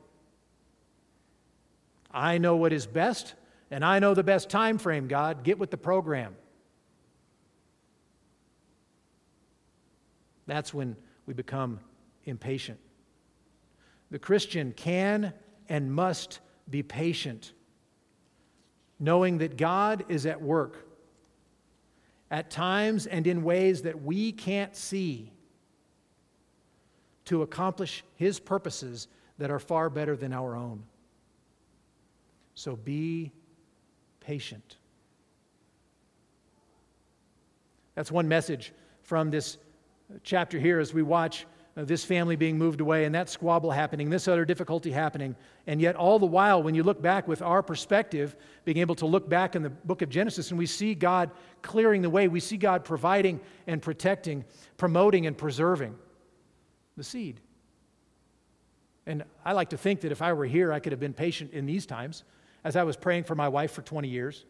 I 2.12 2.40
know 2.40 2.56
what 2.56 2.74
is 2.74 2.88
best, 2.88 3.36
and 3.70 3.86
I 3.86 4.00
know 4.00 4.16
the 4.16 4.24
best 4.24 4.50
time 4.50 4.80
frame, 4.80 5.08
God. 5.08 5.44
Get 5.44 5.60
with 5.60 5.70
the 5.70 5.78
program. 5.78 6.36
That's 10.48 10.74
when 10.74 10.96
we 11.28 11.36
become 11.36 11.80
impatient. 12.26 12.80
The 14.12 14.20
Christian 14.20 14.74
can 14.74 15.34
and 15.68 15.94
must 15.94 16.40
be 16.70 16.84
patient, 16.84 17.54
knowing 19.00 19.40
that 19.40 19.58
God 19.58 20.06
is 20.10 20.26
at 20.26 20.42
work 20.42 20.88
at 22.32 22.50
times 22.50 23.08
and 23.08 23.26
in 23.26 23.44
ways 23.44 23.84
that 23.84 24.02
we 24.02 24.32
can't 24.32 24.76
see 24.76 25.32
to 27.26 27.42
accomplish 27.42 28.04
His 28.16 28.40
purposes 28.40 29.08
that 29.38 29.52
are 29.52 29.60
far 29.60 29.90
better 29.90 30.16
than 30.16 30.34
our 30.34 30.56
own. 30.56 30.84
So 32.56 32.76
be 32.76 33.32
patient. 34.20 34.78
That's 37.96 38.12
one 38.12 38.28
message 38.28 38.74
from 39.02 39.32
this 39.32 39.58
chapter 40.24 40.60
here 40.60 40.80
as 40.80 40.94
we 40.94 41.02
watch 41.02 41.46
this 41.86 42.04
family 42.04 42.36
being 42.36 42.58
moved 42.58 42.82
away 42.82 43.06
and 43.06 43.14
that 43.14 43.30
squabble 43.30 43.72
happening, 43.72 44.10
this 44.10 44.28
other 44.28 44.44
difficulty 44.44 44.92
happening. 44.92 45.36
And 45.68 45.80
yet, 45.80 45.96
all 45.96 46.20
the 46.20 46.26
while, 46.26 46.64
when 46.64 46.76
you 46.76 46.84
look 46.84 47.02
back 47.02 47.28
with 47.28 47.42
our 47.42 47.62
perspective, 47.62 48.36
being 48.66 48.78
able 48.78 48.96
to 48.96 49.06
look 49.06 49.30
back 49.30 49.56
in 49.56 49.62
the 49.62 49.70
book 49.70 50.02
of 50.02 50.10
Genesis 50.10 50.50
and 50.50 50.58
we 50.58 50.66
see 50.66 50.96
God 50.96 51.32
clearing 51.62 52.02
the 52.02 52.10
way, 52.10 52.28
we 52.28 52.40
see 52.40 52.58
God 52.58 52.84
providing 52.84 53.40
and 53.68 53.82
protecting, 53.82 54.46
promoting 54.78 55.28
and 55.28 55.38
preserving 55.38 55.96
the 56.98 57.04
seed. 57.04 57.40
And 59.06 59.24
I 59.46 59.54
like 59.54 59.70
to 59.70 59.78
think 59.78 60.02
that 60.02 60.12
if 60.12 60.22
I 60.22 60.34
were 60.34 60.46
here, 60.46 60.74
I 60.74 60.80
could 60.80 60.92
have 60.92 61.00
been 61.00 61.14
patient 61.14 61.54
in 61.54 61.66
these 61.66 61.86
times 61.86 62.24
as 62.64 62.76
I 62.76 62.84
was 62.84 62.98
praying 62.98 63.24
for 63.24 63.36
my 63.36 63.48
wife 63.48 63.72
for 63.72 63.82
20 63.82 64.08
years. 64.08 64.46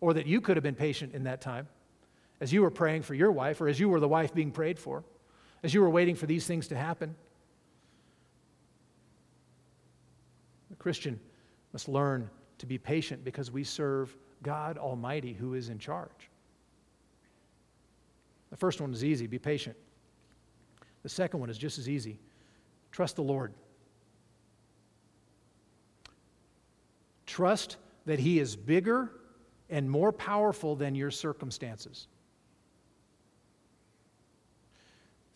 Or 0.00 0.14
that 0.14 0.26
you 0.26 0.40
could 0.40 0.56
have 0.56 0.64
been 0.64 0.74
patient 0.74 1.14
in 1.14 1.24
that 1.24 1.40
time 1.40 1.68
as 2.40 2.52
you 2.52 2.62
were 2.62 2.70
praying 2.70 3.02
for 3.02 3.14
your 3.14 3.32
wife, 3.32 3.60
or 3.60 3.68
as 3.68 3.80
you 3.80 3.88
were 3.88 4.00
the 4.00 4.08
wife 4.08 4.34
being 4.34 4.50
prayed 4.50 4.78
for, 4.78 5.04
as 5.62 5.72
you 5.72 5.80
were 5.80 5.90
waiting 5.90 6.14
for 6.14 6.26
these 6.26 6.46
things 6.46 6.68
to 6.68 6.76
happen. 6.76 7.14
The 10.70 10.76
Christian 10.76 11.18
must 11.72 11.88
learn 11.88 12.28
to 12.58 12.66
be 12.66 12.78
patient 12.78 13.24
because 13.24 13.50
we 13.50 13.64
serve 13.64 14.14
God 14.42 14.78
Almighty 14.78 15.32
who 15.32 15.54
is 15.54 15.68
in 15.68 15.78
charge. 15.78 16.30
The 18.50 18.56
first 18.56 18.80
one 18.80 18.92
is 18.92 19.04
easy 19.04 19.26
be 19.26 19.38
patient. 19.38 19.76
The 21.02 21.08
second 21.08 21.40
one 21.40 21.50
is 21.50 21.58
just 21.58 21.78
as 21.78 21.88
easy 21.88 22.18
trust 22.92 23.16
the 23.16 23.22
Lord. 23.22 23.52
Trust 27.26 27.76
that 28.06 28.18
He 28.18 28.38
is 28.38 28.56
bigger 28.56 29.12
and 29.68 29.90
more 29.90 30.12
powerful 30.12 30.76
than 30.76 30.94
your 30.94 31.10
circumstances. 31.10 32.06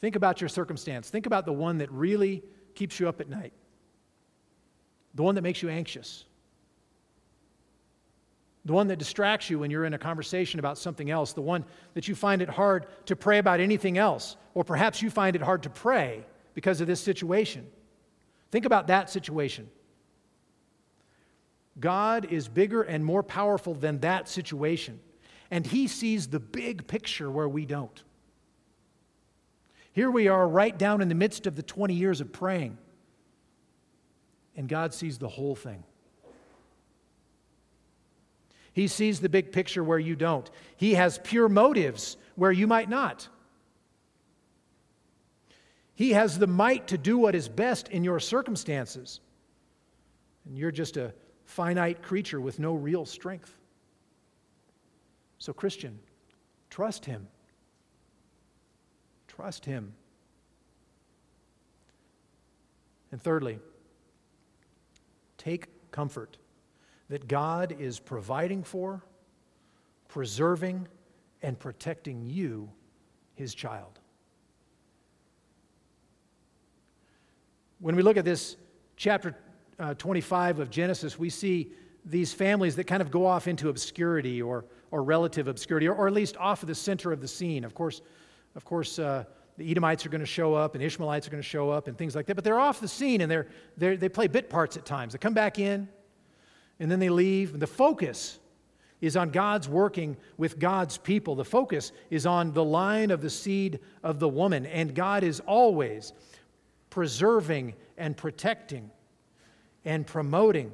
Think 0.01 0.17
about 0.17 0.41
your 0.41 0.49
circumstance. 0.49 1.11
Think 1.11 1.27
about 1.27 1.45
the 1.45 1.53
one 1.53 1.79
that 1.79 1.91
really 1.91 2.43
keeps 2.75 2.99
you 2.99 3.09
up 3.09 3.21
at 3.21 3.29
night, 3.29 3.53
the 5.15 5.23
one 5.23 5.35
that 5.35 5.43
makes 5.43 5.63
you 5.63 5.69
anxious, 5.69 6.25
the 8.65 8.73
one 8.73 8.89
that 8.89 8.99
distracts 8.99 9.51
you 9.51 9.59
when 9.59 9.71
you're 9.71 9.85
in 9.85 9.95
a 9.95 9.99
conversation 9.99 10.59
about 10.59 10.79
something 10.79 11.11
else, 11.11 11.33
the 11.33 11.43
one 11.43 11.65
that 11.95 12.09
you 12.09 12.15
find 12.15 12.43
it 12.43 12.49
hard 12.49 12.87
to 13.07 13.17
pray 13.17 13.39
about 13.39 13.61
anything 13.61 13.99
else, 13.99 14.37
or 14.55 14.65
perhaps 14.65 15.03
you 15.03 15.11
find 15.11 15.37
it 15.37 15.43
hard 15.43 15.63
to 15.63 15.71
pray 15.71 16.25
because 16.55 16.81
of 16.81 16.87
this 16.87 17.01
situation. 17.01 17.67
Think 18.51 18.65
about 18.65 18.87
that 18.89 19.11
situation. 19.11 19.69
God 21.79 22.27
is 22.31 22.49
bigger 22.49 22.83
and 22.83 23.05
more 23.05 23.23
powerful 23.23 23.75
than 23.75 24.01
that 24.01 24.29
situation, 24.29 25.01
and 25.51 25.67
He 25.67 25.87
sees 25.87 26.29
the 26.29 26.41
big 26.41 26.87
picture 26.87 27.31
where 27.31 27.49
we 27.49 27.65
don't. 27.65 28.03
Here 29.93 30.11
we 30.11 30.29
are, 30.29 30.47
right 30.47 30.77
down 30.77 31.01
in 31.01 31.09
the 31.09 31.15
midst 31.15 31.47
of 31.47 31.57
the 31.57 31.63
20 31.63 31.95
years 31.95 32.21
of 32.21 32.33
praying, 32.33 32.79
and 34.57 34.69
God 34.69 34.95
sees 34.95 35.19
the 35.19 35.29
whole 35.29 35.57
thing. 35.57 35.85
He 38.73 38.87
sees 38.87 39.21
the 39.21 39.29
big 39.29 39.53
picture 39.53 39.83
where 39.83 39.99
you 39.99 40.15
don't. 40.15 40.49
He 40.77 40.95
has 40.95 41.19
pure 41.25 41.49
motives 41.49 42.17
where 42.37 42.53
you 42.53 42.67
might 42.67 42.89
not. 42.89 43.29
He 45.95 46.13
has 46.13 46.39
the 46.39 46.47
might 46.47 46.87
to 46.89 46.97
do 46.97 47.19
what 47.19 47.35
is 47.35 47.49
best 47.49 47.89
in 47.89 48.05
your 48.05 48.21
circumstances. 48.21 49.21
And 50.47 50.57
you're 50.57 50.71
just 50.71 50.97
a 50.97 51.13
finite 51.45 52.01
creature 52.01 52.41
with 52.41 52.59
no 52.59 52.75
real 52.75 53.05
strength. 53.05 53.55
So, 55.39 55.53
Christian, 55.53 55.99
trust 56.71 57.05
Him. 57.05 57.27
Trust 59.41 59.65
Him. 59.65 59.95
And 63.11 63.23
thirdly, 63.23 63.59
take 65.39 65.69
comfort 65.93 66.37
that 67.09 67.27
God 67.27 67.75
is 67.79 67.99
providing 67.99 68.63
for, 68.63 69.03
preserving, 70.09 70.87
and 71.41 71.59
protecting 71.59 72.29
you, 72.29 72.69
His 73.35 73.55
child. 73.55 73.99
When 77.79 77.97
we 77.97 78.03
look 78.03 78.19
at 78.19 78.27
this 78.27 78.59
chapter 78.97 79.35
uh, 79.79 79.95
25 79.95 80.59
of 80.59 80.69
Genesis, 80.69 81.19
we 81.19 81.31
see 81.31 81.73
these 82.05 82.35
families 82.35 82.77
that 82.77 82.85
kind 82.85 83.01
of 83.01 83.11
go 83.11 83.25
off 83.25 83.49
into 83.49 83.71
obscurity 83.71 84.43
or, 84.43 84.67
or 84.91 85.03
relative 85.03 85.49
obscurity, 85.49 85.89
or, 85.89 85.95
or 85.95 86.09
at 86.09 86.13
least 86.13 86.37
off 86.37 86.63
of 86.63 86.67
the 86.67 86.75
center 86.75 87.11
of 87.11 87.23
the 87.23 87.29
scene. 87.29 87.65
Of 87.65 87.75
course, 87.75 88.03
of 88.57 88.65
course, 88.65 88.99
uh, 88.99 89.25
the 89.57 89.71
Edomites 89.71 90.07
are 90.07 90.09
going 90.09 90.21
to 90.21 90.27
show 90.27 90.55
up 90.55 90.75
and 90.75 90.83
Ishmaelites 90.83 91.27
are 91.27 91.31
going 91.31 91.43
to 91.43 91.49
show 91.49 91.71
up 91.71 91.87
and 91.87 91.97
things 91.97 92.17
like 92.17 92.27
that. 92.27 92.35
But 92.35 92.45
they're 92.45 92.59
off 92.59 92.81
the 92.81 92.89
scene 92.89 93.21
and 93.21 93.31
they're, 93.31 93.47
they're, 93.77 93.97
they 93.97 94.09
play 94.09 94.27
bit 94.27 94.49
parts 94.49 94.77
at 94.77 94.85
times. 94.87 95.13
They 95.13 95.19
come 95.19 95.35
back 95.35 95.59
in 95.59 95.89
and 96.79 96.91
then 96.91 96.99
they 96.99 97.11
leave. 97.11 97.59
The 97.59 97.67
focus 97.67 98.39
is 99.01 99.17
on 99.17 99.31
God's 99.31 99.69
working 99.69 100.17
with 100.37 100.59
God's 100.59 100.99
people. 100.99 101.35
The 101.35 101.45
focus 101.45 101.93
is 102.11 102.27
on 102.27 102.53
the 102.53 102.65
line 102.65 103.11
of 103.11 103.21
the 103.21 103.31
seed 103.31 103.81
of 104.03 104.19
the 104.19 104.29
woman. 104.29 104.67
And 104.67 104.95
God 104.95 105.23
is 105.23 105.41
always 105.41 106.13
preserving 106.89 107.75
and 107.97 108.17
protecting 108.17 108.91
and 109.85 110.07
promoting 110.07 110.73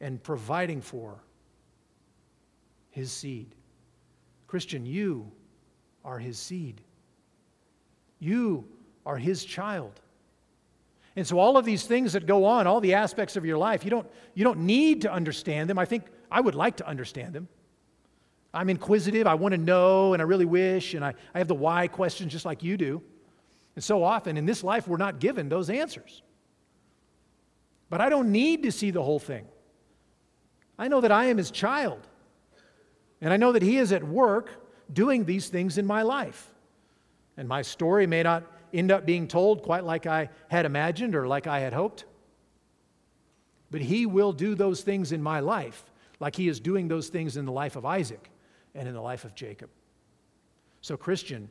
and 0.00 0.22
providing 0.22 0.80
for 0.80 1.22
his 2.90 3.12
seed. 3.12 3.54
Christian, 4.46 4.86
you 4.86 5.30
are 6.04 6.18
his 6.18 6.38
seed. 6.38 6.80
You 8.18 8.66
are 9.06 9.16
his 9.16 9.44
child. 9.44 10.00
And 11.16 11.26
so, 11.26 11.38
all 11.38 11.56
of 11.56 11.64
these 11.64 11.84
things 11.84 12.12
that 12.12 12.26
go 12.26 12.44
on, 12.44 12.66
all 12.66 12.80
the 12.80 12.94
aspects 12.94 13.36
of 13.36 13.44
your 13.44 13.58
life, 13.58 13.84
you 13.84 13.90
don't, 13.90 14.06
you 14.34 14.44
don't 14.44 14.60
need 14.60 15.02
to 15.02 15.12
understand 15.12 15.68
them. 15.68 15.78
I 15.78 15.84
think 15.84 16.04
I 16.30 16.40
would 16.40 16.54
like 16.54 16.76
to 16.76 16.86
understand 16.86 17.34
them. 17.34 17.48
I'm 18.54 18.70
inquisitive, 18.70 19.26
I 19.26 19.34
want 19.34 19.52
to 19.52 19.58
know, 19.58 20.14
and 20.14 20.22
I 20.22 20.24
really 20.24 20.44
wish, 20.44 20.94
and 20.94 21.04
I, 21.04 21.14
I 21.34 21.38
have 21.38 21.48
the 21.48 21.54
why 21.54 21.86
questions 21.86 22.32
just 22.32 22.44
like 22.44 22.62
you 22.62 22.76
do. 22.76 23.02
And 23.74 23.84
so 23.84 24.02
often 24.02 24.36
in 24.36 24.46
this 24.46 24.64
life, 24.64 24.88
we're 24.88 24.96
not 24.96 25.20
given 25.20 25.48
those 25.48 25.70
answers. 25.70 26.22
But 27.90 28.00
I 28.00 28.08
don't 28.08 28.32
need 28.32 28.62
to 28.64 28.72
see 28.72 28.90
the 28.90 29.02
whole 29.02 29.18
thing. 29.18 29.46
I 30.78 30.88
know 30.88 31.00
that 31.00 31.12
I 31.12 31.26
am 31.26 31.36
his 31.36 31.50
child, 31.50 32.06
and 33.20 33.32
I 33.32 33.36
know 33.36 33.52
that 33.52 33.62
he 33.62 33.76
is 33.76 33.92
at 33.92 34.04
work 34.04 34.50
doing 34.92 35.24
these 35.24 35.48
things 35.48 35.78
in 35.78 35.86
my 35.86 36.02
life. 36.02 36.54
And 37.38 37.48
my 37.48 37.62
story 37.62 38.06
may 38.06 38.22
not 38.24 38.42
end 38.74 38.90
up 38.90 39.06
being 39.06 39.28
told 39.28 39.62
quite 39.62 39.84
like 39.84 40.06
I 40.06 40.28
had 40.48 40.66
imagined 40.66 41.14
or 41.14 41.26
like 41.26 41.46
I 41.46 41.60
had 41.60 41.72
hoped. 41.72 42.04
But 43.70 43.80
he 43.80 44.06
will 44.06 44.32
do 44.32 44.54
those 44.56 44.82
things 44.82 45.12
in 45.12 45.22
my 45.22 45.40
life, 45.40 45.84
like 46.20 46.34
he 46.34 46.48
is 46.48 46.58
doing 46.58 46.88
those 46.88 47.08
things 47.08 47.36
in 47.36 47.46
the 47.46 47.52
life 47.52 47.76
of 47.76 47.86
Isaac 47.86 48.28
and 48.74 48.88
in 48.88 48.92
the 48.92 49.00
life 49.00 49.24
of 49.24 49.36
Jacob. 49.36 49.70
So, 50.80 50.96
Christian, 50.96 51.48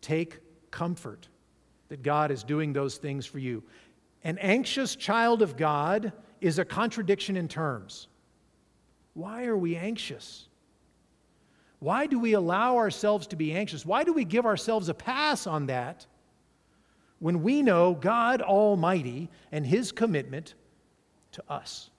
take 0.00 0.40
comfort 0.70 1.28
that 1.88 2.02
God 2.02 2.30
is 2.30 2.42
doing 2.42 2.72
those 2.72 2.96
things 2.96 3.26
for 3.26 3.38
you. 3.38 3.62
An 4.22 4.38
anxious 4.38 4.96
child 4.96 5.42
of 5.42 5.56
God 5.56 6.12
is 6.40 6.58
a 6.58 6.64
contradiction 6.64 7.36
in 7.36 7.46
terms. 7.46 8.08
Why 9.12 9.44
are 9.44 9.56
we 9.56 9.76
anxious? 9.76 10.48
Why 11.78 12.06
do 12.06 12.18
we 12.18 12.32
allow 12.32 12.76
ourselves 12.76 13.26
to 13.28 13.36
be 13.36 13.52
anxious? 13.52 13.84
Why 13.84 14.04
do 14.04 14.12
we 14.12 14.24
give 14.24 14.46
ourselves 14.46 14.88
a 14.88 14.94
pass 14.94 15.46
on 15.46 15.66
that 15.66 16.06
when 17.18 17.42
we 17.42 17.62
know 17.62 17.94
God 17.94 18.40
Almighty 18.40 19.28
and 19.52 19.66
His 19.66 19.92
commitment 19.92 20.54
to 21.32 21.42
us? 21.48 21.90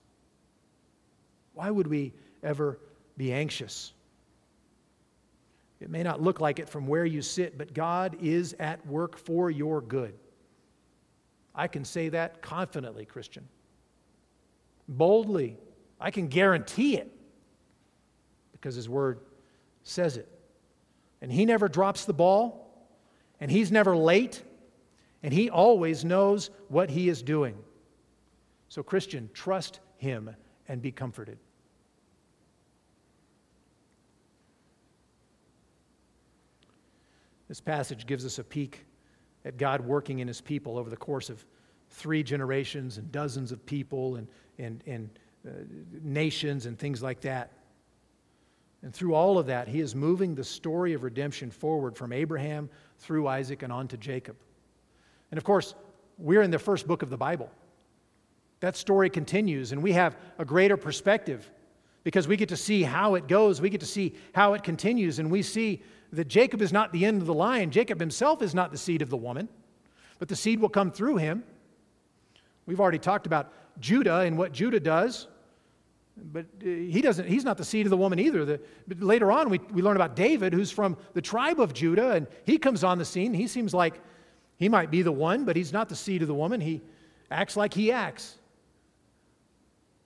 Why 1.54 1.70
would 1.70 1.86
we 1.86 2.12
ever 2.42 2.78
be 3.16 3.32
anxious? 3.32 3.92
It 5.80 5.90
may 5.90 6.02
not 6.02 6.22
look 6.22 6.40
like 6.40 6.58
it 6.58 6.68
from 6.68 6.86
where 6.86 7.04
you 7.04 7.22
sit, 7.22 7.58
but 7.58 7.74
God 7.74 8.16
is 8.20 8.54
at 8.58 8.84
work 8.86 9.16
for 9.16 9.50
your 9.50 9.80
good. 9.80 10.14
I 11.54 11.68
can 11.68 11.84
say 11.84 12.08
that 12.10 12.42
confidently, 12.42 13.04
Christian. 13.04 13.46
Boldly. 14.88 15.58
I 16.00 16.10
can 16.10 16.28
guarantee 16.28 16.96
it 16.96 17.10
because 18.52 18.74
His 18.74 18.88
Word 18.88 19.20
says 19.86 20.16
it. 20.16 20.28
And 21.22 21.32
he 21.32 21.46
never 21.46 21.68
drops 21.68 22.04
the 22.04 22.12
ball, 22.12 22.88
and 23.40 23.50
he's 23.50 23.70
never 23.70 23.96
late, 23.96 24.42
and 25.22 25.32
he 25.32 25.48
always 25.48 26.04
knows 26.04 26.50
what 26.68 26.90
he 26.90 27.08
is 27.08 27.22
doing. 27.22 27.56
So, 28.68 28.82
Christian, 28.82 29.30
trust 29.32 29.80
him 29.96 30.34
and 30.68 30.82
be 30.82 30.90
comforted. 30.90 31.38
This 37.48 37.60
passage 37.60 38.06
gives 38.06 38.26
us 38.26 38.40
a 38.40 38.44
peek 38.44 38.84
at 39.44 39.56
God 39.56 39.80
working 39.80 40.18
in 40.18 40.26
his 40.26 40.40
people 40.40 40.76
over 40.76 40.90
the 40.90 40.96
course 40.96 41.30
of 41.30 41.44
three 41.90 42.24
generations 42.24 42.98
and 42.98 43.12
dozens 43.12 43.52
of 43.52 43.64
people 43.64 44.16
and, 44.16 44.26
and, 44.58 44.82
and 44.84 45.10
uh, 45.46 45.50
nations 46.02 46.66
and 46.66 46.76
things 46.76 47.04
like 47.04 47.20
that. 47.20 47.52
And 48.86 48.94
through 48.94 49.14
all 49.14 49.36
of 49.36 49.46
that, 49.46 49.66
he 49.66 49.80
is 49.80 49.96
moving 49.96 50.36
the 50.36 50.44
story 50.44 50.92
of 50.92 51.02
redemption 51.02 51.50
forward 51.50 51.96
from 51.96 52.12
Abraham 52.12 52.70
through 53.00 53.26
Isaac 53.26 53.64
and 53.64 53.72
on 53.72 53.88
to 53.88 53.96
Jacob. 53.96 54.36
And 55.32 55.38
of 55.38 55.42
course, 55.42 55.74
we're 56.18 56.42
in 56.42 56.52
the 56.52 56.58
first 56.60 56.86
book 56.86 57.02
of 57.02 57.10
the 57.10 57.16
Bible. 57.16 57.50
That 58.60 58.76
story 58.76 59.10
continues, 59.10 59.72
and 59.72 59.82
we 59.82 59.90
have 59.94 60.16
a 60.38 60.44
greater 60.44 60.76
perspective 60.76 61.50
because 62.04 62.28
we 62.28 62.36
get 62.36 62.48
to 62.50 62.56
see 62.56 62.84
how 62.84 63.16
it 63.16 63.26
goes. 63.26 63.60
We 63.60 63.70
get 63.70 63.80
to 63.80 63.86
see 63.86 64.14
how 64.32 64.54
it 64.54 64.62
continues, 64.62 65.18
and 65.18 65.32
we 65.32 65.42
see 65.42 65.82
that 66.12 66.28
Jacob 66.28 66.62
is 66.62 66.72
not 66.72 66.92
the 66.92 67.04
end 67.04 67.20
of 67.20 67.26
the 67.26 67.34
line. 67.34 67.72
Jacob 67.72 67.98
himself 67.98 68.40
is 68.40 68.54
not 68.54 68.70
the 68.70 68.78
seed 68.78 69.02
of 69.02 69.10
the 69.10 69.16
woman, 69.16 69.48
but 70.20 70.28
the 70.28 70.36
seed 70.36 70.60
will 70.60 70.68
come 70.68 70.92
through 70.92 71.16
him. 71.16 71.42
We've 72.66 72.78
already 72.78 73.00
talked 73.00 73.26
about 73.26 73.52
Judah 73.80 74.20
and 74.20 74.38
what 74.38 74.52
Judah 74.52 74.78
does. 74.78 75.26
But 76.16 76.46
uh, 76.62 76.64
he 76.64 77.00
doesn't, 77.02 77.28
he's 77.28 77.44
not 77.44 77.58
the 77.58 77.64
seed 77.64 77.86
of 77.86 77.90
the 77.90 77.96
woman 77.96 78.18
either. 78.18 78.44
The, 78.44 78.60
but 78.88 79.00
later 79.00 79.30
on, 79.30 79.50
we, 79.50 79.58
we 79.70 79.82
learn 79.82 79.96
about 79.96 80.16
David, 80.16 80.52
who's 80.52 80.70
from 80.70 80.96
the 81.12 81.20
tribe 81.20 81.60
of 81.60 81.74
Judah, 81.74 82.12
and 82.12 82.26
he 82.44 82.58
comes 82.58 82.84
on 82.84 82.98
the 82.98 83.04
scene. 83.04 83.34
He 83.34 83.46
seems 83.46 83.74
like 83.74 84.00
he 84.56 84.68
might 84.68 84.90
be 84.90 85.02
the 85.02 85.12
one, 85.12 85.44
but 85.44 85.56
he's 85.56 85.72
not 85.72 85.88
the 85.88 85.96
seed 85.96 86.22
of 86.22 86.28
the 86.28 86.34
woman. 86.34 86.60
He 86.60 86.80
acts 87.30 87.56
like 87.56 87.74
he 87.74 87.92
acts. 87.92 88.38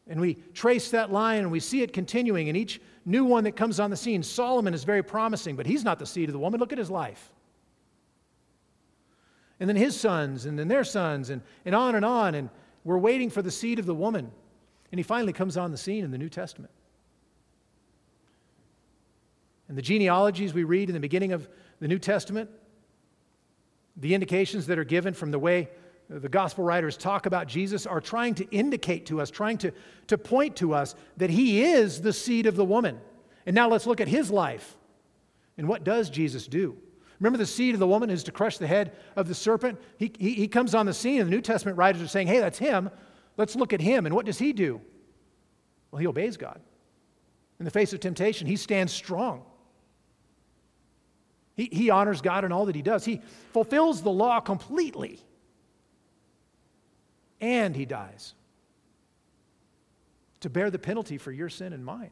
And 0.08 0.20
we 0.20 0.34
trace 0.54 0.90
that 0.90 1.12
line 1.12 1.38
and 1.38 1.52
we 1.52 1.60
see 1.60 1.82
it 1.82 1.92
continuing. 1.92 2.48
And 2.48 2.56
each 2.56 2.80
new 3.04 3.24
one 3.24 3.44
that 3.44 3.54
comes 3.54 3.78
on 3.78 3.90
the 3.90 3.96
scene, 3.96 4.24
Solomon 4.24 4.74
is 4.74 4.82
very 4.82 5.04
promising, 5.04 5.54
but 5.54 5.66
he's 5.66 5.84
not 5.84 6.00
the 6.00 6.06
seed 6.06 6.28
of 6.28 6.32
the 6.32 6.38
woman. 6.40 6.58
Look 6.58 6.72
at 6.72 6.78
his 6.78 6.90
life. 6.90 7.30
And 9.60 9.68
then 9.68 9.76
his 9.76 9.98
sons, 9.98 10.46
and 10.46 10.58
then 10.58 10.66
their 10.66 10.84
sons, 10.84 11.30
and, 11.30 11.42
and 11.64 11.74
on 11.74 11.94
and 11.94 12.04
on. 12.04 12.34
And 12.34 12.48
we're 12.82 12.98
waiting 12.98 13.30
for 13.30 13.42
the 13.42 13.50
seed 13.50 13.78
of 13.78 13.86
the 13.86 13.94
woman. 13.94 14.32
And 14.92 14.98
he 14.98 15.02
finally 15.02 15.32
comes 15.32 15.56
on 15.56 15.70
the 15.70 15.76
scene 15.76 16.04
in 16.04 16.10
the 16.10 16.18
New 16.18 16.28
Testament. 16.28 16.72
And 19.68 19.78
the 19.78 19.82
genealogies 19.82 20.52
we 20.52 20.64
read 20.64 20.88
in 20.88 20.94
the 20.94 21.00
beginning 21.00 21.32
of 21.32 21.48
the 21.78 21.86
New 21.86 21.98
Testament, 21.98 22.50
the 23.96 24.14
indications 24.14 24.66
that 24.66 24.78
are 24.78 24.84
given 24.84 25.14
from 25.14 25.30
the 25.30 25.38
way 25.38 25.68
the 26.10 26.28
gospel 26.28 26.64
writers 26.64 26.96
talk 26.96 27.26
about 27.26 27.46
Jesus 27.46 27.86
are 27.86 28.00
trying 28.00 28.34
to 28.34 28.50
indicate 28.50 29.06
to 29.06 29.20
us, 29.20 29.30
trying 29.30 29.58
to, 29.58 29.72
to 30.08 30.18
point 30.18 30.56
to 30.56 30.74
us 30.74 30.96
that 31.18 31.30
he 31.30 31.62
is 31.62 32.00
the 32.00 32.12
seed 32.12 32.46
of 32.46 32.56
the 32.56 32.64
woman. 32.64 33.00
And 33.46 33.54
now 33.54 33.68
let's 33.68 33.86
look 33.86 34.00
at 34.00 34.08
his 34.08 34.28
life. 34.28 34.76
And 35.56 35.68
what 35.68 35.84
does 35.84 36.10
Jesus 36.10 36.48
do? 36.48 36.76
Remember 37.20 37.38
the 37.38 37.46
seed 37.46 37.74
of 37.74 37.80
the 37.80 37.86
woman 37.86 38.10
is 38.10 38.24
to 38.24 38.32
crush 38.32 38.58
the 38.58 38.66
head 38.66 38.96
of 39.14 39.28
the 39.28 39.34
serpent? 39.36 39.78
He, 39.98 40.10
he, 40.18 40.32
he 40.32 40.48
comes 40.48 40.74
on 40.74 40.86
the 40.86 40.94
scene, 40.94 41.20
and 41.20 41.30
the 41.30 41.34
New 41.34 41.42
Testament 41.42 41.78
writers 41.78 42.02
are 42.02 42.08
saying, 42.08 42.26
hey, 42.26 42.40
that's 42.40 42.58
him. 42.58 42.90
Let's 43.40 43.56
look 43.56 43.72
at 43.72 43.80
him. 43.80 44.04
And 44.04 44.14
what 44.14 44.26
does 44.26 44.38
he 44.38 44.52
do? 44.52 44.82
Well, 45.90 45.98
he 45.98 46.06
obeys 46.06 46.36
God. 46.36 46.60
In 47.58 47.64
the 47.64 47.70
face 47.70 47.94
of 47.94 48.00
temptation, 48.00 48.46
he 48.46 48.56
stands 48.56 48.92
strong. 48.92 49.44
He, 51.56 51.70
he 51.72 51.88
honors 51.88 52.20
God 52.20 52.44
in 52.44 52.52
all 52.52 52.66
that 52.66 52.74
he 52.74 52.82
does. 52.82 53.02
He 53.02 53.22
fulfills 53.54 54.02
the 54.02 54.10
law 54.10 54.40
completely. 54.40 55.20
And 57.40 57.74
he 57.74 57.86
dies 57.86 58.34
to 60.40 60.50
bear 60.50 60.70
the 60.70 60.78
penalty 60.78 61.16
for 61.16 61.32
your 61.32 61.48
sin 61.48 61.72
and 61.72 61.82
mine. 61.82 62.10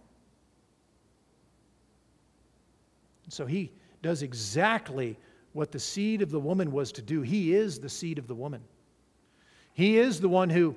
So 3.28 3.44
he 3.44 3.70
does 4.00 4.22
exactly 4.22 5.18
what 5.52 5.72
the 5.72 5.78
seed 5.78 6.22
of 6.22 6.30
the 6.30 6.40
woman 6.40 6.72
was 6.72 6.90
to 6.92 7.02
do. 7.02 7.20
He 7.20 7.54
is 7.54 7.80
the 7.80 7.90
seed 7.90 8.18
of 8.18 8.28
the 8.28 8.34
woman. 8.34 8.62
He 9.74 9.98
is 9.98 10.22
the 10.22 10.30
one 10.30 10.48
who 10.48 10.74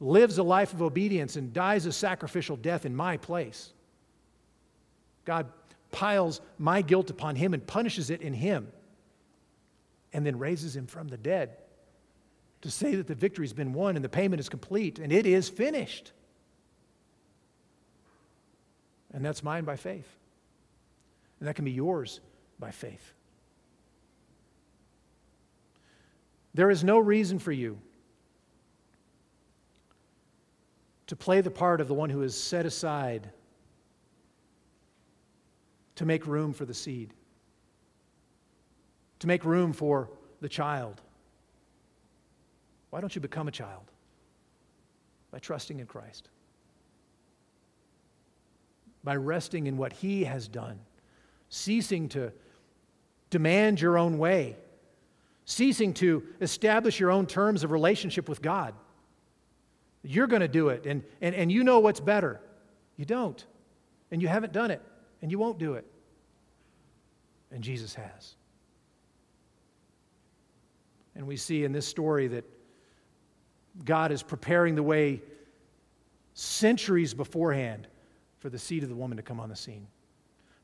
lives 0.00 0.38
a 0.38 0.42
life 0.42 0.72
of 0.72 0.82
obedience 0.82 1.36
and 1.36 1.52
dies 1.52 1.86
a 1.86 1.92
sacrificial 1.92 2.56
death 2.56 2.86
in 2.86 2.94
my 2.94 3.16
place. 3.16 3.72
God 5.24 5.46
piles 5.90 6.40
my 6.58 6.82
guilt 6.82 7.10
upon 7.10 7.36
him 7.36 7.54
and 7.54 7.66
punishes 7.66 8.10
it 8.10 8.20
in 8.20 8.32
him, 8.32 8.68
and 10.12 10.24
then 10.24 10.38
raises 10.38 10.76
him 10.76 10.86
from 10.86 11.08
the 11.08 11.16
dead 11.16 11.56
to 12.62 12.70
say 12.70 12.94
that 12.96 13.06
the 13.06 13.14
victory's 13.14 13.52
been 13.52 13.72
won 13.72 13.96
and 13.96 14.04
the 14.04 14.08
payment 14.08 14.40
is 14.40 14.48
complete 14.48 14.98
and 14.98 15.12
it 15.12 15.26
is 15.26 15.48
finished. 15.48 16.12
And 19.12 19.24
that's 19.24 19.42
mine 19.42 19.64
by 19.64 19.76
faith. 19.76 20.08
And 21.38 21.48
that 21.48 21.54
can 21.54 21.64
be 21.64 21.70
yours 21.70 22.20
by 22.58 22.70
faith. 22.70 23.12
There 26.54 26.70
is 26.70 26.82
no 26.82 26.98
reason 26.98 27.38
for 27.38 27.52
you 27.52 27.78
to 31.08 31.16
play 31.16 31.40
the 31.40 31.50
part 31.50 31.80
of 31.80 31.88
the 31.88 31.94
one 31.94 32.10
who 32.10 32.22
is 32.22 32.38
set 32.38 32.64
aside 32.64 33.30
to 35.96 36.04
make 36.06 36.26
room 36.26 36.52
for 36.52 36.64
the 36.64 36.74
seed, 36.74 37.12
to 39.18 39.26
make 39.26 39.44
room 39.44 39.72
for 39.72 40.10
the 40.40 40.48
child. 40.48 41.00
Why 42.90 43.00
don't 43.00 43.14
you 43.14 43.20
become 43.20 43.48
a 43.48 43.50
child? 43.50 43.90
By 45.30 45.38
trusting 45.38 45.80
in 45.80 45.86
Christ, 45.86 46.28
by 49.02 49.16
resting 49.16 49.66
in 49.66 49.76
what 49.76 49.92
He 49.94 50.24
has 50.24 50.46
done, 50.46 50.78
ceasing 51.48 52.08
to 52.10 52.32
demand 53.30 53.80
your 53.80 53.98
own 53.98 54.18
way, 54.18 54.56
ceasing 55.46 55.94
to 55.94 56.22
establish 56.40 57.00
your 57.00 57.10
own 57.10 57.26
terms 57.26 57.64
of 57.64 57.70
relationship 57.72 58.28
with 58.28 58.42
God. 58.42 58.74
You're 60.02 60.26
going 60.26 60.40
to 60.40 60.48
do 60.48 60.68
it, 60.68 60.86
and, 60.86 61.02
and, 61.20 61.34
and 61.34 61.50
you 61.50 61.64
know 61.64 61.80
what's 61.80 62.00
better. 62.00 62.40
You 62.96 63.04
don't, 63.04 63.44
and 64.10 64.22
you 64.22 64.28
haven't 64.28 64.52
done 64.52 64.70
it, 64.70 64.82
and 65.22 65.30
you 65.30 65.38
won't 65.38 65.58
do 65.58 65.74
it. 65.74 65.86
And 67.50 67.62
Jesus 67.62 67.94
has. 67.94 68.34
And 71.14 71.26
we 71.26 71.36
see 71.36 71.64
in 71.64 71.72
this 71.72 71.86
story 71.86 72.28
that 72.28 72.44
God 73.84 74.12
is 74.12 74.22
preparing 74.22 74.74
the 74.74 74.82
way 74.82 75.22
centuries 76.34 77.14
beforehand 77.14 77.88
for 78.38 78.50
the 78.50 78.58
seed 78.58 78.82
of 78.84 78.88
the 78.88 78.94
woman 78.94 79.16
to 79.16 79.22
come 79.22 79.40
on 79.40 79.48
the 79.48 79.56
scene, 79.56 79.86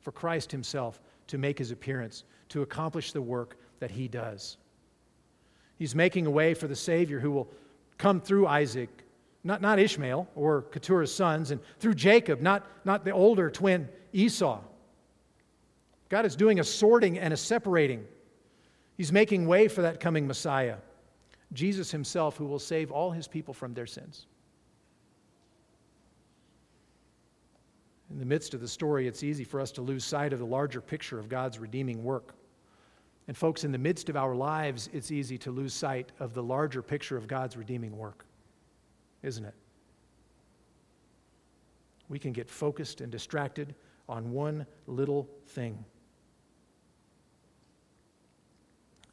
for 0.00 0.12
Christ 0.12 0.52
Himself 0.52 1.00
to 1.26 1.38
make 1.38 1.58
His 1.58 1.70
appearance, 1.70 2.24
to 2.50 2.62
accomplish 2.62 3.12
the 3.12 3.22
work 3.22 3.56
that 3.80 3.90
He 3.90 4.06
does. 4.06 4.58
He's 5.76 5.94
making 5.94 6.26
a 6.26 6.30
way 6.30 6.54
for 6.54 6.68
the 6.68 6.76
Savior 6.76 7.18
who 7.18 7.32
will 7.32 7.48
come 7.98 8.20
through 8.20 8.46
Isaac, 8.46 9.03
not, 9.44 9.60
not 9.60 9.78
Ishmael 9.78 10.28
or 10.34 10.62
Keturah's 10.62 11.14
sons, 11.14 11.50
and 11.50 11.60
through 11.78 11.94
Jacob, 11.94 12.40
not, 12.40 12.66
not 12.84 13.04
the 13.04 13.12
older 13.12 13.50
twin 13.50 13.88
Esau. 14.12 14.60
God 16.08 16.26
is 16.26 16.34
doing 16.34 16.60
a 16.60 16.64
sorting 16.64 17.18
and 17.18 17.32
a 17.32 17.36
separating. 17.36 18.04
He's 18.96 19.12
making 19.12 19.46
way 19.46 19.68
for 19.68 19.82
that 19.82 20.00
coming 20.00 20.26
Messiah, 20.26 20.76
Jesus 21.52 21.90
himself, 21.90 22.36
who 22.36 22.46
will 22.46 22.58
save 22.58 22.90
all 22.90 23.10
his 23.10 23.28
people 23.28 23.52
from 23.52 23.74
their 23.74 23.86
sins. 23.86 24.26
In 28.10 28.18
the 28.20 28.26
midst 28.26 28.54
of 28.54 28.60
the 28.60 28.68
story, 28.68 29.08
it's 29.08 29.24
easy 29.24 29.44
for 29.44 29.60
us 29.60 29.72
to 29.72 29.82
lose 29.82 30.04
sight 30.04 30.32
of 30.32 30.38
the 30.38 30.46
larger 30.46 30.80
picture 30.80 31.18
of 31.18 31.28
God's 31.28 31.58
redeeming 31.58 32.04
work. 32.04 32.34
And, 33.26 33.36
folks, 33.36 33.64
in 33.64 33.72
the 33.72 33.78
midst 33.78 34.08
of 34.08 34.16
our 34.16 34.34
lives, 34.34 34.88
it's 34.92 35.10
easy 35.10 35.38
to 35.38 35.50
lose 35.50 35.74
sight 35.74 36.12
of 36.20 36.34
the 36.34 36.42
larger 36.42 36.82
picture 36.82 37.16
of 37.16 37.26
God's 37.26 37.56
redeeming 37.56 37.96
work, 37.96 38.23
isn't 39.24 39.44
it? 39.44 39.54
We 42.08 42.18
can 42.18 42.32
get 42.32 42.48
focused 42.48 43.00
and 43.00 43.10
distracted 43.10 43.74
on 44.08 44.30
one 44.30 44.66
little 44.86 45.28
thing. 45.48 45.84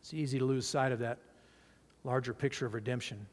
It's 0.02 0.14
easy 0.14 0.40
to 0.40 0.46
lose 0.46 0.68
sight 0.68 0.92
of 0.92 1.00
that 1.00 1.20
larger 2.04 2.34
picture 2.34 2.66
of 2.66 2.74
redemption. 2.74 3.26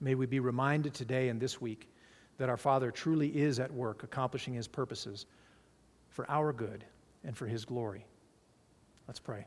May 0.00 0.14
we 0.14 0.26
be 0.26 0.40
reminded 0.40 0.94
today 0.94 1.28
and 1.28 1.40
this 1.40 1.60
week 1.60 1.88
that 2.38 2.48
our 2.48 2.56
Father 2.56 2.90
truly 2.90 3.28
is 3.28 3.60
at 3.60 3.70
work 3.72 4.02
accomplishing 4.02 4.54
His 4.54 4.66
purposes 4.66 5.26
for 6.08 6.28
our 6.30 6.52
good 6.52 6.84
and 7.24 7.36
for 7.36 7.46
His 7.46 7.64
glory. 7.64 8.06
Let's 9.06 9.20
pray. 9.20 9.46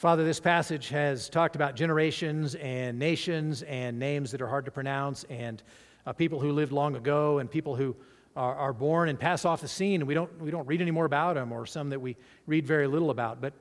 Father, 0.00 0.24
this 0.24 0.40
passage 0.40 0.88
has 0.88 1.28
talked 1.28 1.56
about 1.56 1.76
generations 1.76 2.54
and 2.54 2.98
nations 2.98 3.60
and 3.64 3.98
names 3.98 4.30
that 4.30 4.40
are 4.40 4.46
hard 4.46 4.64
to 4.64 4.70
pronounce 4.70 5.26
and 5.28 5.62
uh, 6.06 6.12
people 6.14 6.40
who 6.40 6.52
lived 6.52 6.72
long 6.72 6.96
ago 6.96 7.38
and 7.38 7.50
people 7.50 7.76
who 7.76 7.94
are, 8.34 8.54
are 8.54 8.72
born 8.72 9.10
and 9.10 9.20
pass 9.20 9.44
off 9.44 9.60
the 9.60 9.68
scene, 9.68 10.00
and 10.00 10.08
we 10.08 10.14
don't, 10.14 10.40
we 10.40 10.50
don't 10.50 10.66
read 10.66 10.80
any 10.80 10.90
more 10.90 11.04
about 11.04 11.34
them, 11.34 11.52
or 11.52 11.66
some 11.66 11.90
that 11.90 12.00
we 12.00 12.16
read 12.46 12.66
very 12.66 12.86
little 12.86 13.10
about. 13.10 13.42
But 13.42 13.52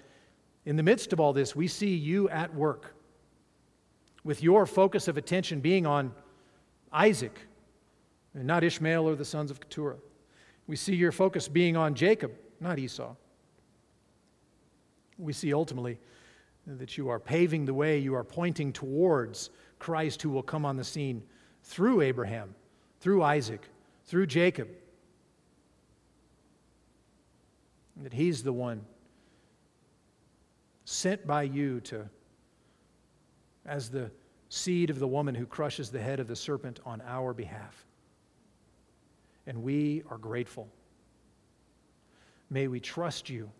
in 0.65 0.77
the 0.77 0.81
midst 0.81 1.11
of 1.11 1.19
all 1.19 1.33
this, 1.33 1.57
we 1.57 1.67
see 1.67 1.93
you 1.93 2.29
at 2.29 2.55
work 2.55 2.95
with 4.23 4.41
your 4.41 4.65
focus 4.65 5.09
of 5.09 5.17
attention 5.17 5.59
being 5.59 5.85
on 5.85 6.13
Isaac 6.93 7.37
and 8.33 8.45
not 8.45 8.63
Ishmael 8.63 9.09
or 9.09 9.17
the 9.17 9.25
sons 9.25 9.51
of 9.51 9.59
Keturah. 9.59 9.97
We 10.67 10.77
see 10.77 10.95
your 10.95 11.11
focus 11.11 11.49
being 11.49 11.75
on 11.75 11.95
Jacob, 11.95 12.31
not 12.61 12.79
Esau. 12.79 13.13
We 15.17 15.33
see 15.33 15.53
ultimately 15.53 15.99
that 16.77 16.97
you 16.97 17.09
are 17.09 17.19
paving 17.19 17.65
the 17.65 17.73
way, 17.73 17.97
you 17.97 18.13
are 18.15 18.23
pointing 18.23 18.71
towards 18.71 19.49
Christ 19.79 20.21
who 20.21 20.29
will 20.29 20.43
come 20.43 20.65
on 20.65 20.77
the 20.77 20.83
scene 20.83 21.23
through 21.63 22.01
Abraham, 22.01 22.53
through 22.99 23.23
Isaac, 23.23 23.61
through 24.05 24.27
Jacob. 24.27 24.69
That 28.03 28.13
he's 28.13 28.43
the 28.43 28.53
one 28.53 28.85
sent 30.85 31.25
by 31.25 31.43
you 31.43 31.79
to, 31.81 32.09
as 33.65 33.89
the 33.89 34.11
seed 34.49 34.89
of 34.89 34.99
the 34.99 35.07
woman 35.07 35.35
who 35.35 35.45
crushes 35.45 35.89
the 35.89 35.99
head 35.99 36.19
of 36.19 36.27
the 36.27 36.35
serpent 36.35 36.79
on 36.85 37.01
our 37.05 37.33
behalf. 37.33 37.85
And 39.45 39.63
we 39.63 40.03
are 40.09 40.17
grateful. 40.17 40.67
May 42.49 42.67
we 42.67 42.79
trust 42.79 43.29
you. 43.29 43.51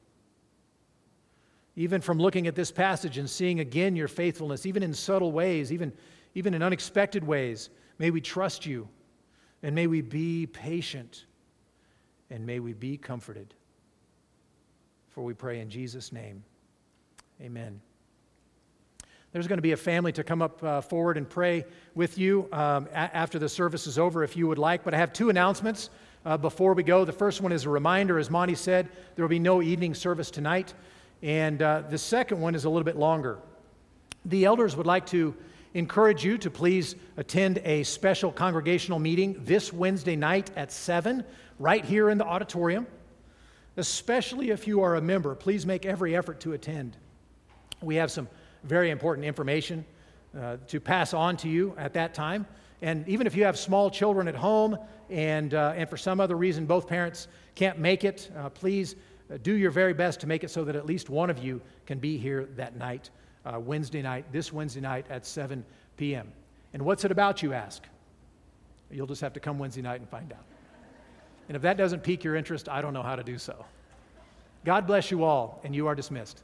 Even 1.80 2.02
from 2.02 2.20
looking 2.20 2.46
at 2.46 2.56
this 2.56 2.74
passage 2.74 3.18
and 3.18 3.30
seeing 3.30 3.62
again 3.62 3.96
your 3.96 4.10
faithfulness, 4.10 4.66
even 4.66 4.84
in 4.84 4.94
subtle 4.94 5.32
ways, 5.32 5.72
even, 5.72 5.94
even 6.36 6.54
in 6.54 6.62
unexpected 6.62 7.26
ways, 7.26 7.70
may 8.00 8.12
we 8.12 8.20
trust 8.20 8.66
you 8.66 8.90
and 9.64 9.74
may 9.74 9.88
we 9.88 10.02
be 10.02 10.46
patient 10.46 11.24
and 12.30 12.46
may 12.46 12.60
we 12.60 12.74
be 12.74 12.98
comforted. 12.98 13.54
For 15.12 15.24
we 15.24 15.34
pray 15.34 15.62
in 15.62 15.70
Jesus' 15.70 16.12
name. 16.12 16.44
Amen. 17.42 17.80
There's 19.32 19.48
going 19.48 19.58
to 19.58 19.62
be 19.62 19.72
a 19.72 19.78
family 19.78 20.12
to 20.12 20.24
come 20.26 20.42
up 20.42 20.62
uh, 20.62 20.82
forward 20.82 21.16
and 21.16 21.30
pray 21.30 21.64
with 21.96 22.18
you 22.18 22.50
um, 22.52 22.90
a- 22.92 23.16
after 23.16 23.40
the 23.40 23.48
service 23.48 23.88
is 23.88 23.98
over 23.98 24.22
if 24.26 24.36
you 24.36 24.50
would 24.50 24.58
like. 24.58 24.84
But 24.84 24.94
I 24.94 24.98
have 24.98 25.14
two 25.14 25.30
announcements 25.30 25.92
uh, 26.26 26.36
before 26.36 26.74
we 26.74 26.84
go. 26.84 27.06
The 27.06 27.14
first 27.14 27.40
one 27.40 27.54
is 27.54 27.64
a 27.64 27.70
reminder, 27.70 28.20
as 28.20 28.30
Monty 28.30 28.56
said, 28.56 28.90
there 29.16 29.24
will 29.24 29.30
be 29.30 29.40
no 29.40 29.62
evening 29.62 29.94
service 29.94 30.30
tonight. 30.30 30.74
And 31.22 31.62
uh, 31.62 31.84
the 31.90 31.98
second 31.98 32.40
one 32.40 32.56
is 32.56 32.66
a 32.66 32.70
little 32.70 32.84
bit 32.84 32.96
longer. 32.96 33.40
The 34.26 34.46
elders 34.46 34.76
would 34.76 34.88
like 34.88 35.06
to 35.08 35.36
encourage 35.74 36.24
you 36.24 36.38
to 36.38 36.50
please 36.50 36.96
attend 37.18 37.60
a 37.60 37.84
special 37.84 38.32
congregational 38.32 39.00
meeting 39.00 39.36
this 39.46 39.72
Wednesday 39.72 40.16
night 40.16 40.50
at 40.56 40.72
7, 40.72 41.24
right 41.60 41.84
here 41.84 42.10
in 42.10 42.18
the 42.18 42.26
auditorium. 42.26 42.88
Especially 43.78 44.50
if 44.50 44.68
you 44.68 44.82
are 44.82 44.96
a 44.96 45.02
member, 45.02 45.36
please 45.36 45.66
make 45.66 45.86
every 45.86 46.16
effort 46.16 46.40
to 46.42 46.54
attend. 46.54 46.98
We 47.82 47.96
have 47.96 48.12
some 48.12 48.28
very 48.64 48.90
important 48.90 49.26
information 49.26 49.86
uh, 50.38 50.58
to 50.68 50.80
pass 50.80 51.14
on 51.14 51.38
to 51.38 51.50
you 51.50 51.74
at 51.78 51.94
that 51.94 52.14
time. 52.14 52.46
And 52.82 53.08
even 53.08 53.28
if 53.28 53.36
you 53.36 53.44
have 53.44 53.58
small 53.58 53.90
children 53.90 54.28
at 54.28 54.36
home 54.36 54.78
and, 55.10 55.54
uh, 55.54 55.74
and 55.76 55.90
for 55.90 55.98
some 55.98 56.20
other 56.20 56.36
reason 56.36 56.66
both 56.66 56.88
parents 56.88 57.28
can't 57.56 57.78
make 57.78 58.04
it, 58.04 58.32
uh, 58.38 58.50
please 58.50 58.96
do 59.38 59.56
your 59.56 59.72
very 59.72 59.94
best 59.94 60.20
to 60.22 60.28
make 60.28 60.44
it 60.44 60.50
so 60.50 60.64
that 60.64 60.76
at 60.76 60.86
least 60.86 61.10
one 61.10 61.30
of 61.30 61.44
you 61.44 61.62
can 61.86 62.00
be 62.00 62.18
here 62.18 62.50
that 62.56 62.76
night 62.76 63.10
uh, 63.46 63.60
Wednesday 63.60 64.02
night, 64.02 64.26
this 64.32 64.52
Wednesday 64.52 64.82
night 64.82 65.06
at 65.10 65.26
7 65.26 65.64
p.m. 65.98 66.32
And 66.74 66.84
what's 66.84 67.06
it 67.06 67.12
about, 67.12 67.42
you 67.42 67.54
ask? 67.54 67.84
You'll 68.92 69.08
just 69.08 69.22
have 69.22 69.34
to 69.34 69.40
come 69.40 69.60
Wednesday 69.60 69.82
night 69.82 70.00
and 70.00 70.10
find 70.10 70.34
out. 70.34 70.44
And 71.48 71.56
if 71.56 71.62
that 71.62 71.78
doesn't 71.78 72.02
pique 72.02 72.24
your 72.24 72.36
interest, 72.36 72.70
I 72.70 72.82
don't 72.82 72.94
know 72.94 73.04
how 73.04 73.16
to 73.16 73.24
do 73.24 73.38
so. 73.38 73.66
God 74.66 74.86
bless 74.86 75.10
you 75.10 75.24
all, 75.24 75.62
and 75.64 75.76
you 75.76 75.88
are 75.88 75.96
dismissed. 75.96 76.44